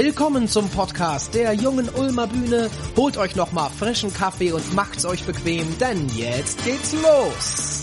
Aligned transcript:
Willkommen 0.00 0.46
zum 0.46 0.68
Podcast 0.68 1.34
der 1.34 1.54
jungen 1.54 1.88
Ulmer 1.88 2.28
Bühne. 2.28 2.70
Holt 2.96 3.16
euch 3.16 3.34
nochmal 3.34 3.68
frischen 3.68 4.14
Kaffee 4.14 4.52
und 4.52 4.72
macht's 4.72 5.04
euch 5.04 5.24
bequem, 5.24 5.76
denn 5.80 6.08
jetzt 6.10 6.64
geht's 6.64 6.92
los. 6.92 7.77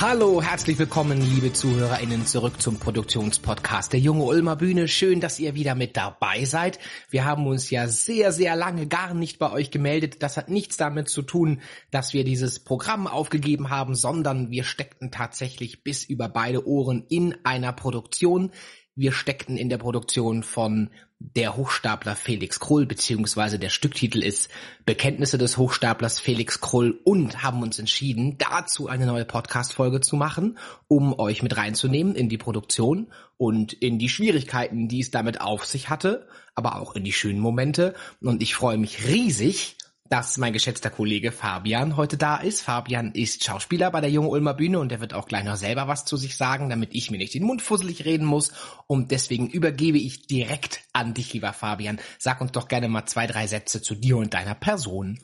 Hallo, 0.00 0.40
herzlich 0.40 0.78
willkommen, 0.78 1.20
liebe 1.20 1.52
ZuhörerInnen, 1.52 2.24
zurück 2.24 2.58
zum 2.58 2.78
Produktionspodcast 2.78 3.92
der 3.92 4.00
Junge 4.00 4.24
Ulmer 4.24 4.56
Bühne. 4.56 4.88
Schön, 4.88 5.20
dass 5.20 5.38
ihr 5.38 5.54
wieder 5.54 5.74
mit 5.74 5.94
dabei 5.94 6.46
seid. 6.46 6.78
Wir 7.10 7.26
haben 7.26 7.46
uns 7.46 7.68
ja 7.68 7.86
sehr, 7.86 8.32
sehr 8.32 8.56
lange 8.56 8.86
gar 8.86 9.12
nicht 9.12 9.38
bei 9.38 9.52
euch 9.52 9.70
gemeldet. 9.70 10.22
Das 10.22 10.38
hat 10.38 10.48
nichts 10.48 10.78
damit 10.78 11.10
zu 11.10 11.20
tun, 11.20 11.60
dass 11.90 12.14
wir 12.14 12.24
dieses 12.24 12.60
Programm 12.60 13.06
aufgegeben 13.06 13.68
haben, 13.68 13.94
sondern 13.94 14.50
wir 14.50 14.64
steckten 14.64 15.10
tatsächlich 15.10 15.84
bis 15.84 16.04
über 16.04 16.30
beide 16.30 16.66
Ohren 16.66 17.04
in 17.10 17.36
einer 17.44 17.74
Produktion. 17.74 18.52
Wir 18.94 19.12
steckten 19.12 19.56
in 19.56 19.68
der 19.68 19.78
Produktion 19.78 20.42
von 20.42 20.90
der 21.20 21.54
Hochstapler 21.56 22.16
Felix 22.16 22.60
Krull, 22.60 22.86
beziehungsweise 22.86 23.58
der 23.58 23.68
Stücktitel 23.68 24.22
ist 24.22 24.48
Bekenntnisse 24.86 25.36
des 25.36 25.58
Hochstaplers 25.58 26.18
Felix 26.18 26.60
Krull 26.60 26.98
und 27.04 27.42
haben 27.42 27.62
uns 27.62 27.78
entschieden, 27.78 28.38
dazu 28.38 28.88
eine 28.88 29.04
neue 29.04 29.26
Podcast-Folge 29.26 30.00
zu 30.00 30.16
machen, 30.16 30.58
um 30.88 31.18
euch 31.18 31.42
mit 31.42 31.56
reinzunehmen 31.56 32.14
in 32.14 32.30
die 32.30 32.38
Produktion 32.38 33.12
und 33.36 33.74
in 33.74 33.98
die 33.98 34.08
Schwierigkeiten, 34.08 34.88
die 34.88 35.00
es 35.00 35.10
damit 35.10 35.42
auf 35.42 35.66
sich 35.66 35.90
hatte, 35.90 36.26
aber 36.54 36.80
auch 36.80 36.96
in 36.96 37.04
die 37.04 37.12
schönen 37.12 37.40
Momente. 37.40 37.94
Und 38.22 38.42
ich 38.42 38.54
freue 38.54 38.78
mich 38.78 39.06
riesig, 39.06 39.76
dass 40.10 40.38
mein 40.38 40.52
geschätzter 40.52 40.90
Kollege 40.90 41.30
Fabian 41.30 41.96
heute 41.96 42.16
da 42.16 42.36
ist. 42.36 42.62
Fabian 42.62 43.12
ist 43.12 43.44
Schauspieler 43.44 43.92
bei 43.92 44.00
der 44.00 44.10
Junge 44.10 44.28
Ulmer 44.28 44.54
Bühne 44.54 44.80
und 44.80 44.90
er 44.90 45.00
wird 45.00 45.14
auch 45.14 45.28
gleich 45.28 45.44
noch 45.44 45.54
selber 45.54 45.86
was 45.86 46.04
zu 46.04 46.16
sich 46.16 46.36
sagen, 46.36 46.68
damit 46.68 46.96
ich 46.96 47.12
mir 47.12 47.18
nicht 47.18 47.32
den 47.32 47.44
Mund 47.44 47.62
fusselig 47.62 48.04
reden 48.04 48.26
muss. 48.26 48.52
Und 48.88 49.12
deswegen 49.12 49.48
übergebe 49.48 49.98
ich 49.98 50.26
direkt 50.26 50.80
an 50.92 51.14
dich, 51.14 51.32
lieber 51.32 51.52
Fabian. 51.52 52.00
Sag 52.18 52.40
uns 52.40 52.50
doch 52.50 52.66
gerne 52.66 52.88
mal 52.88 53.06
zwei, 53.06 53.28
drei 53.28 53.46
Sätze 53.46 53.82
zu 53.82 53.94
dir 53.94 54.16
und 54.16 54.34
deiner 54.34 54.56
Person. 54.56 55.20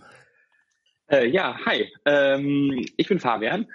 Äh, 1.08 1.26
ja, 1.30 1.58
hi. 1.66 1.92
Ähm, 2.04 2.86
ich 2.96 3.08
bin 3.08 3.18
Fabian, 3.18 3.66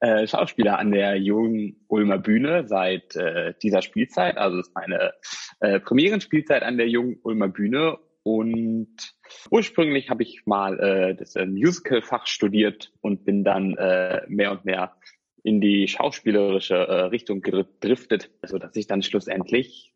äh, 0.00 0.26
Schauspieler 0.26 0.80
an 0.80 0.90
der 0.90 1.14
Jungen 1.16 1.84
Ulmer 1.86 2.18
Bühne 2.18 2.66
seit 2.66 3.14
äh, 3.14 3.54
dieser 3.62 3.82
Spielzeit. 3.82 4.36
Also 4.36 4.58
es 4.58 4.66
ist 4.66 4.74
meine 4.74 5.12
äh, 5.60 5.78
Premierenspielzeit 5.78 6.64
an 6.64 6.76
der 6.76 6.88
Jungen 6.88 7.20
Ulmer 7.22 7.48
Bühne 7.48 7.98
und 8.22 9.14
ursprünglich 9.50 10.10
habe 10.10 10.22
ich 10.22 10.46
mal 10.46 10.78
äh, 10.78 11.14
das 11.14 11.36
äh, 11.36 11.46
Musical-Fach 11.46 12.26
studiert 12.26 12.92
und 13.00 13.24
bin 13.24 13.44
dann 13.44 13.76
äh, 13.76 14.22
mehr 14.28 14.52
und 14.52 14.64
mehr 14.64 14.96
in 15.42 15.60
die 15.60 15.88
schauspielerische 15.88 16.74
äh, 16.74 17.00
Richtung 17.04 17.40
gedriftet, 17.40 18.30
so 18.42 18.58
dass 18.58 18.76
ich 18.76 18.86
dann 18.86 19.02
schlussendlich 19.02 19.94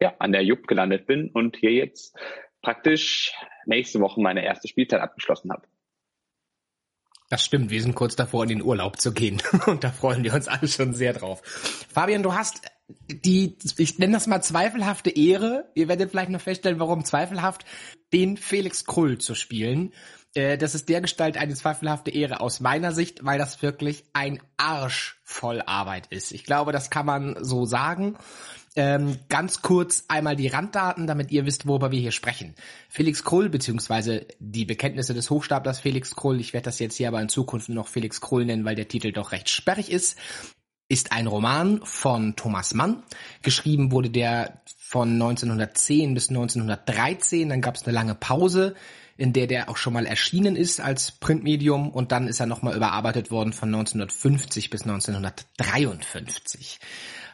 ja 0.00 0.14
an 0.18 0.32
der 0.32 0.44
Jupp 0.44 0.66
gelandet 0.66 1.06
bin 1.06 1.30
und 1.30 1.56
hier 1.56 1.72
jetzt 1.72 2.14
praktisch 2.60 3.32
nächste 3.64 4.00
Woche 4.00 4.20
meine 4.20 4.44
erste 4.44 4.68
Spielzeit 4.68 5.00
abgeschlossen 5.00 5.50
habe. 5.50 5.66
Das 7.28 7.44
stimmt, 7.44 7.70
wir 7.70 7.82
sind 7.82 7.94
kurz 7.94 8.14
davor, 8.14 8.44
in 8.44 8.50
den 8.50 8.62
Urlaub 8.62 9.00
zu 9.00 9.12
gehen. 9.12 9.42
Und 9.66 9.82
da 9.82 9.90
freuen 9.90 10.22
wir 10.22 10.32
uns 10.32 10.46
alle 10.46 10.68
schon 10.68 10.94
sehr 10.94 11.12
drauf. 11.12 11.42
Fabian, 11.92 12.22
du 12.22 12.34
hast 12.34 12.70
die, 12.88 13.56
ich 13.76 13.98
nenne 13.98 14.14
das 14.14 14.26
mal 14.26 14.42
zweifelhafte 14.42 15.10
Ehre, 15.10 15.70
ihr 15.74 15.88
werdet 15.88 16.10
vielleicht 16.10 16.30
noch 16.30 16.40
feststellen, 16.40 16.78
warum 16.78 17.04
zweifelhaft, 17.04 17.64
den 18.12 18.36
Felix 18.36 18.84
Krull 18.84 19.18
zu 19.18 19.34
spielen. 19.34 19.92
Äh, 20.34 20.56
das 20.58 20.74
ist 20.74 20.88
der 20.88 21.00
Gestalt 21.00 21.36
eine 21.36 21.54
zweifelhafte 21.54 22.10
Ehre 22.10 22.40
aus 22.40 22.60
meiner 22.60 22.92
Sicht, 22.92 23.24
weil 23.24 23.38
das 23.38 23.62
wirklich 23.62 24.04
ein 24.12 24.40
Arsch 24.56 25.20
voll 25.24 25.62
Arbeit 25.62 26.06
ist. 26.08 26.32
Ich 26.32 26.44
glaube, 26.44 26.72
das 26.72 26.90
kann 26.90 27.06
man 27.06 27.36
so 27.42 27.64
sagen. 27.64 28.16
Ähm, 28.78 29.18
ganz 29.30 29.62
kurz 29.62 30.04
einmal 30.08 30.36
die 30.36 30.48
Randdaten, 30.48 31.06
damit 31.06 31.32
ihr 31.32 31.46
wisst, 31.46 31.66
worüber 31.66 31.90
wir 31.92 31.98
hier 31.98 32.12
sprechen. 32.12 32.54
Felix 32.90 33.24
Krull, 33.24 33.48
beziehungsweise 33.48 34.26
die 34.38 34.66
Bekenntnisse 34.66 35.14
des 35.14 35.30
Hochstaplers 35.30 35.80
Felix 35.80 36.14
Krull, 36.14 36.40
ich 36.40 36.52
werde 36.52 36.66
das 36.66 36.78
jetzt 36.78 36.96
hier 36.96 37.08
aber 37.08 37.22
in 37.22 37.30
Zukunft 37.30 37.70
noch 37.70 37.88
Felix 37.88 38.20
Krull 38.20 38.44
nennen, 38.44 38.66
weil 38.66 38.74
der 38.74 38.86
Titel 38.86 39.12
doch 39.12 39.32
recht 39.32 39.48
sperrig 39.48 39.90
ist, 39.90 40.18
ist 40.88 41.12
ein 41.12 41.26
Roman 41.26 41.80
von 41.82 42.36
Thomas 42.36 42.74
Mann. 42.74 43.02
Geschrieben 43.42 43.90
wurde 43.90 44.10
der 44.10 44.60
von 44.78 45.12
1910 45.14 46.14
bis 46.14 46.28
1913. 46.28 47.48
Dann 47.48 47.60
gab 47.60 47.74
es 47.74 47.82
eine 47.82 47.92
lange 47.92 48.14
Pause, 48.14 48.74
in 49.16 49.32
der 49.32 49.46
der 49.48 49.68
auch 49.68 49.76
schon 49.76 49.92
mal 49.92 50.06
erschienen 50.06 50.54
ist 50.54 50.80
als 50.80 51.10
Printmedium. 51.12 51.90
Und 51.90 52.12
dann 52.12 52.28
ist 52.28 52.38
er 52.38 52.46
nochmal 52.46 52.76
überarbeitet 52.76 53.30
worden 53.30 53.52
von 53.52 53.68
1950 53.68 54.70
bis 54.70 54.82
1953. 54.82 56.78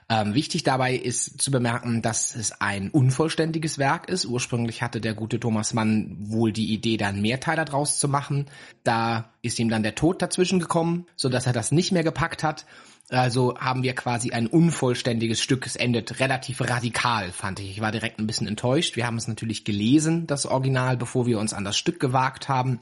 Ähm, 0.08 0.34
wichtig 0.34 0.62
dabei 0.62 0.94
ist 0.94 1.40
zu 1.40 1.50
bemerken, 1.50 2.02
dass 2.02 2.34
es 2.34 2.60
ein 2.60 2.90
unvollständiges 2.90 3.78
Werk 3.78 4.08
ist. 4.08 4.24
Ursprünglich 4.24 4.82
hatte 4.82 5.00
der 5.00 5.14
gute 5.14 5.40
Thomas 5.40 5.74
Mann 5.74 6.16
wohl 6.18 6.52
die 6.52 6.72
Idee, 6.72 6.96
da 6.96 7.08
einen 7.08 7.22
Mehrteiler 7.22 7.64
draus 7.64 7.98
zu 7.98 8.08
machen. 8.08 8.46
Da 8.84 9.30
ist 9.42 9.58
ihm 9.58 9.68
dann 9.68 9.82
der 9.82 9.94
Tod 9.94 10.20
dazwischen 10.20 10.58
gekommen, 10.58 11.06
so 11.16 11.28
dass 11.28 11.46
er 11.46 11.52
das 11.52 11.72
nicht 11.72 11.92
mehr 11.92 12.04
gepackt 12.04 12.42
hat. 12.42 12.66
Also 13.12 13.54
haben 13.58 13.82
wir 13.82 13.94
quasi 13.94 14.32
ein 14.32 14.46
unvollständiges 14.46 15.42
Stück. 15.42 15.66
Es 15.66 15.76
endet 15.76 16.18
relativ 16.18 16.62
radikal, 16.62 17.30
fand 17.30 17.60
ich. 17.60 17.70
Ich 17.70 17.80
war 17.82 17.92
direkt 17.92 18.18
ein 18.18 18.26
bisschen 18.26 18.48
enttäuscht. 18.48 18.96
Wir 18.96 19.06
haben 19.06 19.18
es 19.18 19.28
natürlich 19.28 19.64
gelesen, 19.64 20.26
das 20.26 20.46
Original, 20.46 20.96
bevor 20.96 21.26
wir 21.26 21.38
uns 21.38 21.52
an 21.52 21.64
das 21.64 21.76
Stück 21.76 22.00
gewagt 22.00 22.48
haben. 22.48 22.80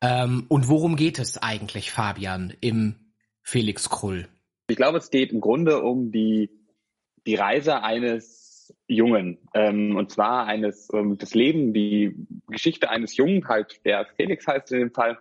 Ähm, 0.00 0.46
und 0.48 0.68
worum 0.68 0.96
geht 0.96 1.18
es 1.18 1.36
eigentlich, 1.36 1.90
Fabian, 1.90 2.54
im 2.62 2.94
Felix 3.42 3.90
Krull? 3.90 4.28
Ich 4.68 4.76
glaube, 4.76 4.96
es 4.96 5.10
geht 5.10 5.32
im 5.32 5.42
Grunde 5.42 5.82
um 5.82 6.10
die, 6.10 6.48
die 7.26 7.34
Reise 7.34 7.82
eines 7.82 8.74
Jungen. 8.86 9.38
Ähm, 9.52 9.96
und 9.96 10.10
zwar 10.10 10.46
eines, 10.46 10.88
ähm, 10.94 11.18
das 11.18 11.34
Leben, 11.34 11.74
die 11.74 12.14
Geschichte 12.48 12.88
eines 12.88 13.14
Jungen, 13.14 13.46
halt, 13.46 13.84
der 13.84 14.06
Felix 14.16 14.46
heißt 14.46 14.72
in 14.72 14.78
dem 14.78 14.92
Fall, 14.92 15.18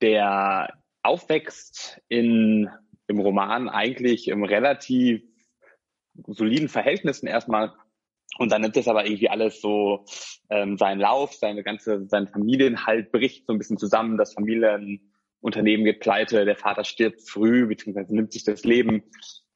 der 0.00 0.72
aufwächst 1.02 2.00
in 2.08 2.70
im 3.12 3.20
Roman 3.20 3.68
eigentlich 3.68 4.28
im 4.28 4.42
relativ 4.42 5.22
soliden 6.26 6.68
Verhältnissen 6.68 7.26
erstmal. 7.26 7.72
Und 8.38 8.50
dann 8.50 8.62
nimmt 8.62 8.76
es 8.76 8.88
aber 8.88 9.04
irgendwie 9.04 9.28
alles 9.28 9.60
so 9.60 10.04
ähm, 10.48 10.78
seinen 10.78 11.00
Lauf, 11.00 11.34
seine 11.34 11.62
ganze, 11.62 12.06
sein 12.08 12.28
Familienhalt 12.28 13.12
bricht 13.12 13.46
so 13.46 13.52
ein 13.52 13.58
bisschen 13.58 13.76
zusammen, 13.76 14.16
das 14.16 14.32
Familienunternehmen 14.32 15.84
geht 15.84 16.00
pleite, 16.00 16.44
der 16.44 16.56
Vater 16.56 16.84
stirbt 16.84 17.28
früh, 17.28 17.66
beziehungsweise 17.66 18.14
nimmt 18.14 18.32
sich 18.32 18.44
das 18.44 18.64
Leben. 18.64 19.02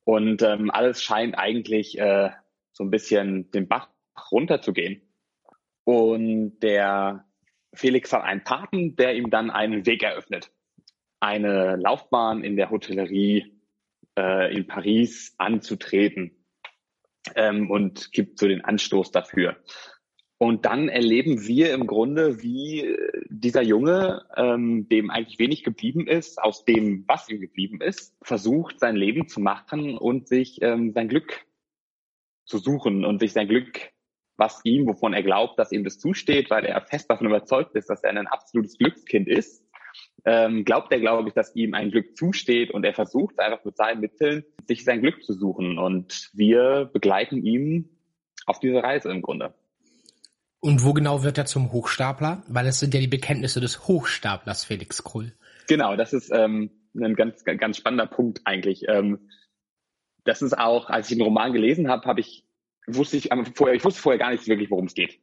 Und 0.05 0.43
ähm, 0.43 0.71
alles 0.71 1.03
scheint 1.03 1.37
eigentlich 1.39 1.99
äh, 1.99 2.31
so 2.72 2.84
ein 2.84 2.91
bisschen 2.91 3.50
den 3.50 3.66
Bach 3.66 3.89
runterzugehen. 4.31 5.03
Und 5.84 6.59
der 6.61 7.25
Felix 7.72 8.12
hat 8.12 8.22
einen 8.22 8.45
Paten, 8.45 8.97
der 8.97 9.16
ihm 9.16 9.31
dann 9.31 9.50
einen 9.50 9.87
Weg 9.87 10.03
eröffnet 10.03 10.50
eine 11.21 11.77
Laufbahn 11.77 12.44
in 12.44 12.56
der 12.56 12.71
Hotellerie 12.71 13.53
äh, 14.19 14.54
in 14.54 14.66
Paris 14.66 15.34
anzutreten 15.38 16.44
ähm, 17.34 17.71
und 17.71 18.12
gibt 18.12 18.38
so 18.38 18.47
den 18.47 18.65
Anstoß 18.65 19.10
dafür. 19.10 19.56
Und 20.38 20.66
dann 20.66 20.91
erleben 20.91 21.47
wir 21.47 21.72
im 21.72 21.87
Grunde, 21.87 22.43
wie 22.43 22.82
äh, 22.82 23.22
dieser 23.31 23.62
Junge, 23.62 24.27
ähm, 24.37 24.87
dem 24.88 25.10
eigentlich 25.10 25.38
wenig 25.38 25.65
geblieben 25.65 26.06
ist, 26.06 26.43
aus 26.43 26.65
dem, 26.65 27.04
was 27.09 27.28
ihm 27.31 27.41
geblieben 27.41 27.81
ist, 27.81 28.15
versucht, 28.22 28.78
sein 28.78 28.97
Leben 28.97 29.28
zu 29.28 29.41
machen 29.41 29.97
und 29.97 30.28
sich 30.28 30.60
ähm, 30.60 30.93
sein 30.93 31.09
Glück 31.09 31.47
zu 32.44 32.59
suchen 32.59 33.04
und 33.04 33.19
sich 33.19 33.33
sein 33.33 33.48
Glück, 33.48 33.91
was 34.37 34.60
ihm, 34.65 34.87
wovon 34.87 35.15
er 35.15 35.22
glaubt, 35.22 35.59
dass 35.59 35.72
ihm 35.72 35.84
das 35.84 35.98
zusteht, 35.98 36.50
weil 36.50 36.66
er 36.66 36.83
fest 36.83 37.10
davon 37.10 37.27
überzeugt 37.27 37.75
ist, 37.75 37.88
dass 37.88 38.03
er 38.04 38.10
ein 38.10 38.27
absolutes 38.27 38.77
Glückskind 38.77 39.28
ist, 39.28 39.66
ähm, 40.27 40.65
glaubt 40.65 40.93
er, 40.93 40.99
glaube 40.99 41.29
ich, 41.29 41.35
dass 41.35 41.55
ihm 41.55 41.73
ein 41.73 41.91
Glück 41.91 42.17
zusteht 42.17 42.73
und 42.73 42.85
er 42.85 42.93
versucht 42.93 43.39
einfach 43.39 43.65
mit 43.65 43.77
seinen 43.77 44.01
Mitteln, 44.01 44.45
sich 44.67 44.84
sein 44.84 45.01
Glück 45.01 45.25
zu 45.25 45.33
suchen. 45.33 45.78
Und 45.78 46.31
wir 46.34 46.91
begleiten 46.93 47.45
ihn 47.45 47.89
auf 48.45 48.59
diese 48.59 48.83
Reise 48.83 49.11
im 49.11 49.23
Grunde. 49.23 49.55
Und 50.61 50.84
wo 50.84 50.93
genau 50.93 51.23
wird 51.23 51.39
er 51.39 51.47
zum 51.47 51.71
Hochstapler? 51.73 52.43
Weil 52.49 52.67
es 52.67 52.81
sind 52.81 52.93
ja 52.93 53.01
die 53.01 53.07
Bekenntnisse 53.07 53.61
des 53.61 53.87
Hochstaplers 53.87 54.65
Felix 54.65 55.05
Krull. 55.05 55.33
Genau, 55.69 55.95
das 55.95 56.13
ist 56.13 56.33
ähm, 56.33 56.71
ein 56.95 57.15
ganz, 57.15 57.45
ganz 57.45 57.77
spannender 57.77 58.07
Punkt 58.07 58.41
eigentlich. 58.45 58.84
Ähm, 58.89 59.31
das 60.25 60.43
ist 60.43 60.59
auch, 60.59 60.91
als 60.91 61.09
ich 61.09 61.17
den 61.17 61.25
Roman 61.25 61.53
gelesen 61.53 61.89
habe, 61.89 62.05
habe 62.09 62.21
ich 62.21 62.45
wusste 62.89 63.17
ich 63.17 63.31
vorher, 63.55 63.77
ich 63.77 63.84
wusste 63.84 64.01
vorher 64.01 64.19
gar 64.19 64.31
nicht 64.31 64.47
wirklich, 64.47 64.71
worum 64.71 64.87
es 64.87 64.95
geht. 64.95 65.21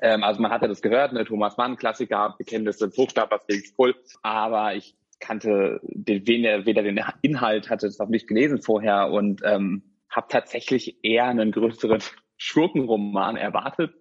Ähm, 0.00 0.24
also 0.24 0.40
man 0.40 0.50
hatte 0.50 0.68
das 0.68 0.82
gehört, 0.82 1.12
ne, 1.12 1.24
Thomas 1.24 1.56
Mann, 1.56 1.76
Klassiker, 1.76 2.34
Bekenntnisse 2.38 2.88
des 2.88 2.96
Hochstaplers 2.96 3.44
Felix 3.46 3.74
Krull, 3.74 3.94
aber 4.22 4.74
ich 4.74 4.96
kannte 5.20 5.80
den, 5.82 6.26
weder 6.26 6.82
den 6.82 7.00
Inhalt, 7.22 7.70
hatte 7.70 7.86
es 7.86 7.98
noch 7.98 8.08
nicht 8.08 8.28
gelesen 8.28 8.60
vorher 8.60 9.10
und 9.10 9.42
ähm, 9.44 9.82
habe 10.10 10.26
tatsächlich 10.28 11.04
eher 11.04 11.26
einen 11.26 11.52
größeren 11.52 12.02
Schurkenroman 12.36 13.36
erwartet. 13.36 13.94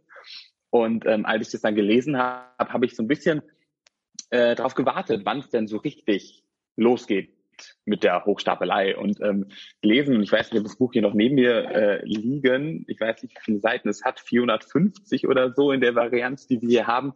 Und 0.70 1.06
ähm, 1.06 1.26
als 1.26 1.48
ich 1.48 1.52
das 1.54 1.62
dann 1.62 1.76
gelesen 1.76 2.18
habe, 2.18 2.74
habe 2.74 2.86
ich 2.86 2.96
so 2.96 3.04
ein 3.04 3.08
bisschen 3.08 3.42
äh, 4.30 4.56
darauf 4.56 4.76
gewartet, 4.76 5.22
wann 5.24 5.40
es 5.40 5.50
denn 5.50 5.68
so 5.68 5.78
richtig 5.78 6.44
losgeht, 6.76 7.35
mit 7.86 8.04
der 8.04 8.26
Hochstapelei 8.26 8.98
und 8.98 9.20
ähm, 9.22 9.48
gelesen. 9.82 10.16
Und 10.16 10.24
ich 10.24 10.32
weiß 10.32 10.52
nicht, 10.52 10.60
ob 10.60 10.66
das 10.66 10.78
Buch 10.78 10.94
hier 10.94 11.02
noch 11.02 11.14
neben 11.14 11.36
mir 11.36 11.70
äh, 11.70 12.06
liegen. 12.06 12.86
Ich 12.88 13.00
weiß 13.00 13.24
nicht, 13.24 13.36
wie 13.36 13.42
viele 13.44 13.60
Seiten 13.60 13.90
es 13.90 14.04
hat. 14.04 14.20
450 14.20 15.28
oder 15.28 15.54
so 15.54 15.72
in 15.72 15.82
der 15.82 15.96
Variante, 15.96 16.48
die 16.50 16.62
wir 16.62 16.70
hier 16.70 16.88
haben. 16.88 17.14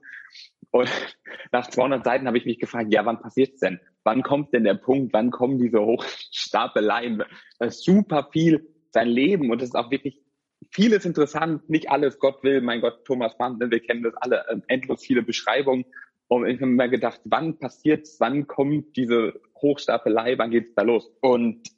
Und 0.71 0.89
nach 1.51 1.67
200 1.67 2.03
Seiten 2.03 2.27
habe 2.27 2.37
ich 2.37 2.45
mich 2.45 2.59
gefragt, 2.59 2.93
ja, 2.93 3.05
wann 3.05 3.21
passiert's 3.21 3.59
denn? 3.59 3.79
Wann 4.03 4.23
kommt 4.23 4.53
denn 4.53 4.63
der 4.63 4.75
Punkt? 4.75 5.13
Wann 5.13 5.31
kommen 5.31 5.59
diese 5.59 5.81
Hochstapeleien? 5.81 7.23
Das 7.59 7.75
ist 7.75 7.83
super 7.83 8.29
viel 8.31 8.67
sein 8.91 9.07
Leben 9.07 9.51
und 9.51 9.61
es 9.61 9.69
ist 9.69 9.75
auch 9.75 9.91
wirklich 9.91 10.19
vieles 10.71 11.05
interessant, 11.05 11.69
nicht 11.69 11.89
alles, 11.89 12.19
Gott 12.19 12.43
will, 12.43 12.61
mein 12.61 12.81
Gott, 12.81 13.05
Thomas 13.05 13.37
Mann, 13.39 13.59
wir 13.59 13.79
kennen 13.79 14.03
das 14.03 14.13
alle, 14.15 14.45
ähm, 14.51 14.63
endlos 14.67 15.03
viele 15.03 15.23
Beschreibungen. 15.23 15.85
Und 16.27 16.45
ich 16.45 16.61
habe 16.61 16.67
mir 16.67 16.89
gedacht, 16.89 17.21
wann 17.23 17.57
passiert's, 17.57 18.19
wann 18.19 18.45
kommt 18.45 18.95
diese 18.95 19.41
Hochstapelei, 19.61 20.37
wann 20.37 20.51
geht's 20.51 20.73
da 20.75 20.83
los? 20.83 21.09
Und 21.21 21.69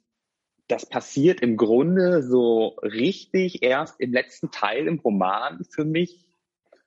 das 0.68 0.88
passiert 0.88 1.40
im 1.40 1.56
Grunde 1.56 2.22
so 2.22 2.78
richtig 2.82 3.62
erst 3.62 4.00
im 4.00 4.12
letzten 4.12 4.50
Teil 4.50 4.86
im 4.86 5.00
Roman 5.00 5.64
für 5.64 5.84
mich, 5.84 6.24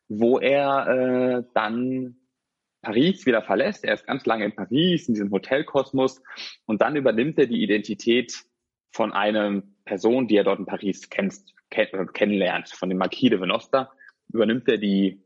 wo 0.08 0.40
er 0.40 0.88
äh, 0.88 1.44
dann 1.54 2.18
Paris 2.82 3.26
wieder 3.26 3.42
verlässt. 3.42 3.84
Er 3.84 3.96
ist 3.96 4.06
ganz 4.06 4.26
lange 4.26 4.46
in 4.46 4.56
Paris, 4.56 5.08
in 5.08 5.16
diesem 5.16 5.32
Hotelkosmos 5.32 6.22
und 6.66 6.82
dann 6.82 6.96
übernimmt 6.96 7.38
er 7.38 7.48
die 7.48 7.64
Identität 7.64 8.44
von 8.92 9.12
einer 9.12 9.64
Person, 9.84 10.28
die 10.28 10.38
er 10.38 10.44
dort 10.44 10.60
in 10.60 10.66
Paris 10.66 11.10
kennt, 11.10 11.36
kenn 11.70 12.08
kennenlernt, 12.14 12.70
von 12.70 12.90
dem 12.90 12.98
Marquis 12.98 13.30
de 13.30 13.42
Venosta, 13.42 13.92
übernimmt 14.32 14.68
er 14.70 14.78
die, 14.78 15.22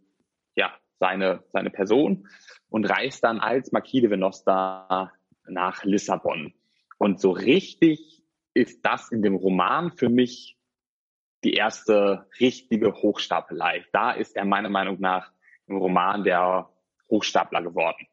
ja, 0.56 0.74
seine, 1.00 1.44
seine 1.51 1.69
Person 1.69 2.27
und 2.69 2.86
reist 2.86 3.24
dann 3.24 3.39
als 3.39 3.71
Marquis 3.71 4.01
de 4.01 4.10
Venosta 4.10 5.13
nach 5.50 5.84
Lissabon. 5.84 6.54
Und 6.98 7.19
so 7.19 7.31
richtig 7.31 8.24
ist 8.54 8.86
das 8.86 9.12
in 9.12 9.22
dem 9.22 9.36
Roman 9.36 9.92
für 9.92 10.10
mich 10.10 10.57
die 11.44 11.54
erste 11.54 12.28
richtige 12.40 12.94
Hochstapelei. 12.94 13.86
Da 13.94 14.12
ist 14.12 14.36
er 14.36 14.46
meiner 14.46 14.69
Meinung 14.69 15.00
nach 15.00 15.31
im 15.68 15.78
Roman 15.78 16.24
der 16.24 16.69
Hochstapler 17.10 17.62
geworden. 17.62 18.07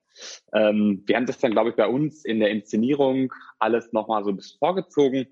Ähm, 0.52 1.02
wir 1.06 1.16
haben 1.16 1.26
das 1.26 1.38
dann, 1.38 1.52
glaube 1.52 1.70
ich, 1.70 1.76
bei 1.76 1.86
uns 1.86 2.24
in 2.24 2.40
der 2.40 2.50
Inszenierung 2.50 3.32
alles 3.58 3.92
nochmal 3.92 4.24
so 4.24 4.32
bisschen 4.32 4.58
vorgezogen, 4.58 5.26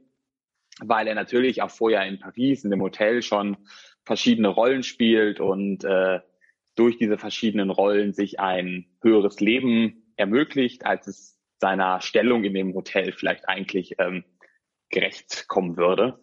weil 0.80 1.06
er 1.06 1.14
natürlich 1.14 1.62
auch 1.62 1.70
vorher 1.70 2.04
in 2.06 2.18
Paris 2.18 2.64
in 2.64 2.70
dem 2.70 2.82
Hotel 2.82 3.22
schon 3.22 3.56
verschiedene 4.04 4.48
Rollen 4.48 4.82
spielt 4.82 5.40
und 5.40 5.84
äh, 5.84 6.20
durch 6.74 6.98
diese 6.98 7.16
verschiedenen 7.16 7.70
Rollen 7.70 8.12
sich 8.12 8.40
ein 8.40 8.86
höheres 9.00 9.40
Leben 9.40 10.12
ermöglicht, 10.16 10.84
als 10.84 11.06
es 11.06 11.33
seiner 11.64 12.02
Stellung 12.02 12.44
in 12.44 12.52
dem 12.52 12.75
Hotel 12.75 13.12
vielleicht 13.12 13.49
eigentlich 13.49 13.94
ähm, 13.99 14.22
gerecht 14.90 15.46
kommen 15.49 15.78
würde. 15.78 16.20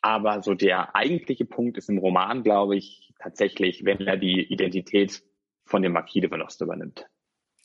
Aber 0.00 0.42
so 0.42 0.54
der 0.54 0.96
eigentliche 0.96 1.44
Punkt 1.44 1.76
ist 1.76 1.90
im 1.90 1.98
Roman, 1.98 2.42
glaube 2.42 2.74
ich, 2.74 3.12
tatsächlich, 3.18 3.84
wenn 3.84 4.00
er 4.00 4.16
die 4.16 4.40
Identität 4.50 5.22
von 5.66 5.82
dem 5.82 5.92
Marquis 5.92 6.22
de 6.22 6.30
Veloste 6.30 6.64
übernimmt. 6.64 7.04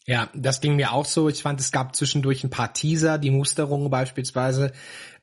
Ja, 0.06 0.28
das 0.34 0.60
ging 0.60 0.76
mir 0.76 0.92
auch 0.92 1.06
so. 1.06 1.30
Ich 1.30 1.42
fand, 1.42 1.62
es 1.62 1.72
gab 1.72 1.96
zwischendurch 1.96 2.44
ein 2.44 2.50
paar 2.50 2.74
Teaser. 2.74 3.18
Die 3.18 3.32
Musterung 3.32 3.90
beispielsweise 3.90 4.74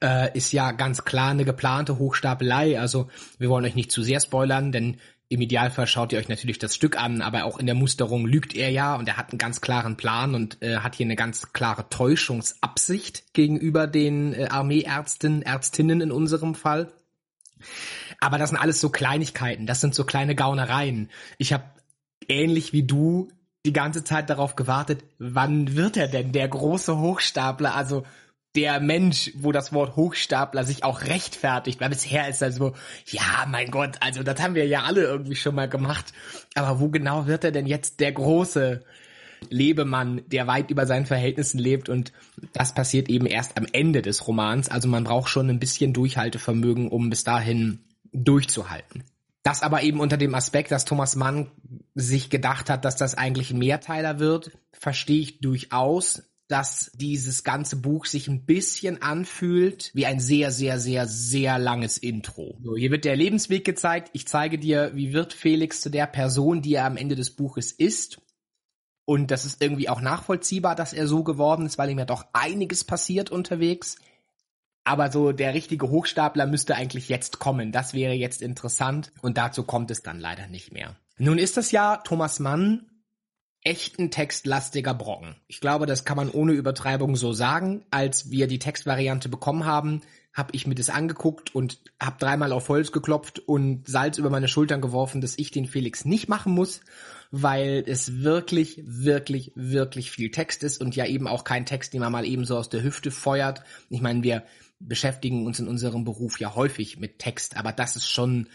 äh, 0.02 0.34
ist 0.34 0.52
ja 0.52 0.72
ganz 0.72 1.04
klar 1.04 1.32
eine 1.32 1.44
geplante 1.44 1.98
Hochstapelei. 1.98 2.80
Also 2.80 3.10
wir 3.38 3.50
wollen 3.50 3.66
euch 3.66 3.74
nicht 3.74 3.92
zu 3.92 4.00
sehr 4.00 4.20
spoilern, 4.20 4.72
denn 4.72 4.96
im 5.30 5.40
Idealfall 5.40 5.86
schaut 5.86 6.12
ihr 6.12 6.18
euch 6.18 6.28
natürlich 6.28 6.58
das 6.58 6.74
Stück 6.74 7.00
an, 7.00 7.22
aber 7.22 7.44
auch 7.44 7.56
in 7.58 7.66
der 7.66 7.76
Musterung 7.76 8.26
lügt 8.26 8.52
er 8.56 8.68
ja 8.70 8.96
und 8.96 9.08
er 9.08 9.16
hat 9.16 9.30
einen 9.30 9.38
ganz 9.38 9.60
klaren 9.60 9.96
Plan 9.96 10.34
und 10.34 10.60
äh, 10.60 10.78
hat 10.78 10.96
hier 10.96 11.06
eine 11.06 11.14
ganz 11.14 11.52
klare 11.52 11.88
Täuschungsabsicht 11.88 13.32
gegenüber 13.32 13.86
den 13.86 14.34
äh, 14.34 14.48
Armeeärzten, 14.50 15.42
Ärztinnen 15.42 16.00
in 16.00 16.10
unserem 16.10 16.56
Fall. 16.56 16.92
Aber 18.18 18.38
das 18.38 18.50
sind 18.50 18.58
alles 18.58 18.80
so 18.80 18.90
Kleinigkeiten, 18.90 19.66
das 19.66 19.80
sind 19.80 19.94
so 19.94 20.04
kleine 20.04 20.34
Gaunereien. 20.34 21.10
Ich 21.38 21.52
habe 21.52 21.64
ähnlich 22.26 22.72
wie 22.72 22.82
du 22.82 23.28
die 23.64 23.72
ganze 23.72 24.02
Zeit 24.02 24.30
darauf 24.30 24.56
gewartet, 24.56 25.04
wann 25.20 25.76
wird 25.76 25.96
er 25.96 26.08
denn 26.08 26.32
der 26.32 26.48
große 26.48 26.98
Hochstapler, 26.98 27.76
also 27.76 28.04
der 28.56 28.80
Mensch, 28.80 29.30
wo 29.36 29.52
das 29.52 29.72
Wort 29.72 29.96
Hochstapler 29.96 30.64
sich 30.64 30.82
auch 30.82 31.02
rechtfertigt, 31.02 31.80
weil 31.80 31.90
bisher 31.90 32.28
ist 32.28 32.42
er 32.42 32.52
so, 32.52 32.74
ja, 33.06 33.46
mein 33.48 33.70
Gott, 33.70 33.96
also 34.00 34.22
das 34.22 34.40
haben 34.40 34.54
wir 34.54 34.66
ja 34.66 34.82
alle 34.82 35.02
irgendwie 35.02 35.36
schon 35.36 35.54
mal 35.54 35.68
gemacht, 35.68 36.12
aber 36.54 36.80
wo 36.80 36.88
genau 36.88 37.26
wird 37.26 37.44
er 37.44 37.52
denn 37.52 37.66
jetzt 37.66 38.00
der 38.00 38.12
große 38.12 38.84
Lebemann, 39.48 40.22
der 40.26 40.46
weit 40.46 40.70
über 40.70 40.86
seinen 40.86 41.06
Verhältnissen 41.06 41.58
lebt? 41.58 41.88
Und 41.88 42.12
das 42.52 42.74
passiert 42.74 43.08
eben 43.08 43.26
erst 43.26 43.56
am 43.56 43.66
Ende 43.72 44.02
des 44.02 44.26
Romans, 44.26 44.68
also 44.68 44.88
man 44.88 45.04
braucht 45.04 45.30
schon 45.30 45.48
ein 45.48 45.60
bisschen 45.60 45.92
Durchhaltevermögen, 45.92 46.88
um 46.88 47.08
bis 47.08 47.24
dahin 47.24 47.84
durchzuhalten. 48.12 49.04
Das 49.42 49.62
aber 49.62 49.82
eben 49.82 50.00
unter 50.00 50.18
dem 50.18 50.34
Aspekt, 50.34 50.70
dass 50.70 50.84
Thomas 50.84 51.16
Mann 51.16 51.50
sich 51.94 52.28
gedacht 52.28 52.68
hat, 52.68 52.84
dass 52.84 52.96
das 52.96 53.14
eigentlich 53.14 53.52
ein 53.52 53.58
Mehrteiler 53.58 54.18
wird, 54.18 54.50
verstehe 54.72 55.20
ich 55.20 55.40
durchaus, 55.40 56.29
dass 56.50 56.90
dieses 56.94 57.44
ganze 57.44 57.76
Buch 57.76 58.06
sich 58.06 58.26
ein 58.26 58.44
bisschen 58.44 59.02
anfühlt 59.02 59.90
wie 59.94 60.06
ein 60.06 60.18
sehr, 60.18 60.50
sehr, 60.50 60.80
sehr, 60.80 61.06
sehr 61.06 61.58
langes 61.58 61.96
Intro. 61.96 62.58
So, 62.62 62.76
hier 62.76 62.90
wird 62.90 63.04
der 63.04 63.16
Lebensweg 63.16 63.64
gezeigt. 63.64 64.10
Ich 64.14 64.26
zeige 64.26 64.58
dir, 64.58 64.90
wie 64.94 65.12
wird 65.12 65.32
Felix 65.32 65.80
zu 65.80 65.90
der 65.90 66.06
Person, 66.06 66.60
die 66.60 66.74
er 66.74 66.86
am 66.86 66.96
Ende 66.96 67.14
des 67.14 67.30
Buches 67.30 67.70
ist. 67.70 68.20
Und 69.04 69.30
das 69.30 69.44
ist 69.44 69.62
irgendwie 69.62 69.88
auch 69.88 70.00
nachvollziehbar, 70.00 70.74
dass 70.74 70.92
er 70.92 71.06
so 71.06 71.22
geworden 71.22 71.66
ist, 71.66 71.78
weil 71.78 71.90
ihm 71.90 71.98
ja 71.98 72.04
doch 72.04 72.26
einiges 72.32 72.84
passiert 72.84 73.30
unterwegs. 73.30 73.96
Aber 74.82 75.12
so 75.12 75.32
der 75.32 75.54
richtige 75.54 75.88
Hochstapler 75.88 76.46
müsste 76.46 76.74
eigentlich 76.74 77.08
jetzt 77.08 77.38
kommen. 77.38 77.70
Das 77.70 77.94
wäre 77.94 78.14
jetzt 78.14 78.42
interessant 78.42 79.12
und 79.22 79.38
dazu 79.38 79.62
kommt 79.62 79.90
es 79.90 80.02
dann 80.02 80.18
leider 80.18 80.48
nicht 80.48 80.72
mehr. 80.72 80.96
Nun 81.18 81.38
ist 81.38 81.56
das 81.56 81.70
ja 81.70 81.98
Thomas 81.98 82.40
Mann 82.40 82.89
echten 83.62 84.10
textlastiger 84.10 84.94
Brocken. 84.94 85.36
Ich 85.46 85.60
glaube, 85.60 85.86
das 85.86 86.04
kann 86.04 86.16
man 86.16 86.30
ohne 86.30 86.52
Übertreibung 86.52 87.16
so 87.16 87.32
sagen. 87.32 87.84
Als 87.90 88.30
wir 88.30 88.46
die 88.46 88.58
Textvariante 88.58 89.28
bekommen 89.28 89.66
haben, 89.66 90.00
habe 90.32 90.50
ich 90.54 90.66
mir 90.66 90.74
das 90.74 90.90
angeguckt 90.90 91.54
und 91.54 91.80
habe 92.00 92.16
dreimal 92.18 92.52
auf 92.52 92.68
Holz 92.68 92.92
geklopft 92.92 93.40
und 93.40 93.88
Salz 93.88 94.16
über 94.16 94.30
meine 94.30 94.48
Schultern 94.48 94.80
geworfen, 94.80 95.20
dass 95.20 95.36
ich 95.36 95.50
den 95.50 95.66
Felix 95.66 96.04
nicht 96.04 96.28
machen 96.28 96.54
muss, 96.54 96.80
weil 97.30 97.84
es 97.86 98.22
wirklich, 98.22 98.80
wirklich, 98.84 99.52
wirklich 99.56 100.10
viel 100.10 100.30
Text 100.30 100.62
ist 100.62 100.80
und 100.80 100.96
ja 100.96 101.04
eben 101.04 101.26
auch 101.26 101.44
kein 101.44 101.66
Text, 101.66 101.92
den 101.92 102.00
man 102.00 102.12
mal 102.12 102.24
eben 102.24 102.44
so 102.44 102.56
aus 102.56 102.68
der 102.68 102.82
Hüfte 102.82 103.10
feuert. 103.10 103.62
Ich 103.90 104.00
meine, 104.00 104.22
wir 104.22 104.44
beschäftigen 104.78 105.44
uns 105.46 105.58
in 105.58 105.68
unserem 105.68 106.04
Beruf 106.04 106.40
ja 106.40 106.54
häufig 106.54 106.98
mit 106.98 107.18
Text, 107.18 107.56
aber 107.56 107.72
das 107.72 107.96
ist 107.96 108.08
schon 108.08 108.48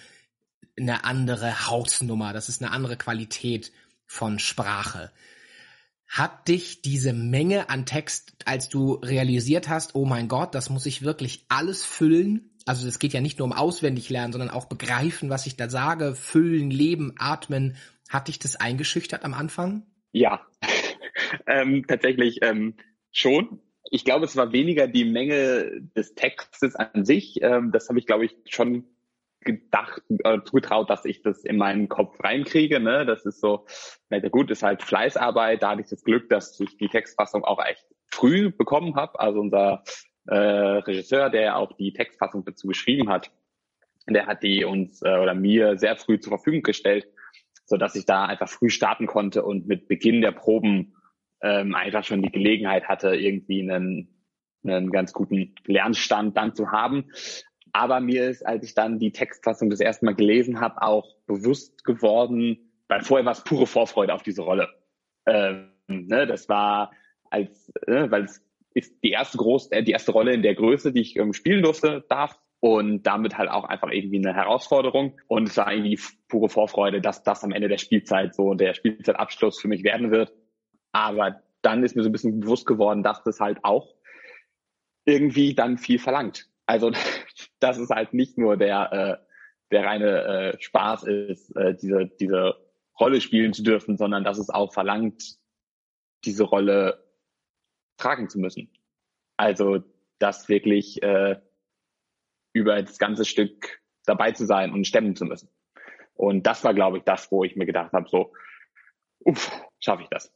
eine 0.78 1.04
andere 1.04 1.68
Hausnummer, 1.68 2.34
das 2.34 2.50
ist 2.50 2.62
eine 2.62 2.72
andere 2.72 2.98
Qualität 2.98 3.72
von 4.06 4.40
Sprache. 4.40 5.12
Hat 6.08 6.48
dich 6.48 6.82
diese 6.82 7.14
Menge 7.14 7.70
an 7.70 7.86
Text, 7.86 8.36
als 8.46 8.70
du 8.70 8.94
realisiert 8.94 9.70
hast, 9.70 9.96
oh 9.96 10.06
mein 10.06 10.28
Gott, 10.28 10.56
das 10.56 10.70
muss 10.70 10.86
ich 10.86 11.02
wirklich 11.02 11.46
alles 11.50 11.84
füllen? 11.84 12.52
Also 12.66 12.88
es 12.88 13.00
geht 13.00 13.14
ja 13.14 13.22
nicht 13.22 13.40
nur 13.40 13.48
um 13.48 13.54
auswendig 13.54 14.10
lernen, 14.10 14.32
sondern 14.32 14.50
auch 14.50 14.66
begreifen, 14.66 15.30
was 15.30 15.46
ich 15.46 15.56
da 15.56 15.70
sage, 15.70 16.16
füllen, 16.16 16.72
leben, 16.72 17.14
atmen. 17.18 17.76
Hat 18.10 18.28
dich 18.28 18.40
das 18.40 18.56
eingeschüchtert 18.56 19.24
am 19.24 19.34
Anfang? 19.34 19.86
Ja, 20.12 20.46
ähm, 21.48 21.86
tatsächlich 21.88 22.40
ähm, 22.42 22.76
schon 23.12 23.62
ich 23.92 24.04
glaube, 24.04 24.26
es 24.26 24.36
war 24.36 24.52
weniger 24.52 24.88
die 24.88 25.06
Menge 25.06 25.82
des 25.96 26.16
Textes 26.16 26.76
an 26.76 27.06
sich. 27.06 27.42
Ähm, 27.42 27.72
das 27.72 27.88
habe 27.90 28.00
ich, 28.00 28.06
glaube 28.06 28.26
ich, 28.26 28.36
schon 28.50 28.86
gedacht, 29.46 30.02
äh, 30.24 30.40
zugetraut, 30.44 30.90
dass 30.90 31.06
ich 31.06 31.22
das 31.22 31.46
in 31.46 31.58
meinen 31.58 31.88
Kopf 31.88 32.22
reinkriege. 32.24 32.80
Ne? 32.80 33.06
Das 33.06 33.26
ist 33.26 33.40
so, 33.40 33.66
na 34.10 34.18
ja 34.18 34.30
gut, 34.30 34.52
ist 34.52 34.64
halt 34.64 34.84
Fleißarbeit. 34.84 35.64
Da 35.64 35.72
hatte 35.72 35.82
ich 35.82 35.90
das 35.90 36.04
Glück, 36.04 36.30
dass 36.30 36.60
ich 36.60 36.78
die 36.78 36.90
Textfassung 36.90 37.44
auch 37.46 37.64
echt 37.64 37.86
früh 38.12 38.52
bekommen 38.52 38.96
habe. 38.96 39.20
Also 39.20 39.40
unser 39.40 39.84
äh, 40.28 40.36
Regisseur, 40.36 41.30
der 41.30 41.58
auch 41.58 41.74
die 41.74 41.94
Textfassung 41.94 42.44
dazu 42.44 42.68
geschrieben 42.68 43.10
hat, 43.10 43.32
der 44.08 44.28
hat 44.28 44.44
die 44.44 44.66
uns 44.66 45.02
äh, 45.02 45.18
oder 45.18 45.34
mir 45.34 45.78
sehr 45.78 45.96
früh 45.96 46.20
zur 46.20 46.32
Verfügung 46.32 46.62
gestellt, 46.62 47.08
so 47.66 47.78
dass 47.78 47.96
ich 47.96 48.06
da 48.06 48.26
einfach 48.26 48.50
früh 48.50 48.70
starten 48.70 49.08
konnte 49.08 49.44
und 49.44 49.68
mit 49.68 49.88
Beginn 49.88 50.22
der 50.22 50.32
Proben 50.32 50.96
ähm, 51.42 51.76
einfach 51.76 52.04
schon 52.04 52.22
die 52.22 52.32
Gelegenheit 52.32 52.88
hatte, 52.88 53.16
irgendwie 53.16 53.62
einen, 53.62 54.10
einen 54.64 54.92
ganz 54.92 55.14
guten 55.14 55.56
Lernstand 55.66 56.38
dann 56.38 56.56
zu 56.56 56.72
haben. 56.72 57.12
Aber 57.76 58.00
mir 58.00 58.30
ist, 58.30 58.48
als 58.48 58.64
ich 58.64 58.74
dann 58.74 59.00
die 59.00 59.12
Textfassung 59.12 59.70
das 59.70 59.82
erste 59.82 60.06
Mal 60.06 60.16
gelesen 60.16 60.62
habe, 60.62 60.82
auch 60.82 61.14
bewusst 61.28 61.84
geworden, 61.84 62.72
weil 62.88 63.02
vorher 63.02 63.26
war 63.26 63.34
es 63.34 63.44
pure 63.44 63.68
Vorfreude 63.68 64.14
auf 64.14 64.24
diese 64.24 64.44
Rolle. 64.44 64.70
Ähm, 65.26 65.74
ne, 65.88 66.26
das 66.26 66.48
war 66.48 66.94
als, 67.30 67.74
ne, 67.86 68.10
weil 68.10 68.24
es 68.24 68.42
ist 68.74 69.04
die 69.04 69.12
erste 69.12 69.38
groß, 69.38 69.74
äh, 69.74 69.84
die 69.84 69.92
erste 69.92 70.14
Rolle 70.14 70.34
in 70.34 70.42
der 70.42 70.56
Größe, 70.56 70.94
die 70.94 71.02
ich 71.02 71.18
ähm, 71.18 71.34
spielen 71.34 71.64
durfte, 71.64 72.06
darf 72.08 72.40
und 72.62 73.04
damit 73.04 73.38
halt 73.38 73.50
auch 73.50 73.66
einfach 73.66 73.92
irgendwie 73.92 74.20
eine 74.20 74.34
Herausforderung. 74.34 75.20
Und 75.28 75.50
es 75.50 75.58
war 75.58 75.70
irgendwie 75.70 76.00
pure 76.30 76.48
Vorfreude, 76.48 77.02
dass 77.02 77.24
das 77.24 77.44
am 77.44 77.52
Ende 77.52 77.68
der 77.68 77.78
Spielzeit 77.78 78.36
so 78.36 78.54
der 78.54 78.74
Spielzeitabschluss 78.74 79.60
für 79.60 79.68
mich 79.68 79.84
werden 79.84 80.12
wird. 80.12 80.32
Aber 80.94 81.42
dann 81.62 81.84
ist 81.84 81.98
mir 81.98 82.04
so 82.04 82.10
ein 82.10 82.14
bisschen 82.14 82.40
bewusst 82.40 82.66
geworden, 82.66 83.04
dass 83.04 83.22
das 83.24 83.42
halt 83.42 83.60
auch 83.64 83.94
irgendwie 85.04 85.56
dann 85.56 85.78
viel 85.78 86.00
verlangt. 86.00 86.48
Also 86.68 86.92
dass 87.60 87.78
es 87.78 87.90
halt 87.90 88.14
nicht 88.14 88.38
nur 88.38 88.58
der, 88.58 88.92
äh, 88.92 89.26
der 89.72 89.86
reine 89.86 90.24
äh, 90.24 90.62
Spaß 90.62 91.04
ist, 91.04 91.56
äh, 91.56 91.76
diese, 91.76 92.08
diese 92.20 92.56
Rolle 93.00 93.22
spielen 93.22 93.54
zu 93.54 93.64
dürfen, 93.64 93.98
sondern 93.98 94.24
dass 94.24 94.38
es 94.38 94.50
auch 94.50 94.74
verlangt, 94.74 95.38
diese 96.24 96.44
Rolle 96.44 97.04
tragen 97.98 98.30
zu 98.30 98.40
müssen. 98.40 98.72
Also 99.38 99.84
das 100.20 100.48
wirklich 100.50 101.02
äh, 101.04 101.40
über 102.54 102.82
das 102.82 102.98
ganze 102.98 103.26
Stück 103.26 103.82
dabei 104.06 104.32
zu 104.32 104.46
sein 104.46 104.72
und 104.72 104.88
stemmen 104.88 105.16
zu 105.16 105.26
müssen. 105.26 105.50
Und 106.14 106.48
das 106.48 106.64
war, 106.64 106.74
glaube 106.74 107.00
ich, 107.00 107.04
das, 107.04 107.32
wo 107.32 107.44
ich 107.44 107.56
mir 107.56 107.66
gedacht 107.66 107.92
habe, 107.92 108.08
so, 108.10 108.32
uff, 109.20 109.52
schaffe 109.80 110.04
ich 110.04 110.10
das. 110.10 110.32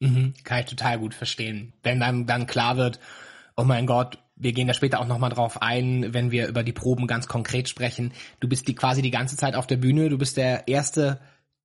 Mhm, 0.00 0.34
kann 0.44 0.60
ich 0.60 0.66
total 0.66 0.98
gut 0.98 1.14
verstehen. 1.14 1.74
Wenn 1.82 2.00
dann, 2.00 2.26
dann 2.26 2.46
klar 2.46 2.76
wird, 2.76 2.98
oh 3.56 3.64
mein 3.64 3.86
Gott, 3.86 4.18
wir 4.40 4.52
gehen 4.52 4.66
da 4.66 4.74
später 4.74 5.00
auch 5.00 5.06
nochmal 5.06 5.30
drauf 5.30 5.62
ein, 5.62 6.12
wenn 6.12 6.30
wir 6.30 6.48
über 6.48 6.62
die 6.62 6.72
Proben 6.72 7.06
ganz 7.06 7.28
konkret 7.28 7.68
sprechen. 7.68 8.12
Du 8.40 8.48
bist 8.48 8.66
die 8.66 8.74
quasi 8.74 9.02
die 9.02 9.10
ganze 9.10 9.36
Zeit 9.36 9.54
auf 9.54 9.66
der 9.66 9.76
Bühne, 9.76 10.08
du 10.08 10.18
bist 10.18 10.36
der 10.36 10.66
erste 10.68 11.20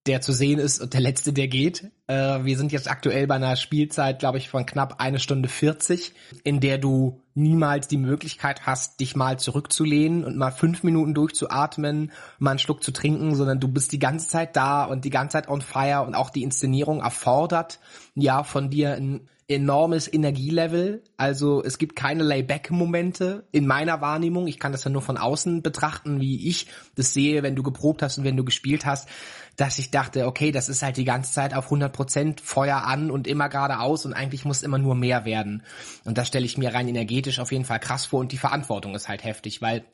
der 0.06 0.22
zu 0.22 0.34
sehen 0.34 0.60
ist 0.60 0.80
und 0.80 0.94
der 0.94 1.02
letzte, 1.02 1.34
der 1.34 1.48
geht. 1.48 1.92
Äh, 2.08 2.44
wir 2.44 2.58
sind 2.58 2.72
jetzt 2.72 2.90
aktuell 2.90 3.26
bei 3.26 3.36
einer 3.36 3.56
Spielzeit, 3.56 4.20
glaube 4.20 4.38
ich, 4.38 4.50
von 4.50 4.66
knapp 4.66 5.00
eine 5.00 5.20
Stunde 5.20 5.50
40, 5.50 6.14
in 6.44 6.60
der 6.60 6.78
du 6.78 7.22
niemals 7.34 7.88
die 7.88 7.98
Möglichkeit 7.98 8.68
hast, 8.68 9.00
dich 9.00 9.16
mal 9.16 9.40
zurückzulehnen 9.40 10.24
und 10.24 10.38
mal 10.38 10.52
fünf 10.52 10.84
Minuten 10.84 11.16
durchzuatmen, 11.16 12.12
mal 12.38 12.52
einen 12.52 12.60
Schluck 12.60 12.84
zu 12.84 12.92
trinken, 12.92 13.36
sondern 13.36 13.60
du 13.60 13.68
bist 13.68 13.92
die 13.92 14.00
ganze 14.00 14.28
Zeit 14.28 14.56
da 14.56 14.86
und 14.86 15.06
die 15.06 15.10
ganze 15.10 15.34
Zeit 15.34 15.50
on 15.50 15.62
fire 15.62 16.04
und 16.06 16.14
auch 16.14 16.30
die 16.30 16.44
Inszenierung 16.44 17.02
erfordert 17.02 17.80
ja 18.14 18.44
von 18.44 18.70
dir 18.70 18.94
ein 18.94 19.28
enormes 19.48 20.12
Energielevel. 20.12 21.04
Also 21.18 21.64
es 21.64 21.78
gibt 21.78 21.96
keine 21.96 22.24
Layback-Momente 22.24 23.48
in 23.52 23.68
meiner 23.68 24.02
Wahrnehmung. 24.02 24.48
Ich 24.48 24.60
kann 24.60 24.72
das 24.72 24.84
ja 24.84 24.90
nur 24.90 25.04
von 25.04 25.18
außen 25.18 25.62
betrachten, 25.62 26.20
wie 26.20 26.50
ich 26.50 26.68
das 26.96 27.14
sehe, 27.14 27.44
wenn 27.44 27.56
du 27.56 27.62
geprobt 27.62 28.02
hast 28.02 28.18
und 28.18 28.24
wenn 28.24 28.38
du 28.38 28.44
gespielt 28.44 28.86
hast, 28.86 29.08
dass 29.56 29.78
ich 29.78 29.92
dachte, 29.92 30.26
okay, 30.26 30.52
das 30.52 30.68
ist 30.68 30.82
halt 30.82 30.98
die 30.98 31.06
ganze 31.06 31.32
Zeit 31.32 31.54
auf 31.54 31.72
100% 31.72 32.42
Feuer 32.42 32.86
an 32.86 33.12
und 33.12 33.28
immer 33.28 33.48
geradeaus 33.48 34.06
und 34.06 34.14
eigentlich 34.14 34.46
muss 34.46 34.64
immer 34.64 34.80
nur 34.80 34.96
mehr 34.96 35.26
werden. 35.26 35.64
Und 36.06 36.18
das 36.18 36.28
stelle 36.28 36.46
ich 36.46 36.58
mir 36.58 36.74
rein 36.74 36.88
energetisch 36.88 37.40
auf 37.40 37.52
jeden 37.52 37.66
Fall 37.66 37.80
krass 37.80 38.06
vor 38.06 38.22
und 38.22 38.32
die 38.32 38.38
Verantwortung 38.38 38.96
ist 38.96 39.08
halt 39.08 39.24
heftig, 39.24 39.62
weil 39.62 39.86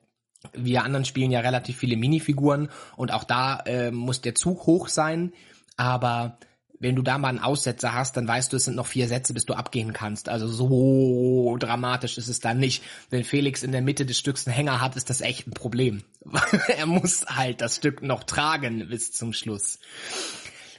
wir 0.54 0.84
anderen 0.84 1.06
spielen 1.06 1.30
ja 1.30 1.42
relativ 1.42 1.78
viele 1.78 1.98
Minifiguren 1.98 2.70
und 2.96 3.12
auch 3.12 3.26
da 3.26 3.60
äh, 3.66 3.92
muss 3.92 4.22
der 4.22 4.34
Zug 4.34 4.66
hoch 4.66 4.88
sein, 4.88 5.34
aber 5.78 6.40
wenn 6.82 6.96
du 6.96 7.04
da 7.04 7.20
mal 7.20 7.30
einen 7.30 7.40
Aussetzer 7.40 7.94
hast, 7.94 8.18
dann 8.18 8.28
weißt 8.28 8.52
du, 8.52 8.58
es 8.58 8.66
sind 8.66 8.76
noch 8.76 8.88
vier 8.88 9.08
Sätze, 9.08 9.34
bis 9.34 9.46
du 9.46 9.54
abgehen 9.54 9.94
kannst. 9.94 10.30
Also 10.30 10.48
so 10.48 11.56
dramatisch 11.60 12.18
ist 12.18 12.28
es 12.28 12.40
dann 12.40 12.58
nicht. 12.58 12.84
Wenn 13.12 13.24
Felix 13.24 13.62
in 13.62 13.72
der 13.72 13.84
Mitte 13.84 14.06
des 14.06 14.18
Stücks 14.18 14.48
einen 14.48 14.56
Hänger 14.56 14.82
hat, 14.82 14.96
ist 14.96 15.10
das 15.12 15.22
echt 15.22 15.48
ein 15.48 15.54
Problem. 15.54 16.04
er 16.76 16.88
muss 16.88 17.26
halt 17.28 17.62
das 17.62 17.76
Stück 17.76 18.02
noch 18.02 18.24
tragen 18.24 18.88
bis 18.90 19.12
zum 19.12 19.32
Schluss. 19.32 19.78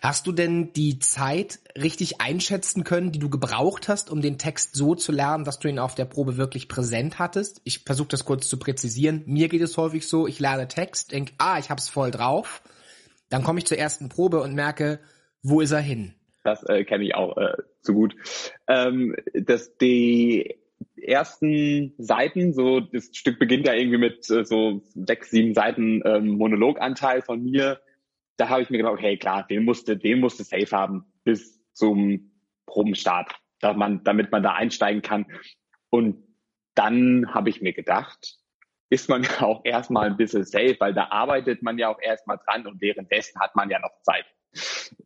Hast 0.02 0.26
du 0.26 0.32
denn 0.32 0.73
die 0.73 0.99
Zeit 0.99 1.61
richtig 1.80 2.21
einschätzen 2.21 2.82
können, 2.82 3.12
die 3.12 3.21
du 3.21 3.30
gebraucht 3.30 3.88
hast, 3.88 4.11
um 4.11 4.21
den 4.21 4.37
Text 4.37 4.75
so 4.75 4.97
zu 4.97 5.12
lernen, 5.12 5.44
dass 5.44 5.61
du 5.61 5.68
ihn 5.68 5.78
auf 5.78 5.94
der 5.94 6.06
Probe 6.06 6.37
wirklich 6.37 6.66
präsent 6.66 7.21
hattest? 7.21 7.61
Ich 7.62 7.85
versuche 7.85 8.09
das 8.09 8.25
kurz 8.25 8.49
zu 8.49 8.59
präzisieren. 8.59 9.23
Mir 9.26 9.49
geht 9.49 9.62
es 9.62 9.76
häufig 9.76 10.09
so, 10.09 10.26
ich 10.26 10.40
lerne 10.40 10.66
Text, 10.66 11.12
denke, 11.12 11.35
ah, 11.38 11.61
ich 11.61 11.71
hab's 11.71 11.88
voll 11.88 12.11
drauf. 12.11 12.62
Dann 13.28 13.44
komme 13.44 13.61
ich 13.61 13.66
zur 13.66 13.78
ersten 13.78 14.09
Probe 14.09 14.42
und 14.42 14.54
merke, 14.54 14.99
wo 15.42 15.61
ist 15.61 15.72
er 15.72 15.80
hin? 15.80 16.14
Das 16.44 16.62
äh, 16.64 16.84
kenne 16.84 17.04
ich 17.04 17.14
auch 17.14 17.37
äh, 17.37 17.56
zu 17.80 17.94
gut. 17.94 18.16
Ähm, 18.66 19.14
dass 19.34 19.76
die 19.76 20.56
ersten 21.00 21.94
Seiten, 21.99 22.52
so 22.52 22.80
das 22.80 23.11
Stück 23.12 23.38
beginnt 23.38 23.66
ja 23.66 23.75
irgendwie 23.75 23.99
mit 23.99 24.28
äh, 24.30 24.44
so 24.44 24.82
sechs, 24.94 25.30
sieben 25.30 25.54
Seiten 25.54 26.02
ähm, 26.04 26.28
Monologanteil 26.37 27.22
von 27.22 27.42
mir. 27.42 27.80
Da 28.37 28.49
habe 28.49 28.62
ich 28.62 28.70
mir 28.70 28.78
gedacht, 28.78 29.00
hey 29.00 29.16
klar, 29.18 29.46
den 29.46 29.64
musste, 29.64 29.96
den 29.96 30.20
musste 30.20 30.44
safe 30.44 30.70
haben 30.70 31.04
bis 31.25 31.61
zum 31.72 32.32
Probenstart, 32.66 33.32
dass 33.61 33.76
man, 33.76 34.02
damit 34.04 34.32
man 34.32 34.42
da 34.42 34.54
einsteigen 34.54 35.02
kann. 35.02 35.26
Und 35.90 36.25
dann 36.75 37.34
habe 37.34 37.50
ich 37.50 37.61
mir 37.61 37.72
gedacht, 37.72 38.38
ist 38.90 39.08
man 39.08 39.22
ja 39.22 39.42
auch 39.42 39.64
erstmal 39.64 40.06
ein 40.06 40.16
bisschen 40.16 40.44
safe, 40.44 40.76
weil 40.78 40.94
da 40.94 41.08
arbeitet 41.11 41.62
man 41.62 41.78
ja 41.78 41.88
auch 41.88 42.00
erstmal 42.00 42.38
dran 42.38 42.66
und 42.66 42.80
währenddessen 42.80 43.40
hat 43.40 43.54
man 43.54 43.70
ja 43.70 43.78
noch 43.78 44.00
Zeit 44.02 44.25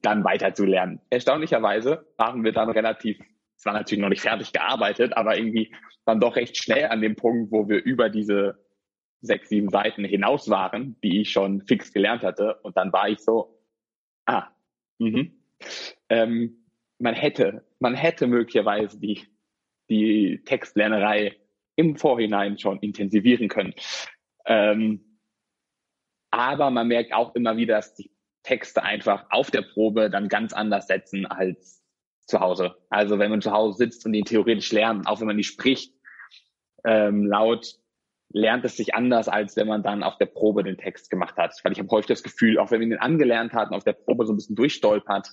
dann 0.03 0.25
weiter 0.25 0.55
zu 0.55 0.65
lernen. 0.65 1.01
Erstaunlicherweise 1.11 2.07
waren 2.17 2.45
wir 2.45 2.53
dann 2.53 2.71
relativ, 2.71 3.19
es 3.57 3.65
war 3.65 3.73
natürlich 3.73 4.03
noch 4.03 4.09
nicht 4.09 4.23
fertig 4.23 4.53
gearbeitet, 4.53 5.17
aber 5.17 5.37
irgendwie 5.37 5.75
dann 6.05 6.21
doch 6.21 6.37
recht 6.37 6.57
schnell 6.57 6.87
an 6.87 7.01
dem 7.01 7.17
Punkt, 7.17 7.53
wo 7.53 7.69
wir 7.69 7.83
über 7.83 8.11
diese 8.11 8.65
sechs, 9.21 9.49
sieben 9.49 9.71
Seiten 9.71 10.05
hinaus 10.05 10.49
waren, 10.49 10.97
die 11.03 11.21
ich 11.21 11.31
schon 11.31 11.63
fix 11.63 11.93
gelernt 11.93 12.23
hatte. 12.23 12.57
Und 12.63 12.77
dann 12.77 12.93
war 12.93 13.09
ich 13.09 13.19
so, 13.21 13.59
ah, 14.27 14.49
mhm. 14.99 15.33
Ähm, 16.09 16.67
man 16.99 17.15
hätte, 17.15 17.65
man 17.79 17.95
hätte 17.95 18.27
möglicherweise 18.27 18.99
die, 19.01 19.23
die 19.89 20.43
Textlernerei 20.45 21.37
im 21.77 21.97
Vorhinein 21.97 22.59
schon 22.59 22.79
intensivieren 22.81 23.49
können. 23.49 23.75
Ähm, 24.47 25.19
aber 26.31 26.71
man 26.71 26.89
merkt 26.89 27.13
auch 27.13 27.35
immer 27.35 27.57
wieder, 27.57 27.77
dass 27.77 27.95
die 27.95 28.11
Texte 28.47 28.83
einfach 28.83 29.27
auf 29.31 29.51
der 29.51 29.63
Probe 29.63 30.09
dann 30.09 30.29
ganz 30.29 30.53
anders 30.53 30.87
setzen 30.87 31.27
als 31.27 31.83
zu 32.27 32.41
Hause. 32.41 32.77
Also 32.91 33.19
wenn 33.19 33.31
man 33.31 33.43
zu 33.43 33.51
Hause 33.51 33.77
sitzt 33.77 34.07
und 34.07 34.15
ihn 34.15 34.25
theoretisch 34.25 34.73
lernt, 34.73 35.07
auch 35.07 35.21
wenn 35.21 35.27
man 35.27 35.37
nicht 35.37 35.49
spricht, 35.49 35.93
ähm, 36.85 37.27
laut, 37.27 37.75
lernt 38.31 38.65
es 38.65 38.77
sich 38.77 38.95
anders, 38.95 39.29
als 39.29 39.57
wenn 39.57 39.67
man 39.67 39.83
dann 39.83 40.03
auf 40.03 40.17
der 40.19 40.27
Probe 40.27 40.63
den 40.63 40.79
Text 40.79 41.11
gemacht 41.11 41.37
hat. 41.37 41.55
Weil 41.63 41.73
ich 41.73 41.79
habe 41.79 41.91
häufig 41.91 42.07
das 42.07 42.23
Gefühl, 42.23 42.59
auch 42.59 42.71
wenn 42.71 42.81
man 42.81 42.93
ihn 42.93 42.99
angelernt 42.99 43.53
hat 43.53 43.71
und 43.71 43.77
auf 43.77 43.85
der 43.85 43.95
Probe 43.95 44.27
so 44.27 44.33
ein 44.33 44.37
bisschen 44.37 44.57
durchstolpert, 44.57 45.29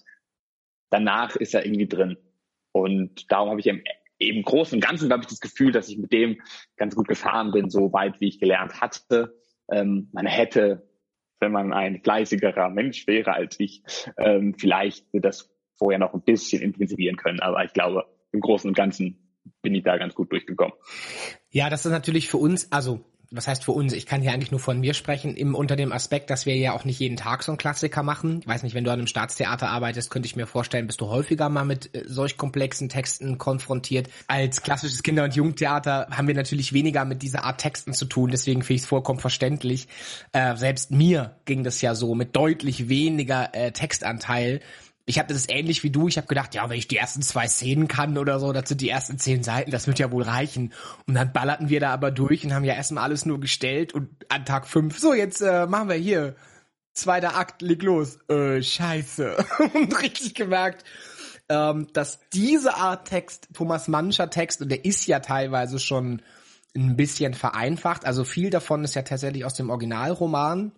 danach 0.89 1.36
ist 1.36 1.53
er 1.53 1.65
irgendwie 1.65 1.88
drin. 1.88 2.17
Und 2.72 3.32
darum 3.32 3.50
habe 3.50 3.60
ich 3.60 3.67
im, 3.67 3.84
im 4.17 4.43
Großen 4.43 4.75
und 4.75 4.86
Ganzen, 4.86 5.08
glaube 5.08 5.24
ich, 5.24 5.29
das 5.29 5.39
Gefühl, 5.39 5.72
dass 5.72 5.89
ich 5.89 5.98
mit 5.98 6.12
dem 6.12 6.41
ganz 6.77 6.96
gut 6.96 7.08
gefahren 7.08 7.51
bin, 7.51 7.70
so 7.70 7.93
weit, 7.93 8.20
wie 8.20 8.27
ich 8.27 8.39
gelernt 8.39 8.82
hatte. 8.82 9.39
Ähm, 9.72 10.10
man 10.13 10.25
hätte 10.25 10.88
wenn 11.43 11.51
man 11.51 11.73
ein 11.73 12.01
fleißigerer 12.01 12.69
Mensch 12.69 13.05
wäre 13.05 13.33
als 13.33 13.59
ich, 13.59 13.83
ähm, 14.17 14.55
vielleicht 14.57 15.05
das 15.12 15.51
vorher 15.75 16.00
noch 16.00 16.13
ein 16.13 16.21
bisschen 16.21 16.62
intensivieren 16.62 17.17
können. 17.17 17.41
Aber 17.41 17.63
ich 17.65 17.73
glaube, 17.73 18.05
im 18.31 18.39
Großen 18.39 18.69
und 18.69 18.75
Ganzen 18.75 19.17
bin 19.62 19.75
ich 19.75 19.83
da 19.83 19.97
ganz 19.97 20.15
gut 20.15 20.31
durchgekommen. 20.31 20.73
Ja, 21.50 21.69
das 21.69 21.85
ist 21.85 21.91
natürlich 21.91 22.29
für 22.29 22.38
uns, 22.38 22.71
also 22.71 23.03
was 23.33 23.47
heißt 23.47 23.63
für 23.63 23.71
uns? 23.71 23.93
Ich 23.93 24.05
kann 24.05 24.21
hier 24.21 24.31
eigentlich 24.31 24.51
nur 24.51 24.59
von 24.59 24.79
mir 24.79 24.93
sprechen, 24.93 25.35
im, 25.35 25.55
unter 25.55 25.75
dem 25.75 25.91
Aspekt, 25.91 26.29
dass 26.29 26.45
wir 26.45 26.55
ja 26.55 26.73
auch 26.73 26.85
nicht 26.85 26.99
jeden 26.99 27.17
Tag 27.17 27.41
so 27.41 27.51
einen 27.51 27.57
Klassiker 27.57 28.03
machen. 28.03 28.39
Ich 28.41 28.47
weiß 28.47 28.61
nicht, 28.61 28.75
wenn 28.75 28.83
du 28.83 28.91
an 28.91 28.99
einem 28.99 29.07
Staatstheater 29.07 29.69
arbeitest, 29.69 30.11
könnte 30.11 30.27
ich 30.27 30.35
mir 30.35 30.45
vorstellen, 30.45 30.85
bist 30.85 31.01
du 31.01 31.07
häufiger 31.07 31.49
mal 31.49 31.65
mit 31.65 31.93
äh, 31.95 32.03
solch 32.05 32.37
komplexen 32.37 32.89
Texten 32.89 33.39
konfrontiert. 33.39 34.07
Als 34.27 34.61
klassisches 34.61 35.01
Kinder- 35.01 35.23
und 35.23 35.35
Jugendtheater 35.35 36.07
haben 36.11 36.27
wir 36.27 36.35
natürlich 36.35 36.73
weniger 36.73 37.05
mit 37.05 37.23
dieser 37.23 37.43
Art 37.43 37.59
Texten 37.59 37.93
zu 37.93 38.05
tun, 38.05 38.29
deswegen 38.29 38.61
finde 38.61 38.75
ich 38.75 38.81
es 38.81 38.87
vollkommen 38.87 39.19
verständlich. 39.19 39.87
Äh, 40.31 40.55
selbst 40.55 40.91
mir 40.91 41.35
ging 41.45 41.63
das 41.63 41.81
ja 41.81 41.95
so 41.95 42.13
mit 42.13 42.35
deutlich 42.35 42.87
weniger 42.87 43.55
äh, 43.55 43.71
Textanteil 43.71 44.61
ich 45.05 45.19
habe 45.19 45.33
das 45.33 45.50
ähnlich 45.50 45.83
wie 45.83 45.89
du. 45.89 46.07
Ich 46.07 46.17
habe 46.17 46.27
gedacht, 46.27 46.55
ja, 46.55 46.69
wenn 46.69 46.77
ich 46.77 46.88
die 46.88 46.98
ersten 46.98 47.22
zwei 47.22 47.48
Szenen 47.48 47.88
kann 47.88 48.17
oder 48.17 48.39
so, 48.39 48.53
das 48.53 48.69
sind 48.69 48.79
die 48.79 48.89
ersten 48.89 49.19
zehn 49.19 49.43
Seiten, 49.43 49.72
das 49.72 49.88
wird 49.88 50.00
ja 50.00 50.12
wohl 50.12 50.24
reichen. 50.24 50.74
Und 51.07 51.15
dann 51.15 51.33
ballerten 51.33 51.69
wir 51.69 51.81
da 51.81 51.91
aber 51.91 52.12
durch 52.12 52.45
und 52.45 52.53
haben 52.53 52.63
ja 52.63 52.74
erstmal 52.74 53.03
alles 53.03 53.25
nur 53.25 53.39
gestellt 53.39 53.93
und 53.93 54.10
an 54.29 54.45
Tag 54.45 54.65
fünf, 54.65 54.98
so 55.00 55.13
jetzt 55.13 55.41
äh, 55.41 55.67
machen 55.67 55.89
wir 55.89 55.95
hier. 55.95 56.36
Zweiter 56.93 57.36
Akt, 57.36 57.62
leg 57.62 57.81
los. 57.83 58.19
Äh, 58.29 58.62
scheiße. 58.62 59.36
und 59.74 60.01
richtig 60.01 60.36
gemerkt, 60.36 60.86
ähm, 61.50 61.88
dass 61.91 62.19
diese 62.31 62.75
Art 62.75 63.07
Text, 63.07 63.50
Thomas 63.53 63.88
Mannscher 63.88 64.29
Text, 64.29 64.62
und 64.62 64.69
der 64.69 64.86
ist 64.86 65.05
ja 65.07 65.19
teilweise 65.19 65.79
schon 65.79 66.22
ein 66.75 66.95
bisschen 66.95 67.33
vereinfacht. 67.33 68.05
Also 68.05 68.24
viel 68.24 68.51
davon 68.51 68.83
ist 68.83 68.95
ja 68.95 69.01
tatsächlich 69.01 69.43
aus 69.43 69.55
dem 69.55 69.69
Originalroman. 69.69 70.72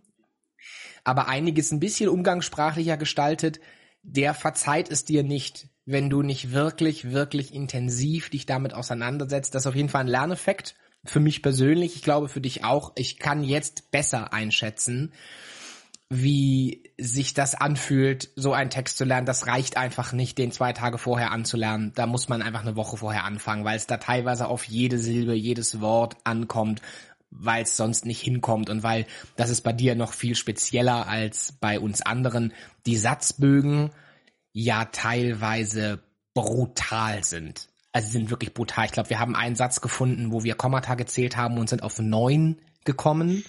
Aber 1.04 1.28
einiges 1.28 1.72
ein 1.72 1.80
bisschen 1.80 2.10
umgangssprachlicher 2.10 2.98
gestaltet 2.98 3.60
der 4.06 4.34
verzeiht 4.34 4.90
es 4.90 5.04
dir 5.04 5.24
nicht, 5.24 5.68
wenn 5.86 6.10
du 6.10 6.22
nicht 6.22 6.52
wirklich, 6.52 7.12
wirklich 7.12 7.54
intensiv 7.54 8.30
dich 8.30 8.46
damit 8.46 8.74
auseinandersetzt. 8.74 9.54
Das 9.54 9.64
ist 9.64 9.68
auf 9.68 9.76
jeden 9.76 9.90
Fall 9.90 10.02
ein 10.02 10.08
Lerneffekt. 10.08 10.76
Für 11.04 11.20
mich 11.20 11.42
persönlich, 11.42 11.96
ich 11.96 12.02
glaube 12.02 12.30
für 12.30 12.42
dich 12.42 12.64
auch. 12.64 12.94
Ich 12.96 13.20
kann 13.20 13.44
jetzt 13.44 13.92
besser 13.92 14.34
einschätzen, 14.34 15.14
wie 16.10 16.84
sich 16.98 17.34
das 17.34 17.56
anfühlt, 17.56 18.30
so 18.36 18.54
einen 18.54 18.70
Text 18.70 18.98
zu 18.98 19.06
lernen. 19.06 19.26
Das 19.26 19.48
reicht 19.48 19.78
einfach 19.78 20.14
nicht, 20.14 20.38
den 20.38 20.52
zwei 20.52 20.72
Tage 20.74 20.98
vorher 20.98 21.32
anzulernen. 21.32 21.92
Da 21.96 22.08
muss 22.08 22.30
man 22.30 22.42
einfach 22.42 22.62
eine 22.62 22.76
Woche 22.76 22.98
vorher 22.98 23.24
anfangen, 23.24 23.66
weil 23.66 23.78
es 23.78 23.88
da 23.88 23.98
teilweise 23.98 24.48
auf 24.48 24.66
jede 24.66 24.98
Silbe, 24.98 25.34
jedes 25.34 25.82
Wort 25.82 26.18
ankommt 26.24 26.82
weil 27.30 27.64
es 27.64 27.76
sonst 27.78 28.06
nicht 28.06 28.22
hinkommt 28.22 28.70
und 28.70 28.84
weil 28.84 29.06
das 29.36 29.50
ist 29.50 29.62
bei 29.62 29.74
dir 29.74 29.96
noch 29.96 30.14
viel 30.14 30.36
spezieller 30.36 31.08
als 31.08 31.54
bei 31.60 31.80
uns 31.80 32.02
anderen, 32.02 32.54
die 32.86 32.98
Satzbögen 32.98 33.92
ja 34.54 34.86
teilweise 34.86 36.00
brutal 36.34 37.24
sind. 37.24 37.70
also 37.92 38.08
sie 38.08 38.14
sind 38.14 38.30
wirklich 38.30 38.54
brutal. 38.54 38.86
Ich 38.86 38.92
glaube, 38.92 39.10
wir 39.10 39.20
haben 39.20 39.36
einen 39.36 39.56
Satz 39.56 39.82
gefunden, 39.82 40.32
wo 40.32 40.44
wir 40.44 40.56
Kommata 40.56 40.96
gezählt 40.96 41.38
haben 41.38 41.58
und 41.58 41.70
sind 41.70 41.84
auf 41.84 42.00
neun 42.00 42.58
gekommen. 42.84 43.44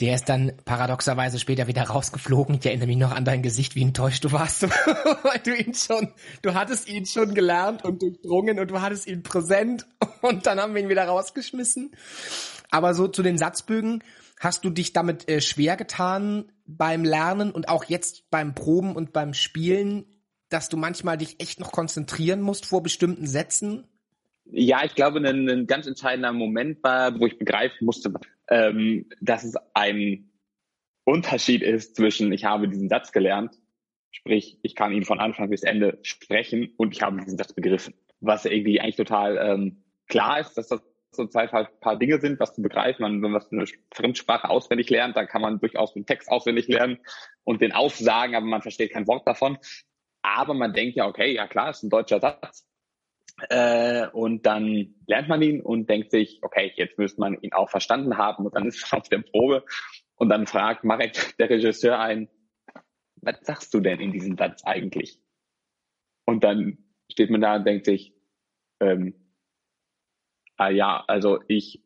Der 0.00 0.14
ist 0.14 0.28
dann 0.28 0.52
paradoxerweise 0.64 1.40
später 1.40 1.66
wieder 1.66 1.82
rausgeflogen. 1.82 2.54
Ich 2.56 2.66
erinnere 2.66 2.86
mich 2.86 2.96
noch 2.96 3.10
an 3.10 3.24
dein 3.24 3.42
Gesicht, 3.42 3.74
wie 3.74 3.82
enttäuscht 3.82 4.24
du 4.24 4.30
warst, 4.30 4.62
weil 5.24 5.40
du 5.44 5.56
ihn 5.56 5.74
schon, 5.74 6.12
du 6.42 6.54
hattest 6.54 6.88
ihn 6.88 7.04
schon 7.04 7.34
gelernt 7.34 7.84
und 7.84 8.00
durchdrungen 8.00 8.60
und 8.60 8.70
du 8.70 8.80
hattest 8.80 9.08
ihn 9.08 9.24
präsent 9.24 9.86
und 10.22 10.46
dann 10.46 10.60
haben 10.60 10.74
wir 10.74 10.82
ihn 10.82 10.88
wieder 10.88 11.04
rausgeschmissen. 11.04 11.90
Aber 12.70 12.94
so 12.94 13.08
zu 13.08 13.24
den 13.24 13.38
Satzbögen, 13.38 14.04
hast 14.38 14.64
du 14.64 14.70
dich 14.70 14.92
damit 14.92 15.28
äh, 15.28 15.40
schwer 15.40 15.76
getan 15.76 16.52
beim 16.66 17.04
Lernen 17.04 17.50
und 17.50 17.68
auch 17.68 17.84
jetzt 17.84 18.30
beim 18.30 18.54
Proben 18.54 18.94
und 18.94 19.12
beim 19.12 19.34
Spielen, 19.34 20.04
dass 20.48 20.68
du 20.68 20.76
manchmal 20.76 21.18
dich 21.18 21.40
echt 21.40 21.58
noch 21.58 21.72
konzentrieren 21.72 22.40
musst 22.40 22.66
vor 22.66 22.84
bestimmten 22.84 23.26
Sätzen? 23.26 23.84
Ja, 24.44 24.84
ich 24.84 24.94
glaube, 24.94 25.18
ein, 25.18 25.48
ein 25.48 25.66
ganz 25.66 25.86
entscheidender 25.86 26.32
Moment 26.32 26.82
war, 26.84 27.18
wo 27.18 27.26
ich 27.26 27.36
begreifen 27.36 27.84
musste, 27.84 28.12
ähm, 28.50 29.08
dass 29.20 29.44
es 29.44 29.54
ein 29.74 30.30
Unterschied 31.04 31.62
ist 31.62 31.96
zwischen, 31.96 32.32
ich 32.32 32.44
habe 32.44 32.68
diesen 32.68 32.88
Satz 32.88 33.12
gelernt, 33.12 33.58
sprich, 34.10 34.58
ich 34.62 34.74
kann 34.74 34.92
ihn 34.92 35.04
von 35.04 35.20
Anfang 35.20 35.50
bis 35.50 35.62
Ende 35.62 35.98
sprechen 36.02 36.72
und 36.76 36.94
ich 36.94 37.02
habe 37.02 37.20
diesen 37.20 37.38
Satz 37.38 37.52
begriffen. 37.52 37.94
Was 38.20 38.44
irgendwie 38.44 38.80
eigentlich 38.80 38.96
total 38.96 39.38
ähm, 39.38 39.84
klar 40.08 40.40
ist, 40.40 40.54
dass 40.54 40.68
das 40.68 40.82
so 41.10 41.26
zwei 41.26 41.46
paar 41.46 41.98
Dinge 41.98 42.20
sind, 42.20 42.38
was 42.40 42.54
zu 42.54 42.62
begreifen. 42.62 43.02
Man, 43.02 43.22
wenn 43.22 43.30
man 43.30 43.42
eine 43.50 43.64
Fremdsprache 43.94 44.50
auswendig 44.50 44.90
lernt, 44.90 45.16
dann 45.16 45.26
kann 45.26 45.42
man 45.42 45.58
durchaus 45.58 45.94
den 45.94 46.06
Text 46.06 46.30
auswendig 46.30 46.68
lernen 46.68 46.98
und 47.44 47.62
den 47.62 47.72
aufsagen, 47.72 48.34
aber 48.34 48.46
man 48.46 48.62
versteht 48.62 48.92
kein 48.92 49.06
Wort 49.06 49.26
davon. 49.26 49.58
Aber 50.22 50.52
man 50.54 50.72
denkt 50.72 50.96
ja, 50.96 51.06
okay, 51.06 51.32
ja 51.32 51.46
klar, 51.46 51.70
ist 51.70 51.82
ein 51.82 51.90
deutscher 51.90 52.20
Satz. 52.20 52.67
Äh, 53.50 54.08
und 54.08 54.46
dann 54.46 54.94
lernt 55.06 55.28
man 55.28 55.42
ihn 55.42 55.60
und 55.60 55.88
denkt 55.88 56.10
sich, 56.10 56.40
okay, 56.42 56.72
jetzt 56.76 56.98
müsste 56.98 57.20
man 57.20 57.40
ihn 57.40 57.52
auch 57.52 57.70
verstanden 57.70 58.16
haben. 58.16 58.46
Und 58.46 58.54
dann 58.54 58.66
ist 58.66 58.82
es 58.84 58.92
auf 58.92 59.08
der 59.08 59.18
Probe 59.18 59.64
und 60.16 60.28
dann 60.28 60.46
fragt 60.46 60.84
Marek, 60.84 61.36
der 61.38 61.48
Regisseur, 61.48 61.98
ein, 62.00 62.28
was 63.16 63.36
sagst 63.42 63.72
du 63.72 63.80
denn 63.80 64.00
in 64.00 64.12
diesem 64.12 64.36
Satz 64.36 64.64
eigentlich? 64.64 65.20
Und 66.26 66.44
dann 66.44 66.78
steht 67.10 67.30
man 67.30 67.40
da 67.40 67.56
und 67.56 67.64
denkt 67.64 67.86
sich, 67.86 68.12
ähm, 68.80 69.14
ah 70.56 70.70
ja, 70.70 71.04
also 71.06 71.40
ich, 71.48 71.82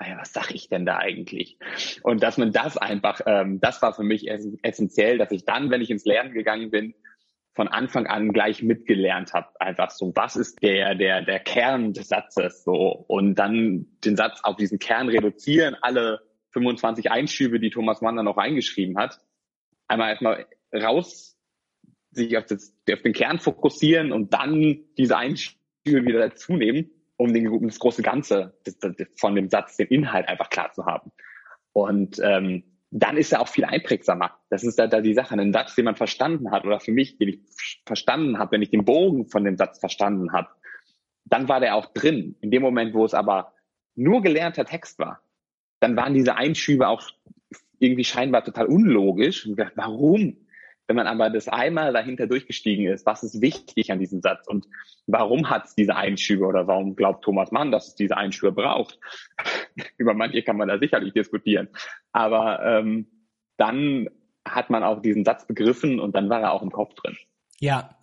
naja, 0.00 0.18
was 0.18 0.32
sag 0.32 0.50
ich 0.54 0.68
denn 0.68 0.84
da 0.84 0.98
eigentlich? 0.98 1.58
Und 2.02 2.22
dass 2.22 2.38
man 2.38 2.52
das 2.52 2.76
einfach, 2.76 3.20
ähm, 3.26 3.60
das 3.60 3.80
war 3.82 3.94
für 3.94 4.02
mich 4.02 4.28
essentiell, 4.28 5.18
dass 5.18 5.30
ich 5.30 5.44
dann, 5.44 5.70
wenn 5.70 5.80
ich 5.80 5.90
ins 5.90 6.04
Lernen 6.04 6.32
gegangen 6.32 6.70
bin, 6.70 6.94
von 7.54 7.68
Anfang 7.68 8.06
an 8.06 8.32
gleich 8.32 8.62
mitgelernt 8.62 9.32
habe. 9.32 9.48
Einfach 9.60 9.90
so, 9.90 10.12
was 10.14 10.36
ist 10.36 10.62
der, 10.62 10.94
der, 10.94 11.22
der 11.22 11.40
Kern 11.40 11.92
des 11.92 12.08
Satzes 12.08 12.64
so 12.64 13.04
und 13.08 13.34
dann 13.34 13.86
den 14.04 14.16
Satz 14.16 14.40
auf 14.42 14.56
diesen 14.56 14.78
Kern 14.78 15.08
reduzieren, 15.08 15.76
alle 15.80 16.20
25 16.52 17.10
Einschübe, 17.10 17.60
die 17.60 17.70
Thomas 17.70 18.00
Mann 18.00 18.16
dann 18.16 18.24
noch 18.24 18.36
reingeschrieben 18.36 18.96
hat. 18.98 19.20
Einmal 19.88 20.10
erstmal 20.10 20.46
raus, 20.72 21.36
sich 22.12 22.36
auf, 22.36 22.46
das, 22.46 22.76
auf 22.90 23.02
den 23.02 23.12
Kern 23.12 23.38
fokussieren 23.38 24.12
und 24.12 24.32
dann 24.32 24.80
diese 24.96 25.16
Einschübe 25.16 25.56
wieder 25.84 26.20
dazu 26.20 26.54
nehmen, 26.54 26.90
um, 27.16 27.32
den, 27.32 27.48
um 27.48 27.66
das 27.66 27.78
große 27.78 28.02
Ganze 28.02 28.58
das, 28.64 28.78
das, 28.78 28.94
von 29.16 29.34
dem 29.34 29.48
Satz, 29.48 29.76
den 29.76 29.88
Inhalt 29.88 30.28
einfach 30.28 30.50
klar 30.50 30.72
zu 30.72 30.86
haben. 30.86 31.12
Und 31.72 32.20
ähm, 32.22 32.64
dann 32.90 33.16
ist 33.16 33.32
er 33.32 33.40
auch 33.40 33.48
viel 33.48 33.64
einprägsamer. 33.64 34.32
Das 34.48 34.64
ist 34.64 34.78
da, 34.78 34.86
da 34.86 35.00
die 35.00 35.14
Sache. 35.14 35.34
Ein 35.34 35.52
Satz, 35.52 35.74
den 35.76 35.84
man 35.84 35.96
verstanden 35.96 36.50
hat, 36.50 36.64
oder 36.64 36.80
für 36.80 36.92
mich, 36.92 37.18
den 37.18 37.28
ich 37.28 37.82
verstanden 37.86 38.38
habe, 38.38 38.52
wenn 38.52 38.62
ich 38.62 38.70
den 38.70 38.84
Bogen 38.84 39.26
von 39.26 39.44
dem 39.44 39.56
Satz 39.56 39.78
verstanden 39.78 40.32
habe, 40.32 40.48
dann 41.24 41.48
war 41.48 41.60
der 41.60 41.76
auch 41.76 41.86
drin. 41.92 42.36
In 42.40 42.50
dem 42.50 42.62
Moment, 42.62 42.94
wo 42.94 43.04
es 43.04 43.14
aber 43.14 43.52
nur 43.94 44.22
gelernter 44.22 44.64
Text 44.64 44.98
war, 44.98 45.22
dann 45.78 45.96
waren 45.96 46.14
diese 46.14 46.34
Einschübe 46.34 46.88
auch 46.88 47.02
irgendwie 47.78 48.04
scheinbar 48.04 48.44
total 48.44 48.66
unlogisch. 48.66 49.46
Und 49.46 49.56
gedacht, 49.56 49.74
warum? 49.76 50.39
Wenn 50.90 50.96
man 50.96 51.06
aber 51.06 51.30
das 51.30 51.46
einmal 51.46 51.92
dahinter 51.92 52.26
durchgestiegen 52.26 52.88
ist, 52.88 53.06
was 53.06 53.22
ist 53.22 53.40
wichtig 53.40 53.92
an 53.92 54.00
diesem 54.00 54.22
Satz 54.22 54.48
und 54.48 54.66
warum 55.06 55.48
hat 55.48 55.66
es 55.66 55.76
diese 55.76 55.94
Einschübe 55.94 56.44
oder 56.44 56.66
warum 56.66 56.96
glaubt 56.96 57.22
Thomas 57.22 57.52
Mann, 57.52 57.70
dass 57.70 57.86
es 57.86 57.94
diese 57.94 58.16
Einschübe 58.16 58.50
braucht? 58.50 58.98
Über 59.98 60.14
manche 60.14 60.42
kann 60.42 60.56
man 60.56 60.66
da 60.66 60.80
sicherlich 60.80 61.12
diskutieren. 61.12 61.68
Aber 62.10 62.60
ähm, 62.64 63.06
dann 63.56 64.08
hat 64.44 64.70
man 64.70 64.82
auch 64.82 65.00
diesen 65.00 65.24
Satz 65.24 65.46
begriffen 65.46 66.00
und 66.00 66.16
dann 66.16 66.28
war 66.28 66.40
er 66.40 66.50
auch 66.50 66.62
im 66.62 66.72
Kopf 66.72 66.92
drin. 66.94 67.16
Ja, 67.60 67.96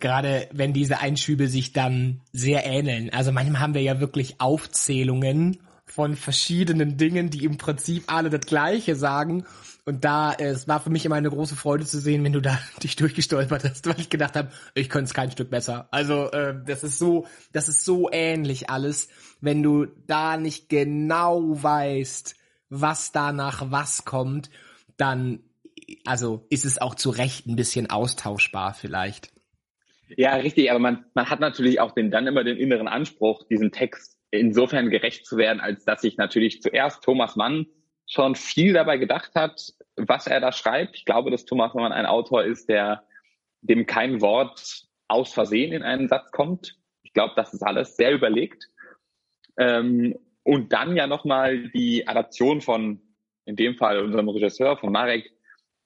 gerade 0.00 0.48
wenn 0.50 0.72
diese 0.72 0.98
Einschübe 0.98 1.46
sich 1.46 1.72
dann 1.72 2.22
sehr 2.32 2.66
ähneln. 2.66 3.10
Also 3.12 3.30
manchmal 3.30 3.60
haben 3.60 3.74
wir 3.74 3.82
ja 3.82 4.00
wirklich 4.00 4.40
Aufzählungen 4.40 5.60
von 5.96 6.14
verschiedenen 6.14 6.98
Dingen, 6.98 7.30
die 7.30 7.46
im 7.46 7.56
Prinzip 7.56 8.12
alle 8.12 8.28
das 8.28 8.42
Gleiche 8.42 8.96
sagen. 8.96 9.46
Und 9.86 10.04
da, 10.04 10.34
äh, 10.34 10.48
es 10.48 10.68
war 10.68 10.78
für 10.78 10.90
mich 10.90 11.06
immer 11.06 11.16
eine 11.16 11.30
große 11.30 11.56
Freude 11.56 11.86
zu 11.86 11.98
sehen, 11.98 12.22
wenn 12.22 12.34
du 12.34 12.42
da 12.42 12.58
dich 12.82 12.96
durchgestolpert 12.96 13.64
hast, 13.64 13.86
weil 13.86 13.98
ich 13.98 14.10
gedacht 14.10 14.36
habe, 14.36 14.50
ich 14.74 14.90
könnte 14.90 15.06
es 15.06 15.14
kein 15.14 15.30
Stück 15.30 15.48
besser. 15.48 15.88
Also 15.92 16.30
äh, 16.32 16.54
das 16.66 16.84
ist 16.84 16.98
so, 16.98 17.26
das 17.52 17.70
ist 17.70 17.86
so 17.86 18.10
ähnlich 18.12 18.68
alles, 18.68 19.08
wenn 19.40 19.62
du 19.62 19.86
da 20.06 20.36
nicht 20.36 20.68
genau 20.68 21.62
weißt, 21.62 22.36
was 22.68 23.12
da 23.12 23.32
nach 23.32 23.70
was 23.70 24.04
kommt, 24.04 24.50
dann, 24.98 25.40
also 26.04 26.44
ist 26.50 26.66
es 26.66 26.78
auch 26.78 26.94
zu 26.94 27.08
Recht 27.08 27.46
ein 27.46 27.56
bisschen 27.56 27.88
austauschbar 27.88 28.74
vielleicht. 28.74 29.32
Ja, 30.08 30.36
richtig, 30.36 30.70
aber 30.70 30.78
man, 30.78 31.04
man 31.14 31.28
hat 31.28 31.40
natürlich 31.40 31.80
auch 31.80 31.92
den, 31.92 32.10
dann 32.10 32.26
immer 32.26 32.44
den 32.44 32.56
inneren 32.56 32.88
Anspruch, 32.88 33.44
diesen 33.48 33.72
Text 33.72 34.18
insofern 34.30 34.90
gerecht 34.90 35.26
zu 35.26 35.36
werden, 35.36 35.60
als 35.60 35.84
dass 35.84 36.04
ich 36.04 36.16
natürlich 36.16 36.62
zuerst 36.62 37.02
Thomas 37.02 37.36
Mann 37.36 37.66
schon 38.06 38.36
viel 38.36 38.72
dabei 38.72 38.98
gedacht 38.98 39.32
hat, 39.34 39.72
was 39.96 40.26
er 40.26 40.40
da 40.40 40.52
schreibt. 40.52 40.96
Ich 40.96 41.04
glaube, 41.04 41.30
dass 41.30 41.44
Thomas 41.44 41.74
Mann 41.74 41.92
ein 41.92 42.06
Autor 42.06 42.44
ist, 42.44 42.68
der 42.68 43.04
dem 43.62 43.86
kein 43.86 44.20
Wort 44.20 44.84
aus 45.08 45.32
Versehen 45.32 45.72
in 45.72 45.82
einen 45.82 46.08
Satz 46.08 46.30
kommt. 46.30 46.76
Ich 47.02 47.12
glaube, 47.12 47.32
das 47.36 47.52
ist 47.52 47.62
alles 47.62 47.96
sehr 47.96 48.12
überlegt. 48.12 48.68
Ähm, 49.58 50.16
und 50.44 50.72
dann 50.72 50.96
ja 50.96 51.06
nochmal 51.06 51.68
die 51.70 52.06
Adaption 52.06 52.60
von, 52.60 53.00
in 53.44 53.56
dem 53.56 53.76
Fall 53.76 53.98
unserem 53.98 54.28
Regisseur, 54.28 54.76
von 54.76 54.92
Marek, 54.92 55.32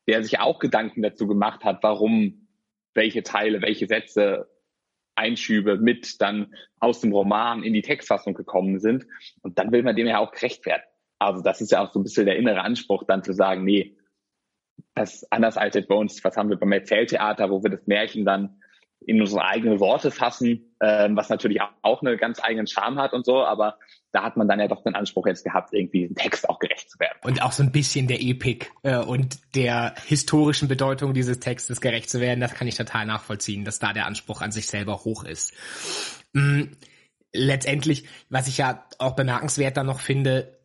der 0.06 0.22
sich 0.22 0.38
auch 0.38 0.58
Gedanken 0.58 1.02
dazu 1.02 1.26
gemacht 1.26 1.64
hat, 1.64 1.82
warum 1.82 2.39
welche 2.94 3.22
Teile, 3.22 3.62
welche 3.62 3.86
Sätze 3.86 4.48
Einschübe 5.14 5.76
mit 5.76 6.20
dann 6.20 6.54
aus 6.78 7.00
dem 7.00 7.12
Roman 7.12 7.62
in 7.62 7.74
die 7.74 7.82
Textfassung 7.82 8.34
gekommen 8.34 8.78
sind. 8.78 9.06
Und 9.42 9.58
dann 9.58 9.70
will 9.70 9.82
man 9.82 9.96
dem 9.96 10.06
ja 10.06 10.18
auch 10.18 10.32
gerecht 10.32 10.64
werden. 10.66 10.82
Also 11.18 11.42
das 11.42 11.60
ist 11.60 11.72
ja 11.72 11.84
auch 11.84 11.92
so 11.92 12.00
ein 12.00 12.02
bisschen 12.02 12.26
der 12.26 12.36
innere 12.36 12.62
Anspruch, 12.62 13.04
dann 13.04 13.22
zu 13.22 13.34
sagen, 13.34 13.64
nee, 13.64 13.96
das 14.94 15.30
anders 15.30 15.58
als 15.58 15.76
bei 15.86 15.94
uns, 15.94 16.24
was 16.24 16.36
haben 16.36 16.48
wir 16.48 16.56
beim 16.56 16.72
Erzähltheater, 16.72 17.50
wo 17.50 17.62
wir 17.62 17.70
das 17.70 17.86
Märchen 17.86 18.24
dann 18.24 18.59
in 19.00 19.20
unsere 19.20 19.44
eigenen 19.44 19.80
Worte 19.80 20.10
fassen, 20.10 20.74
ähm, 20.80 21.16
was 21.16 21.28
natürlich 21.28 21.60
auch 21.82 22.02
eine 22.02 22.16
ganz 22.16 22.42
eigenen 22.42 22.66
Charme 22.66 22.98
hat 22.98 23.12
und 23.12 23.24
so, 23.24 23.42
aber 23.44 23.78
da 24.12 24.22
hat 24.22 24.36
man 24.36 24.48
dann 24.48 24.60
ja 24.60 24.68
doch 24.68 24.82
den 24.82 24.94
Anspruch 24.94 25.26
jetzt 25.26 25.44
gehabt, 25.44 25.72
irgendwie 25.72 26.06
dem 26.06 26.14
Text 26.14 26.48
auch 26.48 26.58
gerecht 26.58 26.90
zu 26.90 26.98
werden. 26.98 27.16
Und 27.22 27.42
auch 27.42 27.52
so 27.52 27.62
ein 27.62 27.72
bisschen 27.72 28.08
der 28.08 28.20
Epik 28.20 28.72
äh, 28.82 28.96
und 28.96 29.38
der 29.54 29.94
historischen 30.06 30.68
Bedeutung 30.68 31.14
dieses 31.14 31.40
Textes 31.40 31.80
gerecht 31.80 32.10
zu 32.10 32.20
werden, 32.20 32.40
das 32.40 32.54
kann 32.54 32.68
ich 32.68 32.76
total 32.76 33.06
nachvollziehen, 33.06 33.64
dass 33.64 33.78
da 33.78 33.92
der 33.92 34.06
Anspruch 34.06 34.42
an 34.42 34.52
sich 34.52 34.66
selber 34.66 35.04
hoch 35.04 35.24
ist. 35.24 35.54
Mhm. 36.32 36.76
Letztendlich, 37.32 38.06
was 38.28 38.48
ich 38.48 38.58
ja 38.58 38.84
auch 38.98 39.14
bemerkenswert 39.14 39.76
dann 39.76 39.86
noch 39.86 40.00
finde 40.00 40.58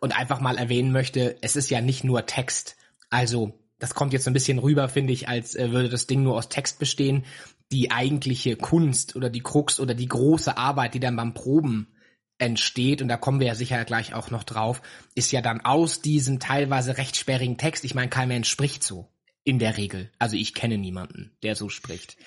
und 0.00 0.16
einfach 0.16 0.40
mal 0.40 0.56
erwähnen 0.56 0.92
möchte, 0.92 1.36
es 1.42 1.56
ist 1.56 1.70
ja 1.70 1.80
nicht 1.80 2.04
nur 2.04 2.24
Text. 2.24 2.76
Also 3.10 3.58
das 3.80 3.94
kommt 3.94 4.12
jetzt 4.12 4.24
so 4.24 4.30
ein 4.30 4.34
bisschen 4.34 4.58
rüber, 4.58 4.88
finde 4.88 5.12
ich, 5.12 5.28
als 5.28 5.54
äh, 5.54 5.72
würde 5.72 5.88
das 5.88 6.06
Ding 6.06 6.22
nur 6.22 6.36
aus 6.36 6.48
Text 6.48 6.78
bestehen. 6.78 7.24
Die 7.70 7.90
eigentliche 7.90 8.56
Kunst 8.56 9.16
oder 9.16 9.30
die 9.30 9.42
Krux 9.42 9.78
oder 9.80 9.94
die 9.94 10.08
große 10.08 10.56
Arbeit, 10.56 10.94
die 10.94 11.00
dann 11.00 11.16
beim 11.16 11.34
Proben 11.34 11.94
entsteht, 12.38 13.02
und 13.02 13.08
da 13.08 13.16
kommen 13.16 13.40
wir 13.40 13.48
ja 13.48 13.54
sicher 13.54 13.84
gleich 13.84 14.14
auch 14.14 14.30
noch 14.30 14.44
drauf, 14.44 14.80
ist 15.14 15.32
ja 15.32 15.42
dann 15.42 15.60
aus 15.60 16.00
diesem 16.00 16.38
teilweise 16.38 16.96
recht 16.96 17.16
sperrigen 17.16 17.58
Text, 17.58 17.84
ich 17.84 17.94
meine, 17.94 18.08
kein 18.08 18.28
Mensch 18.28 18.48
spricht 18.48 18.82
so. 18.82 19.08
In 19.44 19.58
der 19.58 19.78
Regel. 19.78 20.10
Also 20.18 20.36
ich 20.36 20.52
kenne 20.52 20.76
niemanden, 20.76 21.36
der 21.42 21.54
so 21.54 21.70
spricht. 21.70 22.18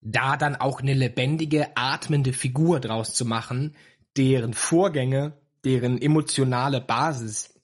Da 0.00 0.38
dann 0.38 0.56
auch 0.56 0.80
eine 0.80 0.94
lebendige, 0.94 1.76
atmende 1.76 2.32
Figur 2.32 2.80
draus 2.80 3.12
zu 3.12 3.26
machen, 3.26 3.76
deren 4.16 4.54
Vorgänge, 4.54 5.38
deren 5.64 6.00
emotionale 6.00 6.80
Basis 6.80 7.60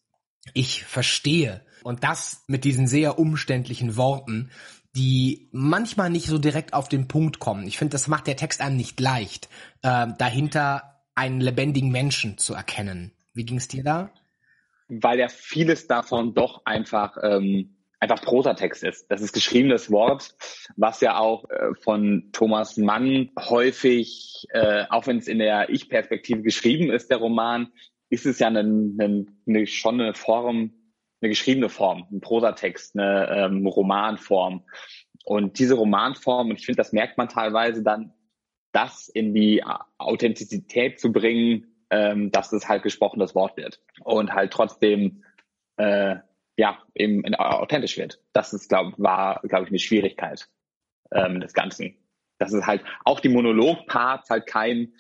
ich 0.53 0.85
verstehe. 0.85 1.65
Und 1.83 2.05
das 2.05 2.45
mit 2.49 2.65
diesen 2.65 2.87
sehr 2.87 3.19
umständlichen 3.19 3.97
Worten, 3.97 4.51
die 4.97 5.49
manchmal 5.53 6.11
nicht 6.11 6.27
so 6.27 6.39
direkt 6.39 6.73
auf 6.73 6.89
den 6.89 7.07
Punkt 7.07 7.39
kommen. 7.39 7.67
Ich 7.67 7.79
finde, 7.79 7.93
das 7.93 8.09
macht 8.09 8.27
der 8.27 8.37
Text 8.37 8.61
einem 8.61 8.77
nicht 8.77 8.99
leicht, 8.99 9.49
äh, 9.83 10.07
dahinter 10.19 11.03
einen 11.15 11.41
lebendigen 11.41 11.91
Menschen 11.91 12.39
zu 12.39 12.55
erkennen. 12.55 13.13
Wie 13.35 13.45
ging 13.45 13.59
es 13.59 13.69
dir 13.69 13.85
da? 13.85 14.11
Weil 14.89 15.19
ja 15.19 15.29
vieles 15.29 15.87
davon 15.87 16.35
doch 16.35 16.63
einfach 16.65 17.17
ähm, 17.23 17.77
einfach 17.99 18.23
Prosatext 18.23 18.85
ist. 18.85 19.11
Das 19.11 19.21
ist 19.21 19.33
geschriebenes 19.33 19.91
Wort, 19.91 20.35
was 20.77 21.01
ja 21.01 21.19
auch 21.19 21.49
äh, 21.51 21.75
von 21.81 22.31
Thomas 22.33 22.77
Mann 22.77 23.31
häufig, 23.39 24.47
äh, 24.51 24.85
auch 24.91 25.07
wenn 25.07 25.19
es 25.19 25.29
in 25.29 25.39
der 25.39 25.71
Ich-Perspektive 25.71 26.43
geschrieben 26.43 26.91
ist, 26.91 27.11
der 27.11 27.19
Roman, 27.19 27.69
ist 28.09 28.27
es 28.27 28.39
ja 28.39 28.47
eine, 28.47 28.61
eine, 28.61 29.27
eine, 29.47 29.67
schon 29.67 30.01
eine 30.01 30.15
Form, 30.15 30.73
eine 31.21 31.31
geschriebene 31.31 31.69
Form, 31.69 32.07
ein 32.11 32.21
Prosatext, 32.21 32.97
eine 32.99 33.29
ähm, 33.31 33.67
Romanform. 33.67 34.65
Und 35.25 35.59
diese 35.59 35.75
Romanform, 35.75 36.51
und 36.51 36.59
ich 36.59 36.67
finde, 36.67 36.77
das 36.77 36.93
merkt 36.93 37.19
man 37.19 37.29
teilweise 37.29 37.83
dann, 37.83 38.13
das 38.73 39.09
in 39.09 39.35
die 39.35 39.65
Authentizität 39.99 41.01
zu 41.01 41.11
bringen, 41.11 41.67
ähm, 41.91 42.31
dass 42.31 42.53
es 42.53 42.69
halt 42.69 42.83
gesprochenes 42.83 43.35
Wort 43.35 43.57
wird 43.57 43.81
und 44.05 44.33
halt 44.33 44.53
trotzdem 44.53 45.25
äh, 45.77 46.17
ja 46.57 46.79
eben 46.95 47.35
authentisch 47.35 47.97
wird. 47.97 48.21
Das 48.33 48.53
ist 48.53 48.69
glaub, 48.69 48.99
war 48.99 49.41
glaube 49.45 49.65
ich 49.65 49.71
eine 49.71 49.79
Schwierigkeit 49.79 50.49
ähm, 51.13 51.41
des 51.41 51.55
Ganzen. 51.55 51.97
Das 52.39 52.53
ist 52.53 52.67
halt 52.67 52.85
auch 53.05 53.21
die 53.21 53.29
Monologparts 53.29 54.31
halt 54.31 54.47
kein 54.47 54.95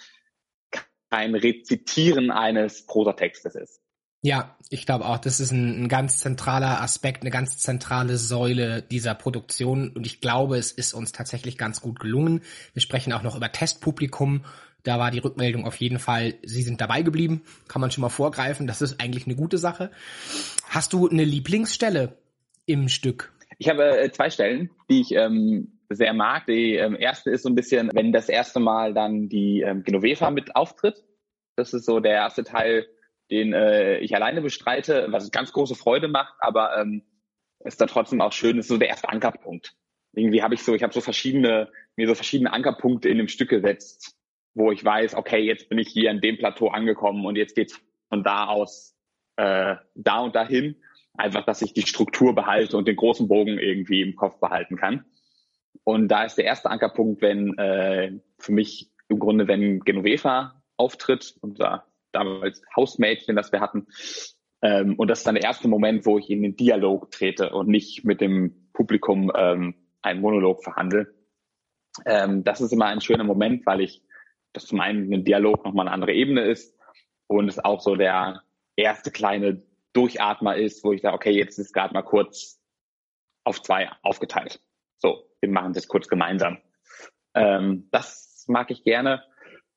kein 1.10 1.34
Rezitieren 1.34 2.30
eines 2.30 2.86
Prosatextes 2.86 3.54
ist. 3.54 3.82
Ja, 4.26 4.56
ich 4.70 4.86
glaube 4.86 5.04
auch, 5.04 5.18
das 5.18 5.38
ist 5.38 5.52
ein, 5.52 5.84
ein, 5.84 5.88
ganz 5.88 6.18
zentraler 6.18 6.82
Aspekt, 6.82 7.20
eine 7.20 7.30
ganz 7.30 7.58
zentrale 7.58 8.16
Säule 8.16 8.82
dieser 8.82 9.14
Produktion 9.14 9.90
und 9.90 10.04
ich 10.04 10.20
glaube, 10.20 10.58
es 10.58 10.72
ist 10.72 10.94
uns 10.94 11.12
tatsächlich 11.12 11.56
ganz 11.56 11.80
gut 11.80 12.00
gelungen. 12.00 12.42
Wir 12.72 12.82
sprechen 12.82 13.12
auch 13.12 13.22
noch 13.22 13.36
über 13.36 13.52
Testpublikum. 13.52 14.44
Da 14.82 14.98
war 14.98 15.12
die 15.12 15.20
Rückmeldung 15.20 15.64
auf 15.64 15.76
jeden 15.76 16.00
Fall, 16.00 16.34
sie 16.42 16.62
sind 16.62 16.80
dabei 16.80 17.02
geblieben. 17.02 17.42
Kann 17.68 17.80
man 17.80 17.92
schon 17.92 18.02
mal 18.02 18.08
vorgreifen. 18.08 18.66
Das 18.66 18.82
ist 18.82 19.00
eigentlich 19.00 19.26
eine 19.26 19.36
gute 19.36 19.58
Sache. 19.58 19.92
Hast 20.68 20.92
du 20.92 21.08
eine 21.08 21.22
Lieblingsstelle 21.22 22.18
im 22.64 22.88
Stück? 22.88 23.32
Ich 23.58 23.68
habe 23.68 23.96
äh, 23.96 24.10
zwei 24.10 24.30
Stellen, 24.30 24.70
die 24.90 25.02
ich 25.02 25.12
ähm, 25.12 25.78
sehr 25.88 26.14
mag. 26.14 26.46
Die 26.46 26.74
ähm, 26.74 26.96
erste 26.98 27.30
ist 27.30 27.44
so 27.44 27.48
ein 27.48 27.54
bisschen, 27.54 27.90
wenn 27.94 28.10
das 28.10 28.28
erste 28.28 28.58
Mal 28.58 28.92
dann 28.92 29.28
die 29.28 29.60
ähm, 29.60 29.84
Genoveva 29.84 30.32
mit 30.32 30.56
auftritt. 30.56 31.04
Das 31.54 31.72
ist 31.72 31.86
so 31.86 32.00
der 32.00 32.14
erste 32.14 32.42
Teil, 32.42 32.88
den 33.30 33.52
äh, 33.52 33.98
ich 33.98 34.14
alleine 34.14 34.40
bestreite, 34.40 35.06
was 35.10 35.30
ganz 35.30 35.52
große 35.52 35.74
Freude 35.74 36.08
macht, 36.08 36.34
aber 36.38 36.76
ähm, 36.78 37.02
ist 37.64 37.80
dann 37.80 37.88
trotzdem 37.88 38.20
auch 38.20 38.32
schön, 38.32 38.58
ist 38.58 38.68
so 38.68 38.78
der 38.78 38.88
erste 38.88 39.08
Ankerpunkt. 39.08 39.74
Irgendwie 40.12 40.42
habe 40.42 40.54
ich 40.54 40.62
so, 40.62 40.74
ich 40.74 40.82
habe 40.82 40.94
so 40.94 41.00
verschiedene, 41.00 41.70
mir 41.96 42.06
so 42.06 42.14
verschiedene 42.14 42.52
Ankerpunkte 42.52 43.08
in 43.08 43.18
dem 43.18 43.28
Stück 43.28 43.50
gesetzt, 43.50 44.16
wo 44.54 44.72
ich 44.72 44.84
weiß, 44.84 45.14
okay, 45.14 45.40
jetzt 45.40 45.68
bin 45.68 45.78
ich 45.78 45.88
hier 45.88 46.10
an 46.10 46.20
dem 46.20 46.38
Plateau 46.38 46.68
angekommen 46.68 47.26
und 47.26 47.36
jetzt 47.36 47.54
geht's 47.54 47.80
von 48.08 48.22
da 48.22 48.46
aus 48.46 48.96
äh, 49.36 49.76
da 49.94 50.20
und 50.20 50.34
dahin. 50.34 50.76
Einfach, 51.18 51.44
dass 51.44 51.62
ich 51.62 51.72
die 51.72 51.86
Struktur 51.86 52.34
behalte 52.34 52.76
und 52.76 52.86
den 52.86 52.96
großen 52.96 53.28
Bogen 53.28 53.58
irgendwie 53.58 54.02
im 54.02 54.16
Kopf 54.16 54.38
behalten 54.38 54.76
kann. 54.76 55.04
Und 55.84 56.08
da 56.08 56.24
ist 56.24 56.36
der 56.36 56.44
erste 56.44 56.70
Ankerpunkt, 56.70 57.22
wenn 57.22 57.56
äh, 57.58 58.12
für 58.38 58.52
mich 58.52 58.90
im 59.08 59.18
Grunde, 59.18 59.48
wenn 59.48 59.80
Genoveva 59.80 60.62
auftritt, 60.76 61.36
unser 61.40 61.86
damals 62.16 62.62
Hausmädchen, 62.74 63.36
das 63.36 63.52
wir 63.52 63.60
hatten. 63.60 63.86
Ähm, 64.62 64.94
und 64.96 65.08
das 65.08 65.18
ist 65.18 65.26
dann 65.26 65.34
der 65.34 65.44
erste 65.44 65.68
Moment, 65.68 66.06
wo 66.06 66.18
ich 66.18 66.30
in 66.30 66.42
den 66.42 66.56
Dialog 66.56 67.10
trete 67.10 67.50
und 67.50 67.68
nicht 67.68 68.04
mit 68.04 68.20
dem 68.20 68.70
Publikum 68.72 69.30
ähm, 69.34 69.74
einen 70.02 70.20
Monolog 70.20 70.62
verhandle. 70.64 71.14
Ähm, 72.04 72.44
das 72.44 72.60
ist 72.60 72.72
immer 72.72 72.86
ein 72.86 73.00
schöner 73.00 73.24
Moment, 73.24 73.66
weil 73.66 73.80
ich 73.80 74.02
das 74.52 74.66
zum 74.66 74.80
einen 74.80 75.12
ein 75.12 75.24
Dialog 75.24 75.64
nochmal 75.64 75.86
eine 75.86 75.94
andere 75.94 76.12
Ebene 76.12 76.42
ist 76.42 76.76
und 77.26 77.48
es 77.48 77.58
auch 77.58 77.80
so 77.80 77.96
der 77.96 78.42
erste 78.76 79.10
kleine 79.10 79.62
Durchatmer 79.92 80.56
ist, 80.56 80.84
wo 80.84 80.92
ich 80.92 81.02
sage, 81.02 81.14
okay, 81.14 81.30
jetzt 81.30 81.58
ist 81.58 81.72
gerade 81.72 81.94
mal 81.94 82.02
kurz 82.02 82.60
auf 83.44 83.62
zwei 83.62 83.90
aufgeteilt. 84.02 84.60
So, 84.98 85.30
wir 85.40 85.50
machen 85.50 85.72
das 85.72 85.88
kurz 85.88 86.08
gemeinsam. 86.08 86.58
Ähm, 87.34 87.88
das 87.90 88.44
mag 88.48 88.70
ich 88.70 88.82
gerne. 88.84 89.22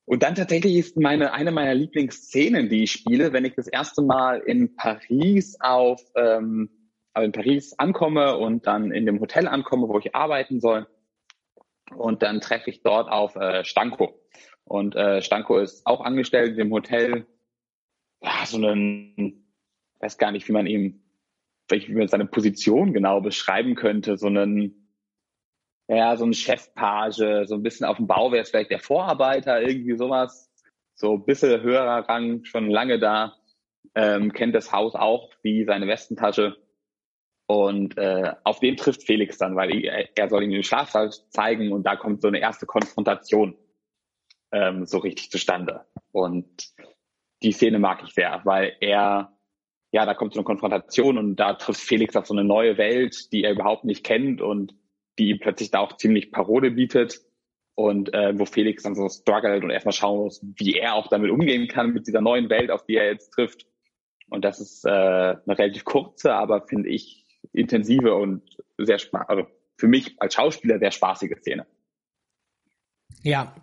Und 0.09 0.23
dann 0.23 0.33
tatsächlich 0.33 0.75
ist 0.75 0.97
meine, 0.97 1.33
eine 1.33 1.51
meiner 1.51 1.75
Lieblingsszenen, 1.75 2.67
die 2.67 2.81
ich 2.85 2.91
spiele, 2.91 3.31
wenn 3.31 3.45
ich 3.45 3.53
das 3.53 3.67
erste 3.67 4.01
Mal 4.01 4.39
in 4.39 4.75
Paris 4.75 5.55
auf, 5.59 6.01
ähm, 6.15 6.71
also 7.13 7.27
in 7.27 7.31
Paris 7.31 7.77
ankomme 7.77 8.35
und 8.35 8.65
dann 8.65 8.91
in 8.91 9.05
dem 9.05 9.19
Hotel 9.19 9.47
ankomme, 9.47 9.87
wo 9.87 9.99
ich 9.99 10.15
arbeiten 10.15 10.61
soll. 10.61 10.87
Und 11.95 12.23
dann 12.23 12.41
treffe 12.41 12.71
ich 12.71 12.81
dort 12.81 13.07
auf 13.07 13.35
äh, 13.35 13.63
Stanko. 13.63 14.19
Und 14.63 14.95
äh, 14.95 15.21
Stanko 15.21 15.59
ist 15.59 15.85
auch 15.85 16.01
angestellt 16.01 16.53
in 16.53 16.57
dem 16.57 16.71
Hotel. 16.71 17.27
Ja, 18.23 18.47
so 18.47 18.57
einen, 18.57 19.53
weiß 19.99 20.17
gar 20.17 20.31
nicht, 20.31 20.47
wie 20.47 20.53
man 20.53 20.65
ihm, 20.65 21.03
wie 21.69 21.93
man 21.93 22.07
seine 22.07 22.25
Position 22.25 22.93
genau 22.93 23.21
beschreiben 23.21 23.75
könnte, 23.75 24.17
so 24.17 24.25
einen 24.25 24.78
ja, 25.89 26.15
so 26.15 26.25
ein 26.25 26.33
Chefpage, 26.33 27.47
so 27.47 27.55
ein 27.55 27.63
bisschen 27.63 27.87
auf 27.87 27.97
dem 27.97 28.05
Bau 28.05 28.31
wäre 28.31 28.43
es 28.43 28.51
vielleicht 28.51 28.69
der 28.69 28.79
Vorarbeiter, 28.79 29.61
irgendwie 29.61 29.97
sowas. 29.97 30.51
So 30.93 31.13
ein 31.13 31.25
bisschen 31.25 31.61
höherer 31.61 32.07
Rang, 32.07 32.45
schon 32.45 32.69
lange 32.69 32.99
da, 32.99 33.35
ähm, 33.95 34.31
kennt 34.31 34.53
das 34.53 34.71
Haus 34.71 34.93
auch 34.93 35.31
wie 35.41 35.65
seine 35.65 35.87
Westentasche. 35.87 36.57
Und 37.47 37.97
äh, 37.97 38.33
auf 38.43 38.59
den 38.59 38.77
trifft 38.77 39.03
Felix 39.03 39.39
dann, 39.39 39.55
weil 39.55 39.83
er, 39.83 40.15
er 40.15 40.29
soll 40.29 40.43
ihm 40.43 40.51
den 40.51 40.63
Schlafsaal 40.63 41.09
zeigen 41.29 41.71
und 41.71 41.83
da 41.83 41.95
kommt 41.95 42.21
so 42.21 42.27
eine 42.27 42.39
erste 42.39 42.67
Konfrontation 42.67 43.57
ähm, 44.51 44.85
so 44.85 44.99
richtig 44.99 45.31
zustande. 45.31 45.85
Und 46.11 46.71
die 47.41 47.51
Szene 47.51 47.79
mag 47.79 48.03
ich 48.03 48.13
sehr, 48.13 48.41
weil 48.43 48.75
er, 48.79 49.35
ja, 49.91 50.05
da 50.05 50.13
kommt 50.13 50.35
so 50.35 50.41
eine 50.41 50.45
Konfrontation 50.45 51.17
und 51.17 51.37
da 51.37 51.53
trifft 51.53 51.81
Felix 51.81 52.15
auf 52.15 52.27
so 52.27 52.35
eine 52.35 52.43
neue 52.43 52.77
Welt, 52.77 53.31
die 53.31 53.43
er 53.43 53.53
überhaupt 53.53 53.85
nicht 53.85 54.03
kennt 54.03 54.41
und 54.41 54.75
die 55.19 55.35
plötzlich 55.35 55.69
da 55.69 55.79
auch 55.79 55.97
ziemlich 55.97 56.31
Parole 56.31 56.71
bietet 56.71 57.21
und 57.75 58.13
äh, 58.13 58.37
wo 58.37 58.45
Felix 58.45 58.83
dann 58.83 58.95
so 58.95 59.07
struggelt 59.09 59.63
und 59.63 59.69
erstmal 59.69 59.93
schauen 59.93 60.19
muss, 60.19 60.41
wie 60.57 60.73
er 60.73 60.95
auch 60.95 61.07
damit 61.07 61.29
umgehen 61.29 61.67
kann 61.67 61.93
mit 61.93 62.07
dieser 62.07 62.21
neuen 62.21 62.49
Welt, 62.49 62.71
auf 62.71 62.85
die 62.85 62.95
er 62.95 63.05
jetzt 63.05 63.31
trifft. 63.31 63.65
Und 64.29 64.45
das 64.45 64.59
ist 64.59 64.85
äh, 64.85 64.89
eine 64.89 65.39
relativ 65.47 65.85
kurze, 65.85 66.33
aber 66.33 66.67
finde 66.67 66.89
ich 66.89 67.25
intensive 67.51 68.15
und 68.15 68.43
sehr 68.77 68.97
also 69.27 69.45
für 69.77 69.87
mich 69.87 70.15
als 70.19 70.33
Schauspieler 70.33 70.79
sehr 70.79 70.91
spaßige 70.91 71.37
Szene. 71.39 71.65
Ja, 73.21 73.55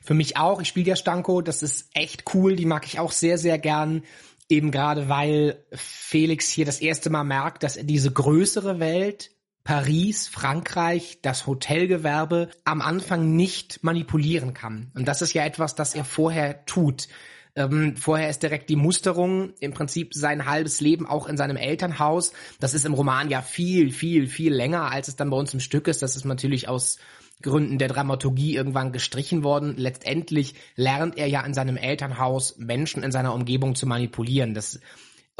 für 0.00 0.14
mich 0.14 0.36
auch. 0.36 0.60
Ich 0.60 0.68
spiele 0.68 0.88
ja 0.88 0.96
Stanko, 0.96 1.40
das 1.40 1.62
ist 1.62 1.90
echt 1.94 2.34
cool, 2.34 2.54
die 2.54 2.66
mag 2.66 2.86
ich 2.86 3.00
auch 3.00 3.12
sehr, 3.12 3.38
sehr 3.38 3.58
gern. 3.58 4.04
Eben 4.48 4.70
gerade 4.72 5.08
weil 5.08 5.64
Felix 5.72 6.48
hier 6.50 6.64
das 6.64 6.80
erste 6.80 7.08
Mal 7.08 7.24
merkt, 7.24 7.62
dass 7.62 7.76
er 7.76 7.84
diese 7.84 8.12
größere 8.12 8.80
Welt 8.80 9.30
Paris, 9.64 10.26
Frankreich, 10.28 11.18
das 11.22 11.46
Hotelgewerbe 11.46 12.48
am 12.64 12.80
Anfang 12.80 13.36
nicht 13.36 13.84
manipulieren 13.84 14.54
kann. 14.54 14.90
Und 14.94 15.06
das 15.06 15.22
ist 15.22 15.34
ja 15.34 15.44
etwas, 15.44 15.74
das 15.74 15.94
er 15.94 16.04
vorher 16.04 16.64
tut. 16.64 17.08
Ähm, 17.56 17.96
vorher 17.96 18.30
ist 18.30 18.42
direkt 18.42 18.70
die 18.70 18.76
Musterung, 18.76 19.52
im 19.60 19.72
Prinzip 19.72 20.14
sein 20.14 20.46
halbes 20.46 20.80
Leben 20.80 21.06
auch 21.06 21.26
in 21.26 21.36
seinem 21.36 21.56
Elternhaus. 21.56 22.32
Das 22.60 22.74
ist 22.74 22.86
im 22.86 22.94
Roman 22.94 23.28
ja 23.28 23.42
viel, 23.42 23.90
viel, 23.90 24.28
viel 24.28 24.54
länger, 24.54 24.90
als 24.90 25.08
es 25.08 25.16
dann 25.16 25.30
bei 25.30 25.36
uns 25.36 25.52
im 25.52 25.60
Stück 25.60 25.88
ist. 25.88 26.02
Das 26.02 26.16
ist 26.16 26.24
natürlich 26.24 26.68
aus 26.68 26.98
Gründen 27.42 27.78
der 27.78 27.88
Dramaturgie 27.88 28.54
irgendwann 28.54 28.92
gestrichen 28.92 29.42
worden. 29.42 29.74
Letztendlich 29.76 30.54
lernt 30.76 31.16
er 31.16 31.26
ja 31.26 31.40
in 31.42 31.54
seinem 31.54 31.76
Elternhaus 31.76 32.56
Menschen 32.58 33.02
in 33.02 33.12
seiner 33.12 33.34
Umgebung 33.34 33.74
zu 33.74 33.86
manipulieren. 33.86 34.54
Das 34.54 34.78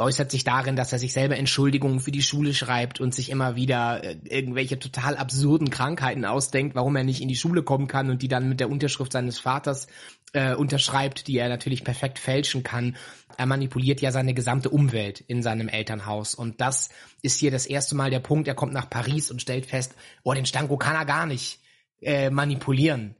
äußert 0.01 0.31
sich 0.31 0.43
darin, 0.43 0.75
dass 0.75 0.91
er 0.91 0.99
sich 0.99 1.13
selber 1.13 1.37
Entschuldigungen 1.37 1.99
für 1.99 2.11
die 2.11 2.21
Schule 2.21 2.53
schreibt 2.53 2.99
und 2.99 3.13
sich 3.13 3.29
immer 3.29 3.55
wieder 3.55 4.03
äh, 4.03 4.17
irgendwelche 4.23 4.79
total 4.79 5.15
absurden 5.15 5.69
Krankheiten 5.69 6.25
ausdenkt, 6.25 6.75
warum 6.75 6.95
er 6.95 7.03
nicht 7.03 7.21
in 7.21 7.27
die 7.27 7.35
Schule 7.35 7.63
kommen 7.63 7.87
kann 7.87 8.09
und 8.09 8.21
die 8.21 8.27
dann 8.27 8.49
mit 8.49 8.59
der 8.59 8.69
Unterschrift 8.69 9.13
seines 9.13 9.39
Vaters 9.39 9.87
äh, 10.33 10.55
unterschreibt, 10.55 11.27
die 11.27 11.37
er 11.37 11.49
natürlich 11.49 11.83
perfekt 11.83 12.19
fälschen 12.19 12.63
kann. 12.63 12.97
Er 13.37 13.45
manipuliert 13.45 14.01
ja 14.01 14.11
seine 14.11 14.33
gesamte 14.33 14.69
Umwelt 14.69 15.21
in 15.21 15.41
seinem 15.43 15.67
Elternhaus. 15.67 16.35
Und 16.35 16.61
das 16.61 16.89
ist 17.21 17.39
hier 17.39 17.51
das 17.51 17.65
erste 17.65 17.95
Mal 17.95 18.09
der 18.09 18.19
Punkt. 18.19 18.47
Er 18.47 18.55
kommt 18.55 18.73
nach 18.73 18.89
Paris 18.89 19.31
und 19.31 19.41
stellt 19.41 19.65
fest, 19.65 19.95
oh, 20.23 20.33
den 20.33 20.45
Stanko 20.45 20.77
kann 20.77 20.95
er 20.95 21.05
gar 21.05 21.25
nicht 21.25 21.59
äh, 22.01 22.29
manipulieren. 22.29 23.15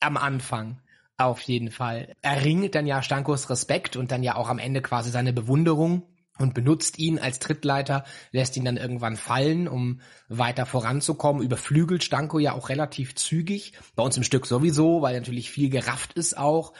Am 0.00 0.16
Anfang. 0.16 0.80
Auf 1.16 1.40
jeden 1.42 1.70
Fall. 1.70 2.16
Er 2.22 2.44
ringt 2.44 2.74
dann 2.74 2.86
ja 2.86 3.00
Stankos 3.00 3.48
Respekt 3.48 3.94
und 3.96 4.10
dann 4.10 4.24
ja 4.24 4.34
auch 4.34 4.48
am 4.48 4.58
Ende 4.58 4.82
quasi 4.82 5.10
seine 5.10 5.32
Bewunderung 5.32 6.02
und 6.38 6.54
benutzt 6.54 6.98
ihn 6.98 7.18
als 7.18 7.38
Trittleiter, 7.38 8.04
lässt 8.32 8.56
ihn 8.56 8.64
dann 8.64 8.76
irgendwann 8.76 9.16
fallen, 9.16 9.68
um 9.68 10.00
weiter 10.28 10.66
voranzukommen, 10.66 11.42
überflügelt 11.42 12.02
Stanko 12.02 12.38
ja 12.38 12.52
auch 12.52 12.68
relativ 12.68 13.14
zügig, 13.14 13.74
bei 13.94 14.02
uns 14.02 14.16
im 14.16 14.24
Stück 14.24 14.46
sowieso, 14.46 15.02
weil 15.02 15.14
natürlich 15.14 15.50
viel 15.50 15.70
gerafft 15.70 16.14
ist 16.14 16.36
auch, 16.36 16.72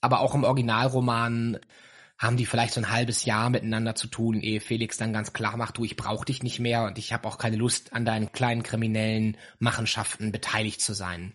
aber 0.00 0.20
auch 0.20 0.34
im 0.34 0.44
Originalroman 0.44 1.58
haben 2.18 2.36
die 2.36 2.46
vielleicht 2.46 2.74
so 2.74 2.80
ein 2.80 2.90
halbes 2.90 3.24
Jahr 3.24 3.50
miteinander 3.50 3.94
zu 3.94 4.06
tun, 4.06 4.40
ehe 4.40 4.60
Felix 4.60 4.96
dann 4.96 5.12
ganz 5.12 5.32
klar 5.32 5.56
macht, 5.56 5.78
du, 5.78 5.84
ich 5.84 5.96
brauch 5.96 6.24
dich 6.24 6.42
nicht 6.42 6.60
mehr 6.60 6.84
und 6.84 6.96
ich 6.96 7.12
habe 7.12 7.26
auch 7.26 7.36
keine 7.36 7.56
Lust, 7.56 7.92
an 7.92 8.04
deinen 8.04 8.30
kleinen 8.32 8.62
kriminellen 8.62 9.36
Machenschaften 9.58 10.30
beteiligt 10.30 10.80
zu 10.80 10.94
sein. 10.94 11.34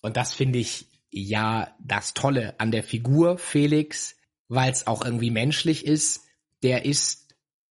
Und 0.00 0.16
das 0.16 0.34
finde 0.34 0.58
ich 0.58 0.88
ja 1.10 1.74
das 1.78 2.14
Tolle 2.14 2.58
an 2.58 2.72
der 2.72 2.82
Figur 2.82 3.38
Felix, 3.38 4.16
weil 4.48 4.72
es 4.72 4.86
auch 4.88 5.04
irgendwie 5.04 5.30
menschlich 5.30 5.86
ist, 5.86 6.26
der 6.62 6.84
ist 6.84 7.22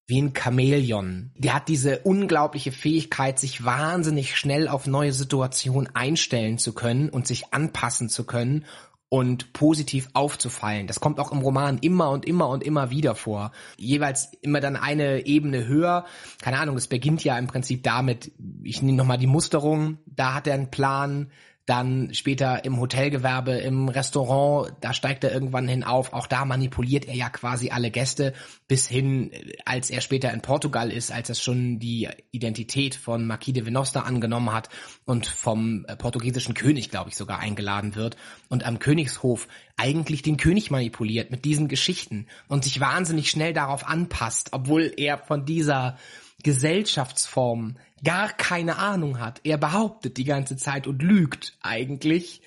wie 0.08 0.21
ein 0.21 0.34
Chamäleon. 0.36 1.32
Der 1.36 1.54
hat 1.54 1.69
diese 1.69 1.99
unglaubliche 1.99 2.71
Fähigkeit, 2.71 3.39
sich 3.39 3.63
wahnsinnig 3.63 4.36
schnell 4.36 4.67
auf 4.67 4.86
neue 4.86 5.13
Situationen 5.13 5.95
einstellen 5.95 6.58
zu 6.58 6.73
können 6.73 7.10
und 7.10 7.27
sich 7.27 7.54
anpassen 7.54 8.10
zu 8.10 8.25
können 8.25 8.65
und 9.08 9.51
positiv 9.54 10.10
aufzufallen. 10.13 10.88
Das 10.88 11.01
kommt 11.01 11.19
auch 11.19 11.34
im 11.34 11.39
Roman 11.39 11.77
immer 11.80 12.12
und 12.12 12.25
immer 12.25 12.47
und 12.47 12.63
immer 12.63 12.91
wieder 12.91 13.13
vor. 13.13 13.51
Jeweils 13.77 14.32
immer 14.41 14.62
dann 14.62 14.77
eine 14.77 15.25
Ebene 15.25 15.67
höher. 15.67 16.06
Keine 16.41 16.60
Ahnung, 16.60 16.77
es 16.77 16.88
beginnt 16.88 17.23
ja 17.23 17.38
im 17.38 17.47
Prinzip 17.47 17.84
damit, 17.84 18.32
ich 18.63 18.82
nehme 18.82 18.97
nochmal 18.97 19.17
die 19.17 19.27
Musterung, 19.27 19.97
da 20.06 20.34
hat 20.34 20.47
er 20.47 20.54
einen 20.54 20.71
Plan, 20.71 21.30
dann 21.65 22.13
später 22.13 22.65
im 22.65 22.80
Hotelgewerbe, 22.80 23.52
im 23.52 23.88
Restaurant, 23.88 24.74
da 24.82 24.93
steigt 24.93 25.24
er 25.24 25.32
irgendwann 25.32 25.67
hin 25.67 25.84
auf. 25.84 26.12
Auch 26.12 26.28
da 26.28 26.43
manipuliert 26.43 27.06
er 27.06 27.15
ja 27.15 27.30
quasi 27.30 27.69
alle 27.69 27.91
Gäste 27.91 28.34
bis 28.67 28.88
hin, 28.88 29.32
als 29.65 29.89
er 29.89 30.02
später 30.02 30.34
in 30.34 30.41
Portugal 30.41 30.91
ist, 30.91 31.12
als 31.12 31.30
er 31.30 31.36
schon 31.36 31.80
die 31.80 32.10
Identität 32.32 32.95
von 32.95 33.28
Marquis 33.28 33.54
de 33.54 33.65
Venosta 33.65 34.02
angenommen 34.02 34.52
hat 34.52 34.69
und 35.06 35.28
vom 35.28 35.86
äh, 35.88 35.95
portugiesischen 35.95 36.56
König, 36.56 36.89
glaube 36.89 37.10
ich, 37.10 37.15
sogar 37.15 37.39
eingeladen 37.39 37.95
wird 37.95 38.17
und 38.50 38.65
am 38.65 38.80
Königshof 38.80 39.47
eigentlich 39.78 40.24
den 40.24 40.38
König 40.38 40.71
manipuliert 40.71 41.32
mit 41.32 41.45
diesen 41.45 41.67
Geschichten 41.67 42.28
und 42.47 42.63
sich 42.63 42.80
wahnsinnig 42.80 43.30
schnell 43.30 43.54
darauf 43.54 43.88
anpasst, 43.88 44.50
obwohl 44.52 44.91
er 44.97 45.17
von 45.19 45.45
dieser 45.45 45.97
Gesellschaftsform 46.43 47.77
gar 48.04 48.30
keine 48.30 48.77
Ahnung 48.77 49.19
hat. 49.19 49.41
Er 49.43 49.58
behauptet 49.58 50.17
die 50.17 50.23
ganze 50.23 50.58
Zeit 50.58 50.88
und 50.88 51.01
lügt 51.01 51.58
eigentlich, 51.62 52.41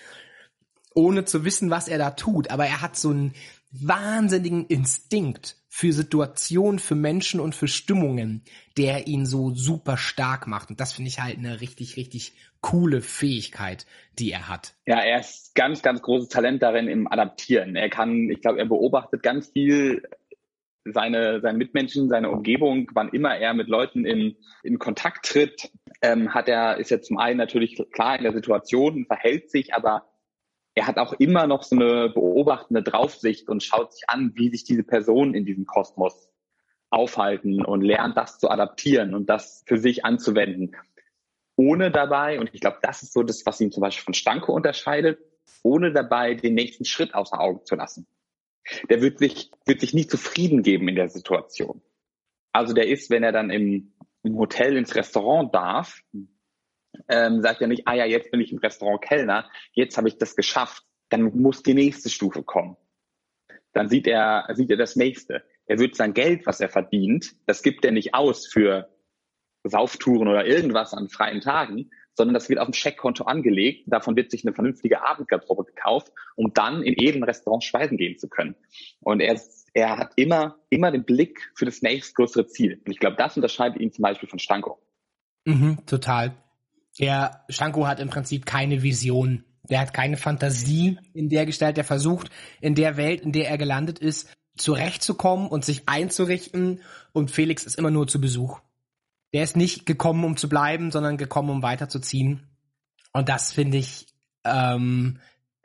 ohne 0.94 1.24
zu 1.24 1.44
wissen, 1.44 1.70
was 1.70 1.88
er 1.88 1.98
da 1.98 2.11
tut. 2.11 2.50
Aber 2.50 2.66
er 2.66 2.80
hat 2.80 2.96
so 2.96 3.11
einen 3.11 3.35
wahnsinnigen 3.70 4.66
Instinkt 4.66 5.57
für 5.68 5.92
Situationen, 5.92 6.78
für 6.78 6.94
Menschen 6.94 7.40
und 7.40 7.57
für 7.57 7.66
Stimmungen, 7.66 8.44
der 8.76 9.09
ihn 9.09 9.26
so 9.26 9.52
super 9.52 9.96
stark 9.96 10.46
macht. 10.46 10.70
Und 10.70 10.78
das 10.78 10.92
finde 10.92 11.09
ich 11.09 11.20
halt 11.20 11.37
eine 11.37 11.61
richtig, 11.61 11.96
richtig 11.96 12.35
coole 12.61 13.02
Fähigkeit, 13.02 13.85
die 14.18 14.30
er 14.30 14.48
hat. 14.48 14.74
Ja, 14.87 15.00
er 15.00 15.18
ist 15.18 15.54
ganz, 15.57 15.83
ganz 15.83 16.00
großes 16.00 16.28
Talent 16.28 16.62
darin 16.62 16.87
im 16.87 17.11
Adaptieren. 17.11 17.74
Er 17.74 17.90
kann, 17.90 18.30
ich 18.30 18.40
glaube, 18.40 18.61
er 18.61 18.66
beobachtet 18.66 19.24
ganz 19.24 19.48
viel 19.48 20.02
seine, 20.85 21.40
seine 21.40 21.59
Mitmenschen, 21.59 22.09
seine 22.09 22.31
Umgebung, 22.31 22.90
wann 22.94 23.09
immer 23.09 23.37
er 23.37 23.55
mit 23.55 23.68
Leuten 23.68 24.05
in, 24.05 24.37
in 24.62 24.79
Kontakt 24.79 25.27
tritt, 25.27 25.70
ähm, 26.03 26.35
hat 26.35 26.49
er, 26.49 26.79
ist 26.79 26.92
er 26.92 27.03
zum 27.03 27.18
einen 27.18 27.38
natürlich 27.38 27.83
klar 27.92 28.16
in 28.16 28.25
der 28.25 28.33
Situation, 28.33 29.07
verhält 29.07 29.51
sich, 29.51 29.75
aber 29.75 30.07
er 30.75 30.87
hat 30.87 30.99
auch 30.99 31.12
immer 31.14 31.47
noch 31.47 31.62
so 31.62 31.77
eine 31.77 32.11
beobachtende 32.11 32.83
Draufsicht 32.83 33.49
und 33.49 33.62
schaut 33.62 33.94
sich 33.94 34.05
an, 34.09 34.33
wie 34.35 34.51
sich 34.51 34.64
diese 34.64 34.83
Personen 34.83 35.35
in 35.35 35.47
diesem 35.47 35.66
Kosmos 35.66 36.29
aufhalten 36.90 37.64
und 37.64 37.83
lernt 37.83 38.16
das 38.16 38.38
zu 38.38 38.51
adaptieren 38.51 39.14
und 39.14 39.27
das 39.31 39.64
für 39.66 39.79
sich 39.79 40.05
anzuwenden. 40.05 40.77
Ohne 41.57 41.90
dabei, 41.90 42.40
und 42.40 42.51
ich 42.53 42.61
glaube, 42.61 42.79
das 42.83 43.03
ist 43.03 43.12
so 43.12 43.23
das, 43.23 43.47
was 43.47 43.61
ihn 43.61 43.70
zum 43.70 43.81
Beispiel 43.81 44.05
von 44.05 44.14
Stanko 44.14 44.53
unterscheidet, 44.53 45.20
ohne 45.62 45.92
dabei 45.92 46.35
den 46.35 46.55
nächsten 46.55 46.85
Schritt 46.85 47.14
außer 47.14 47.40
Augen 47.40 47.64
zu 47.64 47.77
lassen 47.77 48.07
der 48.88 49.03
wird 49.03 49.18
sich, 49.18 49.50
wird 49.66 49.81
sich 49.81 49.94
nicht 49.94 50.11
zufrieden 50.11 50.62
geben 50.62 50.88
in 50.88 50.96
der 50.96 51.09
Situation. 51.09 51.83
Also 52.53 52.72
der 52.72 52.88
ist, 52.88 53.11
wenn 53.11 53.22
er 53.22 53.33
dann 53.33 53.50
im, 53.50 53.94
im 54.22 54.37
Hotel 54.37 54.77
ins 54.77 54.94
Restaurant 54.94 55.55
darf, 55.55 56.03
ähm, 57.09 57.42
sagt 57.42 57.61
er 57.61 57.66
nicht, 57.66 57.87
ah 57.87 57.94
ja, 57.94 58.05
jetzt 58.07 58.31
bin 58.31 58.40
ich 58.40 58.53
im 58.53 58.59
Restaurant 58.59 59.03
Kellner, 59.03 59.50
jetzt 59.72 59.96
habe 59.96 60.09
ich 60.09 60.18
das 60.18 60.37
geschafft, 60.37 60.85
dann 61.09 61.22
muss 61.37 61.62
die 61.62 61.74
nächste 61.74 62.09
Stufe 62.09 62.42
kommen. 62.42 62.77
Dann 63.72 63.88
sieht 63.88 64.07
er, 64.07 64.46
sieht 64.53 64.70
er 64.70 64.77
das 64.77 64.94
nächste. 64.96 65.44
Er 65.66 65.79
wird 65.79 65.96
sein 65.96 66.14
Geld, 66.14 66.46
was 66.46 66.61
er 66.61 66.68
verdient, 66.68 67.35
das 67.46 67.62
gibt 67.62 67.85
er 67.85 67.90
nicht 67.90 68.14
aus 68.14 68.46
für 68.46 68.88
Sauftouren 69.64 70.29
oder 70.29 70.46
irgendwas 70.46 70.92
an 70.92 71.09
freien 71.09 71.40
Tagen, 71.40 71.90
sondern 72.14 72.35
das 72.35 72.48
wird 72.48 72.61
auf 72.61 72.66
dem 72.66 72.74
Scheckkonto 72.74 73.24
angelegt. 73.24 73.85
Davon 73.87 74.16
wird 74.16 74.31
sich 74.31 74.44
eine 74.44 74.55
vernünftige 74.55 75.05
Abendgarderobe 75.05 75.64
gekauft, 75.64 76.12
um 76.37 76.53
dann 76.55 76.83
in 76.83 76.94
edlen 76.96 77.24
Restaurants 77.24 77.66
speisen 77.66 77.96
gehen 77.96 78.18
zu 78.18 78.29
können. 78.29 78.55
Und 79.00 79.20
er, 79.20 79.40
er 79.74 79.98
hat 79.98 80.12
immer, 80.16 80.57
immer 80.70 80.90
den 80.90 81.05
Blick 81.05 81.50
für 81.55 81.64
das 81.64 81.83
nächstgrößere 81.83 82.46
Ziel. 82.46 82.81
Und 82.85 82.92
ich 82.92 82.98
glaube, 82.98 83.16
das 83.16 83.37
unterscheidet 83.37 83.81
ihn 83.81 83.92
zum 83.92 84.03
Beispiel 84.03 84.29
von 84.29 84.38
Stanko. 84.38 84.79
Mhm, 85.44 85.85
total. 85.87 86.35
Der 86.98 87.44
Stanko 87.48 87.87
hat 87.87 88.00
im 88.00 88.09
Prinzip 88.09 88.46
keine 88.46 88.83
Vision. 88.83 89.44
Der 89.68 89.81
hat 89.81 89.92
keine 89.92 90.16
Fantasie 90.16 90.98
in 91.12 91.29
der 91.29 91.46
Gestalt. 91.46 91.77
Der 91.77 91.85
versucht, 91.85 92.31
in 92.61 92.74
der 92.74 92.96
Welt, 92.96 93.22
in 93.22 93.33
der 93.33 93.48
er 93.48 93.59
gelandet 93.59 93.98
ist, 93.98 94.33
zurechtzukommen 94.57 95.48
und 95.48 95.64
sich 95.64 95.88
einzurichten. 95.88 96.81
Und 97.12 97.33
Felix 97.33 97.64
ist 97.64 97.77
immer 97.77 97.90
nur 97.90 98.07
zu 98.07 98.20
Besuch 98.20 98.61
der 99.35 99.44
ist 99.44 99.57
nicht 99.57 99.85
gekommen, 99.85 100.25
um 100.25 100.37
zu 100.38 100.49
bleiben, 100.49 100.90
sondern 100.90 101.18
gekommen, 101.18 101.51
um 101.51 101.62
weiterzuziehen. 101.62 102.49
Und 103.12 103.29
das 103.29 103.53
finde 103.53 103.79
ich 103.79 104.07
ähm, 104.44 105.18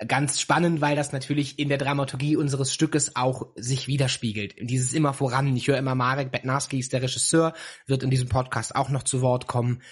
ganz 0.08 0.40
spannend, 0.40 0.82
weil 0.82 0.96
das 0.96 1.12
natürlich 1.12 1.60
in 1.60 1.70
der 1.70 1.78
Dramaturgie 1.78 2.36
unseres 2.36 2.74
Stückes 2.74 3.16
auch 3.16 3.48
sich 3.56 3.88
widerspiegelt. 3.88 4.56
Dieses 4.60 4.94
immer 4.94 5.14
voran. 5.14 5.56
Ich 5.56 5.68
höre 5.68 5.78
immer 5.78 5.94
Marek 5.94 6.32
Betnarski 6.32 6.80
ist 6.80 6.94
der 6.94 7.04
Regisseur, 7.04 7.54
wird 7.86 8.04
in 8.04 8.10
diesem 8.10 8.28
Podcast 8.28 8.76
auch 8.76 8.90
noch 8.90 9.04
zu 9.04 9.22
Wort 9.22 9.46
kommen. 9.46 9.84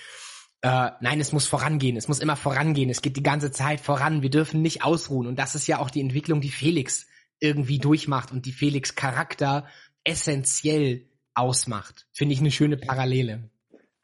Äh, 0.61 0.89
nein, 1.01 1.19
es 1.19 1.31
muss 1.31 1.45
vorangehen. 1.45 1.97
Es 1.97 2.07
muss 2.07 2.19
immer 2.19 2.35
vorangehen. 2.35 2.89
Es 2.89 3.03
geht 3.03 3.15
die 3.15 3.23
ganze 3.23 3.51
Zeit 3.51 3.79
voran. 3.79 4.23
Wir 4.23 4.31
dürfen 4.31 4.63
nicht 4.63 4.83
ausruhen. 4.83 5.27
Und 5.27 5.37
das 5.37 5.53
ist 5.53 5.67
ja 5.67 5.77
auch 5.77 5.91
die 5.91 6.01
Entwicklung, 6.01 6.41
die 6.41 6.49
Felix 6.49 7.05
irgendwie 7.39 7.77
durchmacht 7.77 8.31
und 8.31 8.47
die 8.47 8.53
Felix 8.53 8.95
Charakter 8.95 9.67
essentiell 10.03 11.09
ausmacht. 11.35 12.07
Finde 12.11 12.33
ich 12.33 12.39
eine 12.39 12.49
schöne 12.49 12.77
Parallele. 12.77 13.51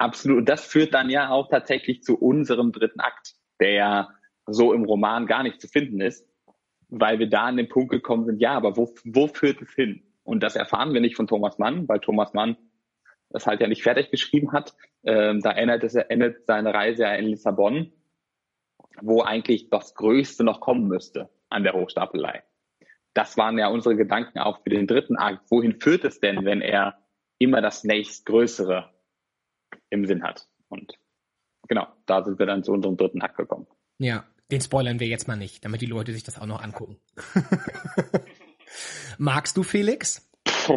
Absolut. 0.03 0.39
Und 0.39 0.49
das 0.49 0.65
führt 0.65 0.93
dann 0.93 1.09
ja 1.09 1.29
auch 1.29 1.47
tatsächlich 1.47 2.03
zu 2.03 2.17
unserem 2.19 2.73
dritten 2.73 2.99
Akt, 2.99 3.35
der 3.61 3.71
ja 3.71 4.09
so 4.45 4.73
im 4.73 4.83
Roman 4.83 5.27
gar 5.27 5.43
nicht 5.43 5.61
zu 5.61 5.69
finden 5.69 6.01
ist, 6.01 6.27
weil 6.89 7.19
wir 7.19 7.29
da 7.29 7.43
an 7.43 7.55
den 7.55 7.69
Punkt 7.69 7.89
gekommen 7.89 8.25
sind, 8.25 8.41
ja, 8.41 8.51
aber 8.51 8.75
wo, 8.75 8.93
wo 9.05 9.27
führt 9.27 9.61
es 9.61 9.73
hin? 9.73 10.03
Und 10.23 10.43
das 10.43 10.57
erfahren 10.57 10.93
wir 10.93 10.99
nicht 10.99 11.15
von 11.15 11.27
Thomas 11.27 11.57
Mann, 11.57 11.87
weil 11.87 12.01
Thomas 12.01 12.33
Mann 12.33 12.57
das 13.29 13.47
halt 13.47 13.61
ja 13.61 13.67
nicht 13.67 13.81
fertig 13.81 14.11
geschrieben 14.11 14.51
hat. 14.51 14.75
Ähm, 15.05 15.39
da 15.39 15.51
endet, 15.51 15.85
es, 15.85 15.95
endet 15.95 16.45
seine 16.47 16.73
Reise 16.73 17.03
ja 17.03 17.15
in 17.15 17.27
Lissabon, 17.27 17.93
wo 19.01 19.21
eigentlich 19.21 19.69
das 19.69 19.95
Größte 19.95 20.43
noch 20.43 20.59
kommen 20.59 20.89
müsste 20.89 21.29
an 21.47 21.63
der 21.63 21.75
Hochstapelei. 21.75 22.43
Das 23.13 23.37
waren 23.37 23.57
ja 23.57 23.69
unsere 23.69 23.95
Gedanken 23.95 24.39
auch 24.39 24.63
für 24.63 24.69
den 24.69 24.85
dritten 24.85 25.15
Akt. 25.15 25.49
Wohin 25.49 25.79
führt 25.79 26.03
es 26.03 26.19
denn, 26.19 26.43
wenn 26.43 26.59
er 26.59 26.97
immer 27.37 27.61
das 27.61 27.85
nächstgrößere 27.85 28.92
im 29.93 30.06
Sinn 30.06 30.23
hat. 30.23 30.47
Und 30.69 30.97
genau, 31.67 31.88
da 32.06 32.23
sind 32.23 32.39
wir 32.39 32.47
dann 32.47 32.63
zu 32.63 32.71
unserem 32.71 32.97
dritten 32.97 33.21
Akt 33.21 33.38
gekommen. 33.38 33.67
Ja, 33.99 34.25
den 34.51 34.60
spoilern 34.60 34.99
wir 34.99 35.08
jetzt 35.08 35.27
mal 35.27 35.38
nicht, 35.38 35.63
damit 35.63 35.82
die 35.82 35.86
Leute 35.86 36.12
sich 36.13 36.23
das 36.23 36.39
auch 36.39 36.47
noch 36.47 36.62
angucken. 36.62 36.97
Magst 39.17 39.56
du 39.56 39.63
Felix? 39.63 40.29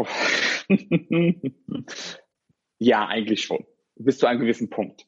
ja, 2.78 3.06
eigentlich 3.06 3.42
schon. 3.42 3.66
Bis 3.96 4.18
zu 4.18 4.26
einem 4.26 4.40
gewissen 4.40 4.68
Punkt. 4.68 5.06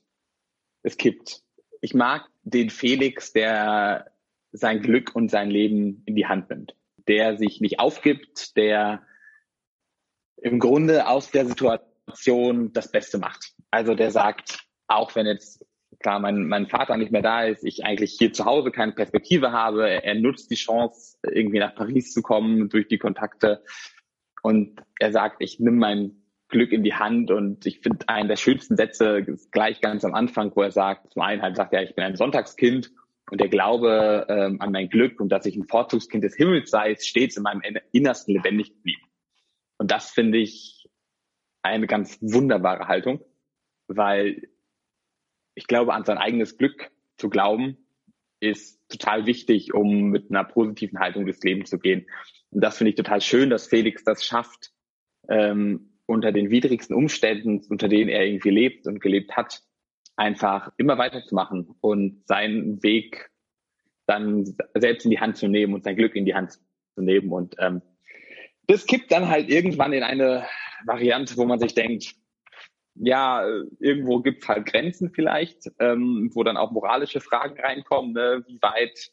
Es 0.82 0.96
kippt. 0.96 1.42
Ich 1.82 1.92
mag 1.94 2.26
den 2.42 2.70
Felix, 2.70 3.32
der 3.32 4.10
sein 4.52 4.80
Glück 4.80 5.14
und 5.14 5.30
sein 5.30 5.50
Leben 5.50 6.02
in 6.06 6.16
die 6.16 6.26
Hand 6.26 6.48
nimmt. 6.48 6.74
Der 7.06 7.36
sich 7.36 7.60
nicht 7.60 7.78
aufgibt, 7.78 8.56
der 8.56 9.02
im 10.36 10.58
Grunde 10.58 11.06
aus 11.06 11.30
der 11.30 11.44
Situation 11.46 12.72
das 12.72 12.90
Beste 12.90 13.18
macht. 13.18 13.54
Also 13.70 13.94
der 13.94 14.10
sagt, 14.10 14.64
auch 14.86 15.14
wenn 15.14 15.26
jetzt 15.26 15.64
klar 16.00 16.20
mein, 16.20 16.46
mein 16.46 16.66
Vater 16.66 16.96
nicht 16.96 17.12
mehr 17.12 17.22
da 17.22 17.44
ist, 17.44 17.64
ich 17.64 17.84
eigentlich 17.84 18.16
hier 18.18 18.32
zu 18.32 18.44
Hause 18.44 18.70
keine 18.70 18.92
Perspektive 18.92 19.52
habe, 19.52 19.88
er, 19.88 20.04
er 20.04 20.14
nutzt 20.14 20.50
die 20.50 20.56
Chance, 20.56 21.18
irgendwie 21.22 21.58
nach 21.58 21.74
Paris 21.74 22.12
zu 22.12 22.22
kommen 22.22 22.68
durch 22.68 22.88
die 22.88 22.98
Kontakte. 22.98 23.62
Und 24.42 24.80
er 24.98 25.12
sagt, 25.12 25.42
ich 25.42 25.58
nehme 25.58 25.76
mein 25.76 26.22
Glück 26.48 26.72
in 26.72 26.82
die 26.82 26.94
Hand 26.94 27.30
und 27.30 27.66
ich 27.66 27.80
finde 27.80 28.08
einen 28.08 28.28
der 28.28 28.36
schönsten 28.36 28.76
Sätze 28.76 29.26
gleich 29.50 29.80
ganz 29.80 30.04
am 30.04 30.14
Anfang, 30.14 30.52
wo 30.54 30.62
er 30.62 30.70
sagt, 30.70 31.12
zum 31.12 31.22
einen 31.22 31.42
halt 31.42 31.56
sagt 31.56 31.74
er, 31.74 31.82
ich 31.82 31.94
bin 31.94 32.04
ein 32.04 32.16
Sonntagskind 32.16 32.90
und 33.30 33.40
der 33.40 33.48
Glaube 33.48 34.26
ähm, 34.30 34.60
an 34.60 34.72
mein 34.72 34.88
Glück 34.88 35.20
und 35.20 35.30
dass 35.30 35.44
ich 35.44 35.56
ein 35.56 35.68
Vorzugskind 35.68 36.24
des 36.24 36.36
Himmels 36.36 36.70
sei, 36.70 36.92
ist 36.92 37.06
stets 37.06 37.36
in 37.36 37.42
meinem 37.42 37.60
Innersten 37.92 38.34
lebendig 38.34 38.72
geblieben. 38.72 39.02
Und 39.76 39.90
das 39.90 40.10
finde 40.10 40.38
ich 40.38 40.88
eine 41.62 41.86
ganz 41.86 42.18
wunderbare 42.22 42.88
Haltung 42.88 43.20
weil 43.88 44.48
ich 45.54 45.66
glaube, 45.66 45.94
an 45.94 46.04
sein 46.04 46.18
eigenes 46.18 46.56
Glück 46.56 46.90
zu 47.16 47.28
glauben, 47.28 47.76
ist 48.40 48.80
total 48.88 49.26
wichtig, 49.26 49.74
um 49.74 50.10
mit 50.10 50.30
einer 50.30 50.44
positiven 50.44 51.00
Haltung 51.00 51.24
durchs 51.24 51.42
Leben 51.42 51.64
zu 51.64 51.78
gehen. 51.78 52.06
Und 52.50 52.62
das 52.62 52.78
finde 52.78 52.90
ich 52.90 52.96
total 52.96 53.20
schön, 53.20 53.50
dass 53.50 53.66
Felix 53.66 54.04
das 54.04 54.24
schafft, 54.24 54.70
ähm, 55.28 55.98
unter 56.06 56.32
den 56.32 56.50
widrigsten 56.50 56.96
Umständen, 56.96 57.60
unter 57.68 57.88
denen 57.88 58.08
er 58.08 58.24
irgendwie 58.24 58.50
lebt 58.50 58.86
und 58.86 59.00
gelebt 59.00 59.36
hat, 59.36 59.62
einfach 60.16 60.72
immer 60.76 60.96
weiterzumachen 60.96 61.74
und 61.80 62.26
seinen 62.26 62.82
Weg 62.82 63.30
dann 64.06 64.44
selbst 64.74 65.04
in 65.04 65.10
die 65.10 65.20
Hand 65.20 65.36
zu 65.36 65.48
nehmen 65.48 65.74
und 65.74 65.84
sein 65.84 65.96
Glück 65.96 66.16
in 66.16 66.24
die 66.24 66.34
Hand 66.34 66.52
zu 66.52 67.02
nehmen. 67.02 67.30
Und 67.30 67.56
ähm, 67.58 67.82
das 68.66 68.86
kippt 68.86 69.12
dann 69.12 69.28
halt 69.28 69.50
irgendwann 69.50 69.92
in 69.92 70.02
eine 70.02 70.46
Variante, 70.86 71.36
wo 71.36 71.44
man 71.44 71.58
sich 71.58 71.74
denkt, 71.74 72.14
ja, 73.00 73.46
irgendwo 73.78 74.20
gibt's 74.20 74.48
halt 74.48 74.66
Grenzen 74.66 75.10
vielleicht, 75.10 75.70
ähm, 75.78 76.30
wo 76.34 76.42
dann 76.42 76.56
auch 76.56 76.70
moralische 76.70 77.20
Fragen 77.20 77.58
reinkommen. 77.60 78.12
Ne? 78.12 78.44
Wie 78.46 78.58
weit 78.60 79.12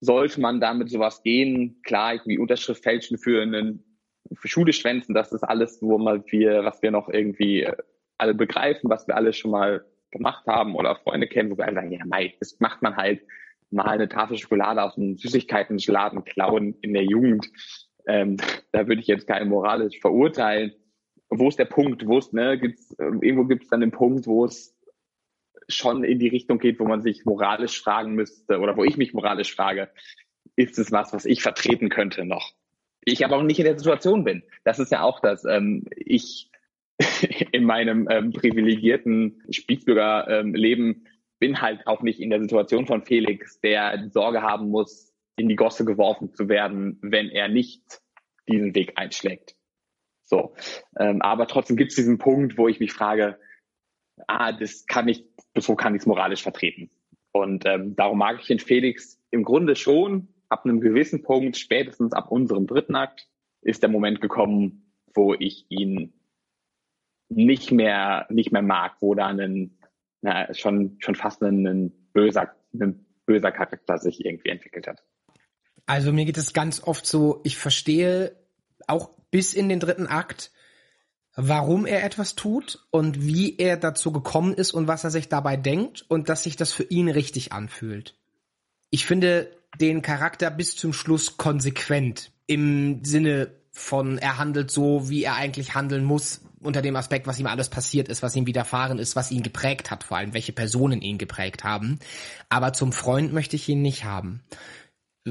sollte 0.00 0.40
man 0.40 0.60
damit 0.60 0.90
sowas 0.90 1.22
gehen? 1.22 1.80
Klar, 1.84 2.14
irgendwie 2.14 2.38
Unterschrift 2.38 2.82
fälschen 2.82 3.18
für 3.18 3.42
einen 3.42 3.84
für 4.34 4.48
Schule 4.48 4.72
schwänzen, 4.72 5.14
das 5.14 5.32
ist 5.32 5.42
alles, 5.42 5.80
wo 5.80 5.98
mal 5.98 6.22
wir, 6.26 6.64
was 6.64 6.82
wir 6.82 6.90
noch 6.90 7.08
irgendwie 7.08 7.62
äh, 7.62 7.76
alle 8.18 8.34
begreifen, 8.34 8.90
was 8.90 9.06
wir 9.06 9.16
alle 9.16 9.32
schon 9.32 9.50
mal 9.50 9.84
gemacht 10.10 10.46
haben 10.46 10.74
oder 10.74 10.96
Freunde 10.96 11.28
kennen, 11.28 11.50
wo 11.50 11.58
wir 11.58 11.66
alle 11.66 11.76
sagen, 11.76 11.92
ja, 11.92 12.04
mei, 12.04 12.34
das 12.40 12.58
macht 12.60 12.82
man 12.82 12.96
halt 12.96 13.22
mal 13.70 13.86
eine 13.86 14.08
Tafel 14.08 14.38
Schokolade 14.38 14.82
aus 14.82 14.96
einem 14.96 15.16
Süßigkeitenladen 15.16 16.24
klauen 16.24 16.74
in 16.80 16.94
der 16.94 17.04
Jugend. 17.04 17.50
Ähm, 18.06 18.36
da 18.72 18.86
würde 18.86 19.00
ich 19.00 19.06
jetzt 19.06 19.26
keinen 19.26 19.48
moralisch 19.48 20.00
verurteilen. 20.00 20.72
Wo 21.30 21.48
ist 21.48 21.58
der 21.58 21.66
Punkt? 21.66 22.06
Wo 22.06 22.18
ist, 22.18 22.32
ne, 22.32 22.58
gibt's, 22.58 22.92
äh, 22.98 23.04
irgendwo 23.04 23.44
gibt 23.44 23.64
es 23.64 23.68
dann 23.68 23.80
den 23.80 23.90
Punkt, 23.90 24.26
wo 24.26 24.44
es 24.44 24.76
schon 25.68 26.04
in 26.04 26.18
die 26.18 26.28
Richtung 26.28 26.58
geht, 26.58 26.80
wo 26.80 26.84
man 26.84 27.02
sich 27.02 27.24
moralisch 27.24 27.82
fragen 27.82 28.14
müsste 28.14 28.58
oder 28.58 28.76
wo 28.76 28.84
ich 28.84 28.96
mich 28.96 29.12
moralisch 29.12 29.54
frage, 29.54 29.90
ist 30.56 30.78
es 30.78 30.90
was, 30.90 31.12
was 31.12 31.26
ich 31.26 31.42
vertreten 31.42 31.90
könnte 31.90 32.24
noch? 32.24 32.52
Ich 33.04 33.24
aber 33.24 33.36
auch 33.36 33.42
nicht 33.42 33.58
in 33.58 33.64
der 33.64 33.78
Situation 33.78 34.24
bin. 34.24 34.42
Das 34.64 34.78
ist 34.78 34.90
ja 34.90 35.02
auch 35.02 35.20
das. 35.20 35.44
Ähm, 35.44 35.84
ich 35.94 36.50
in 37.52 37.64
meinem 37.64 38.08
ähm, 38.10 38.32
privilegierten 38.32 39.42
Spießbürgerleben 39.50 40.86
ähm, 40.86 41.06
bin 41.38 41.60
halt 41.60 41.86
auch 41.86 42.02
nicht 42.02 42.20
in 42.20 42.30
der 42.30 42.40
Situation 42.40 42.86
von 42.86 43.04
Felix, 43.04 43.60
der 43.60 44.08
Sorge 44.10 44.42
haben 44.42 44.70
muss, 44.70 45.14
in 45.36 45.48
die 45.48 45.56
Gosse 45.56 45.84
geworfen 45.84 46.34
zu 46.34 46.48
werden, 46.48 46.98
wenn 47.00 47.28
er 47.28 47.48
nicht 47.48 48.00
diesen 48.48 48.74
Weg 48.74 48.94
einschlägt. 48.96 49.54
So, 50.28 50.54
ähm, 50.98 51.22
aber 51.22 51.46
trotzdem 51.46 51.76
gibt 51.76 51.90
es 51.90 51.96
diesen 51.96 52.18
Punkt, 52.18 52.58
wo 52.58 52.68
ich 52.68 52.80
mich 52.80 52.92
frage, 52.92 53.38
ah, 54.26 54.52
das 54.52 54.86
kann 54.86 55.08
ich, 55.08 55.24
so 55.56 55.74
kann 55.74 55.94
ich 55.94 56.02
es 56.02 56.06
moralisch 56.06 56.42
vertreten. 56.42 56.90
Und 57.32 57.64
ähm, 57.64 57.96
darum 57.96 58.18
mag 58.18 58.38
ich 58.40 58.46
den 58.46 58.58
Felix 58.58 59.18
im 59.30 59.42
Grunde 59.42 59.74
schon. 59.74 60.28
Ab 60.50 60.64
einem 60.64 60.80
gewissen 60.80 61.22
Punkt, 61.22 61.56
spätestens 61.56 62.12
ab 62.12 62.30
unserem 62.30 62.66
dritten 62.66 62.94
Akt, 62.94 63.26
ist 63.62 63.82
der 63.82 63.90
Moment 63.90 64.20
gekommen, 64.20 64.92
wo 65.14 65.34
ich 65.34 65.66
ihn 65.70 66.12
nicht 67.30 67.72
mehr 67.72 68.26
nicht 68.30 68.52
mehr 68.52 68.62
mag, 68.62 68.96
wo 69.00 69.14
da 69.14 69.26
ein 69.28 69.78
na, 70.20 70.52
schon 70.54 70.96
schon 71.00 71.14
fast 71.14 71.42
ein, 71.42 71.66
ein 71.66 71.92
böser 72.12 72.54
ein 72.72 73.06
böser 73.26 73.52
Charakter 73.52 73.98
sich 73.98 74.24
irgendwie 74.24 74.50
entwickelt 74.50 74.86
hat. 74.86 75.02
Also 75.86 76.12
mir 76.12 76.24
geht 76.24 76.38
es 76.38 76.52
ganz 76.52 76.82
oft 76.82 77.06
so, 77.06 77.40
ich 77.44 77.56
verstehe 77.56 78.36
auch 78.86 79.17
bis 79.30 79.54
in 79.54 79.68
den 79.68 79.80
dritten 79.80 80.06
Akt, 80.06 80.50
warum 81.34 81.86
er 81.86 82.04
etwas 82.04 82.34
tut 82.34 82.86
und 82.90 83.24
wie 83.24 83.56
er 83.58 83.76
dazu 83.76 84.12
gekommen 84.12 84.54
ist 84.54 84.72
und 84.72 84.88
was 84.88 85.04
er 85.04 85.10
sich 85.10 85.28
dabei 85.28 85.56
denkt 85.56 86.04
und 86.08 86.28
dass 86.28 86.42
sich 86.42 86.56
das 86.56 86.72
für 86.72 86.84
ihn 86.84 87.08
richtig 87.08 87.52
anfühlt. 87.52 88.16
Ich 88.90 89.06
finde 89.06 89.50
den 89.80 90.02
Charakter 90.02 90.50
bis 90.50 90.74
zum 90.74 90.92
Schluss 90.92 91.36
konsequent 91.36 92.32
im 92.46 93.04
Sinne 93.04 93.52
von 93.70 94.18
er 94.18 94.38
handelt 94.38 94.70
so, 94.70 95.08
wie 95.08 95.22
er 95.22 95.36
eigentlich 95.36 95.74
handeln 95.74 96.04
muss, 96.04 96.40
unter 96.60 96.82
dem 96.82 96.96
Aspekt, 96.96 97.26
was 97.26 97.38
ihm 97.38 97.46
alles 97.46 97.68
passiert 97.68 98.08
ist, 98.08 98.22
was 98.22 98.34
ihm 98.34 98.46
widerfahren 98.46 98.98
ist, 98.98 99.14
was 99.14 99.30
ihn 99.30 99.42
geprägt 99.42 99.90
hat, 99.90 100.02
vor 100.02 100.16
allem 100.16 100.34
welche 100.34 100.52
Personen 100.52 101.00
ihn 101.00 101.18
geprägt 101.18 101.62
haben. 101.62 102.00
Aber 102.48 102.72
zum 102.72 102.92
Freund 102.92 103.32
möchte 103.32 103.56
ich 103.56 103.68
ihn 103.68 103.82
nicht 103.82 104.04
haben. 104.04 104.42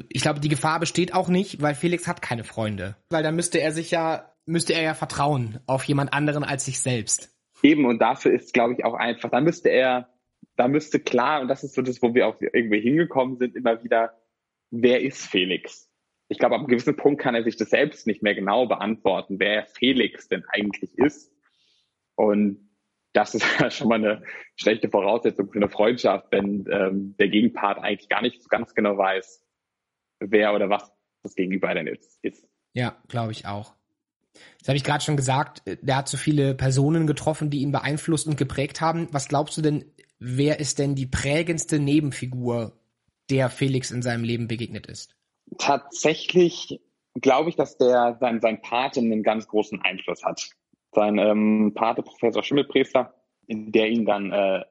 Ich 0.09 0.21
glaube, 0.21 0.39
die 0.39 0.49
Gefahr 0.49 0.79
besteht 0.79 1.13
auch 1.13 1.29
nicht, 1.29 1.61
weil 1.61 1.75
Felix 1.75 2.07
hat 2.07 2.21
keine 2.21 2.43
Freunde. 2.43 2.95
Weil 3.09 3.23
dann 3.23 3.35
müsste 3.35 3.59
er 3.59 3.71
sich 3.71 3.91
ja 3.91 4.33
müsste 4.47 4.73
er 4.73 4.81
ja 4.81 4.93
vertrauen 4.93 5.59
auf 5.67 5.83
jemand 5.83 6.13
anderen 6.13 6.43
als 6.43 6.65
sich 6.65 6.79
selbst. 6.79 7.35
Eben, 7.61 7.85
und 7.85 7.99
dafür 7.99 8.33
ist, 8.33 8.53
glaube 8.53 8.73
ich, 8.73 8.85
auch 8.85 8.93
einfach, 8.93 9.29
da 9.29 9.41
müsste 9.41 9.69
er, 9.69 10.09
da 10.55 10.67
müsste 10.67 10.99
klar, 10.99 11.41
und 11.41 11.47
das 11.47 11.63
ist 11.63 11.75
so 11.75 11.81
das, 11.81 12.01
wo 12.01 12.13
wir 12.13 12.27
auch 12.27 12.37
irgendwie 12.39 12.79
hingekommen 12.79 13.37
sind, 13.37 13.55
immer 13.55 13.83
wieder, 13.83 14.17
wer 14.71 15.01
ist 15.01 15.25
Felix? 15.25 15.91
Ich 16.29 16.39
glaube, 16.39 16.55
ab 16.55 16.61
einem 16.61 16.69
gewissen 16.69 16.95
Punkt 16.95 17.21
kann 17.21 17.35
er 17.35 17.43
sich 17.43 17.57
das 17.57 17.69
selbst 17.69 18.07
nicht 18.07 18.23
mehr 18.23 18.35
genau 18.35 18.67
beantworten, 18.67 19.39
wer 19.39 19.65
Felix 19.65 20.27
denn 20.27 20.43
eigentlich 20.49 20.97
ist. 20.97 21.31
Und 22.15 22.69
das 23.13 23.35
ist 23.35 23.45
ja 23.59 23.69
schon 23.69 23.89
mal 23.89 23.95
eine 23.95 24.23
schlechte 24.55 24.89
Voraussetzung 24.89 25.49
für 25.51 25.59
eine 25.59 25.69
Freundschaft, 25.69 26.27
wenn 26.31 26.65
ähm, 26.71 27.15
der 27.17 27.29
Gegenpart 27.29 27.79
eigentlich 27.79 28.09
gar 28.09 28.21
nicht 28.21 28.41
so 28.41 28.47
ganz 28.49 28.73
genau 28.75 28.97
weiß, 28.97 29.46
wer 30.19 30.53
oder 30.53 30.69
was 30.69 30.91
das 31.23 31.35
Gegenüber 31.35 31.73
denn 31.73 31.87
jetzt 31.87 32.19
ist. 32.21 32.47
Ja, 32.73 32.97
glaube 33.07 33.31
ich 33.31 33.45
auch. 33.45 33.73
Das 34.59 34.69
habe 34.69 34.77
ich 34.77 34.83
gerade 34.83 35.03
schon 35.03 35.17
gesagt, 35.17 35.63
äh, 35.65 35.77
der 35.81 35.97
hat 35.97 36.07
so 36.07 36.17
viele 36.17 36.55
Personen 36.55 37.07
getroffen, 37.07 37.49
die 37.49 37.61
ihn 37.61 37.71
beeinflusst 37.71 38.27
und 38.27 38.37
geprägt 38.37 38.81
haben. 38.81 39.07
Was 39.11 39.27
glaubst 39.27 39.57
du 39.57 39.61
denn, 39.61 39.85
wer 40.19 40.59
ist 40.59 40.79
denn 40.79 40.95
die 40.95 41.07
prägendste 41.07 41.79
Nebenfigur, 41.79 42.73
der 43.29 43.49
Felix 43.49 43.91
in 43.91 44.01
seinem 44.01 44.23
Leben 44.23 44.47
begegnet 44.47 44.87
ist? 44.87 45.15
Tatsächlich 45.57 46.79
glaube 47.15 47.49
ich, 47.49 47.55
dass 47.55 47.77
der 47.77 48.17
sein, 48.19 48.41
sein 48.41 48.61
Pate 48.61 48.99
einen 48.99 49.23
ganz 49.23 49.47
großen 49.47 49.81
Einfluss 49.81 50.23
hat. 50.23 50.49
Sein 50.91 51.17
ähm, 51.17 51.73
Pate, 51.75 52.03
Professor 52.03 52.43
Schimmelpriester, 52.43 53.13
der 53.47 53.89
ihn 53.89 54.05
dann 54.05 54.31
äh, 54.31 54.63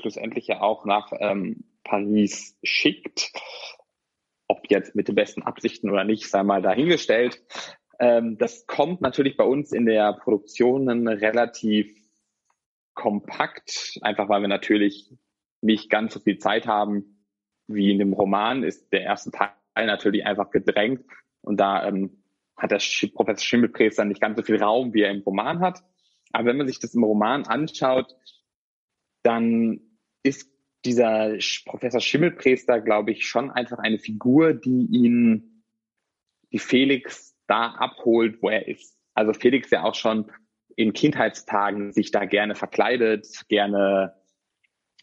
schlussendlich 0.00 0.46
ja 0.46 0.60
auch 0.60 0.84
nach 0.84 1.12
ähm, 1.18 1.64
Paris 1.84 2.56
schickt. 2.62 3.32
Ob 4.48 4.70
jetzt 4.70 4.94
mit 4.94 5.08
den 5.08 5.14
besten 5.14 5.42
Absichten 5.42 5.90
oder 5.90 6.04
nicht, 6.04 6.28
sei 6.28 6.42
mal 6.42 6.62
dahingestellt. 6.62 7.42
Ähm, 8.00 8.38
das 8.38 8.66
kommt 8.66 9.00
natürlich 9.00 9.36
bei 9.36 9.44
uns 9.44 9.72
in 9.72 9.86
der 9.86 10.12
Produktion 10.14 11.06
relativ 11.06 11.94
kompakt, 12.94 13.98
einfach 14.02 14.28
weil 14.28 14.40
wir 14.40 14.48
natürlich 14.48 15.12
nicht 15.60 15.90
ganz 15.90 16.14
so 16.14 16.20
viel 16.20 16.38
Zeit 16.38 16.66
haben 16.66 17.24
wie 17.66 17.92
in 17.92 17.98
dem 17.98 18.12
Roman, 18.12 18.64
ist 18.64 18.92
der 18.92 19.02
erste 19.02 19.30
Teil 19.30 19.52
natürlich 19.76 20.24
einfach 20.24 20.50
gedrängt 20.50 21.04
und 21.42 21.58
da 21.58 21.86
ähm, 21.86 22.22
hat 22.56 22.72
der 22.72 22.80
Professor 23.14 23.44
Schimmelpriester 23.44 24.04
nicht 24.04 24.20
ganz 24.20 24.36
so 24.36 24.42
viel 24.42 24.60
Raum, 24.60 24.92
wie 24.94 25.02
er 25.02 25.12
im 25.12 25.22
Roman 25.22 25.60
hat. 25.60 25.82
Aber 26.32 26.46
wenn 26.46 26.56
man 26.56 26.66
sich 26.66 26.80
das 26.80 26.94
im 26.94 27.04
Roman 27.04 27.46
anschaut, 27.46 28.14
dann 29.22 29.80
ist 30.22 30.50
dieser 30.84 31.36
Professor 31.66 32.00
Schimmelpriester, 32.00 32.80
glaube 32.80 33.12
ich, 33.12 33.26
schon 33.26 33.50
einfach 33.50 33.78
eine 33.78 33.98
Figur, 33.98 34.54
die 34.54 34.86
ihn, 34.90 35.64
die 36.52 36.58
Felix 36.58 37.36
da 37.46 37.72
abholt, 37.72 38.42
wo 38.42 38.48
er 38.48 38.68
ist. 38.68 38.96
Also 39.14 39.32
Felix 39.32 39.70
ja 39.70 39.82
auch 39.82 39.94
schon 39.94 40.30
in 40.76 40.92
Kindheitstagen 40.92 41.92
sich 41.92 42.12
da 42.12 42.24
gerne 42.24 42.54
verkleidet, 42.54 43.26
gerne 43.48 44.14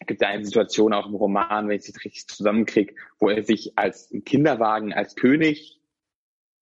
gibt 0.06 0.22
da 0.22 0.28
eine 0.28 0.46
Situation 0.46 0.94
auch 0.94 1.08
im 1.08 1.16
Roman, 1.16 1.68
wenn 1.68 1.78
ich 1.78 1.88
es 1.88 2.04
richtig 2.04 2.28
zusammenkriege, 2.28 2.96
wo 3.20 3.30
er 3.30 3.44
sich 3.44 3.78
als 3.78 4.14
Kinderwagen 4.26 4.94
als 4.94 5.16
König 5.16 5.82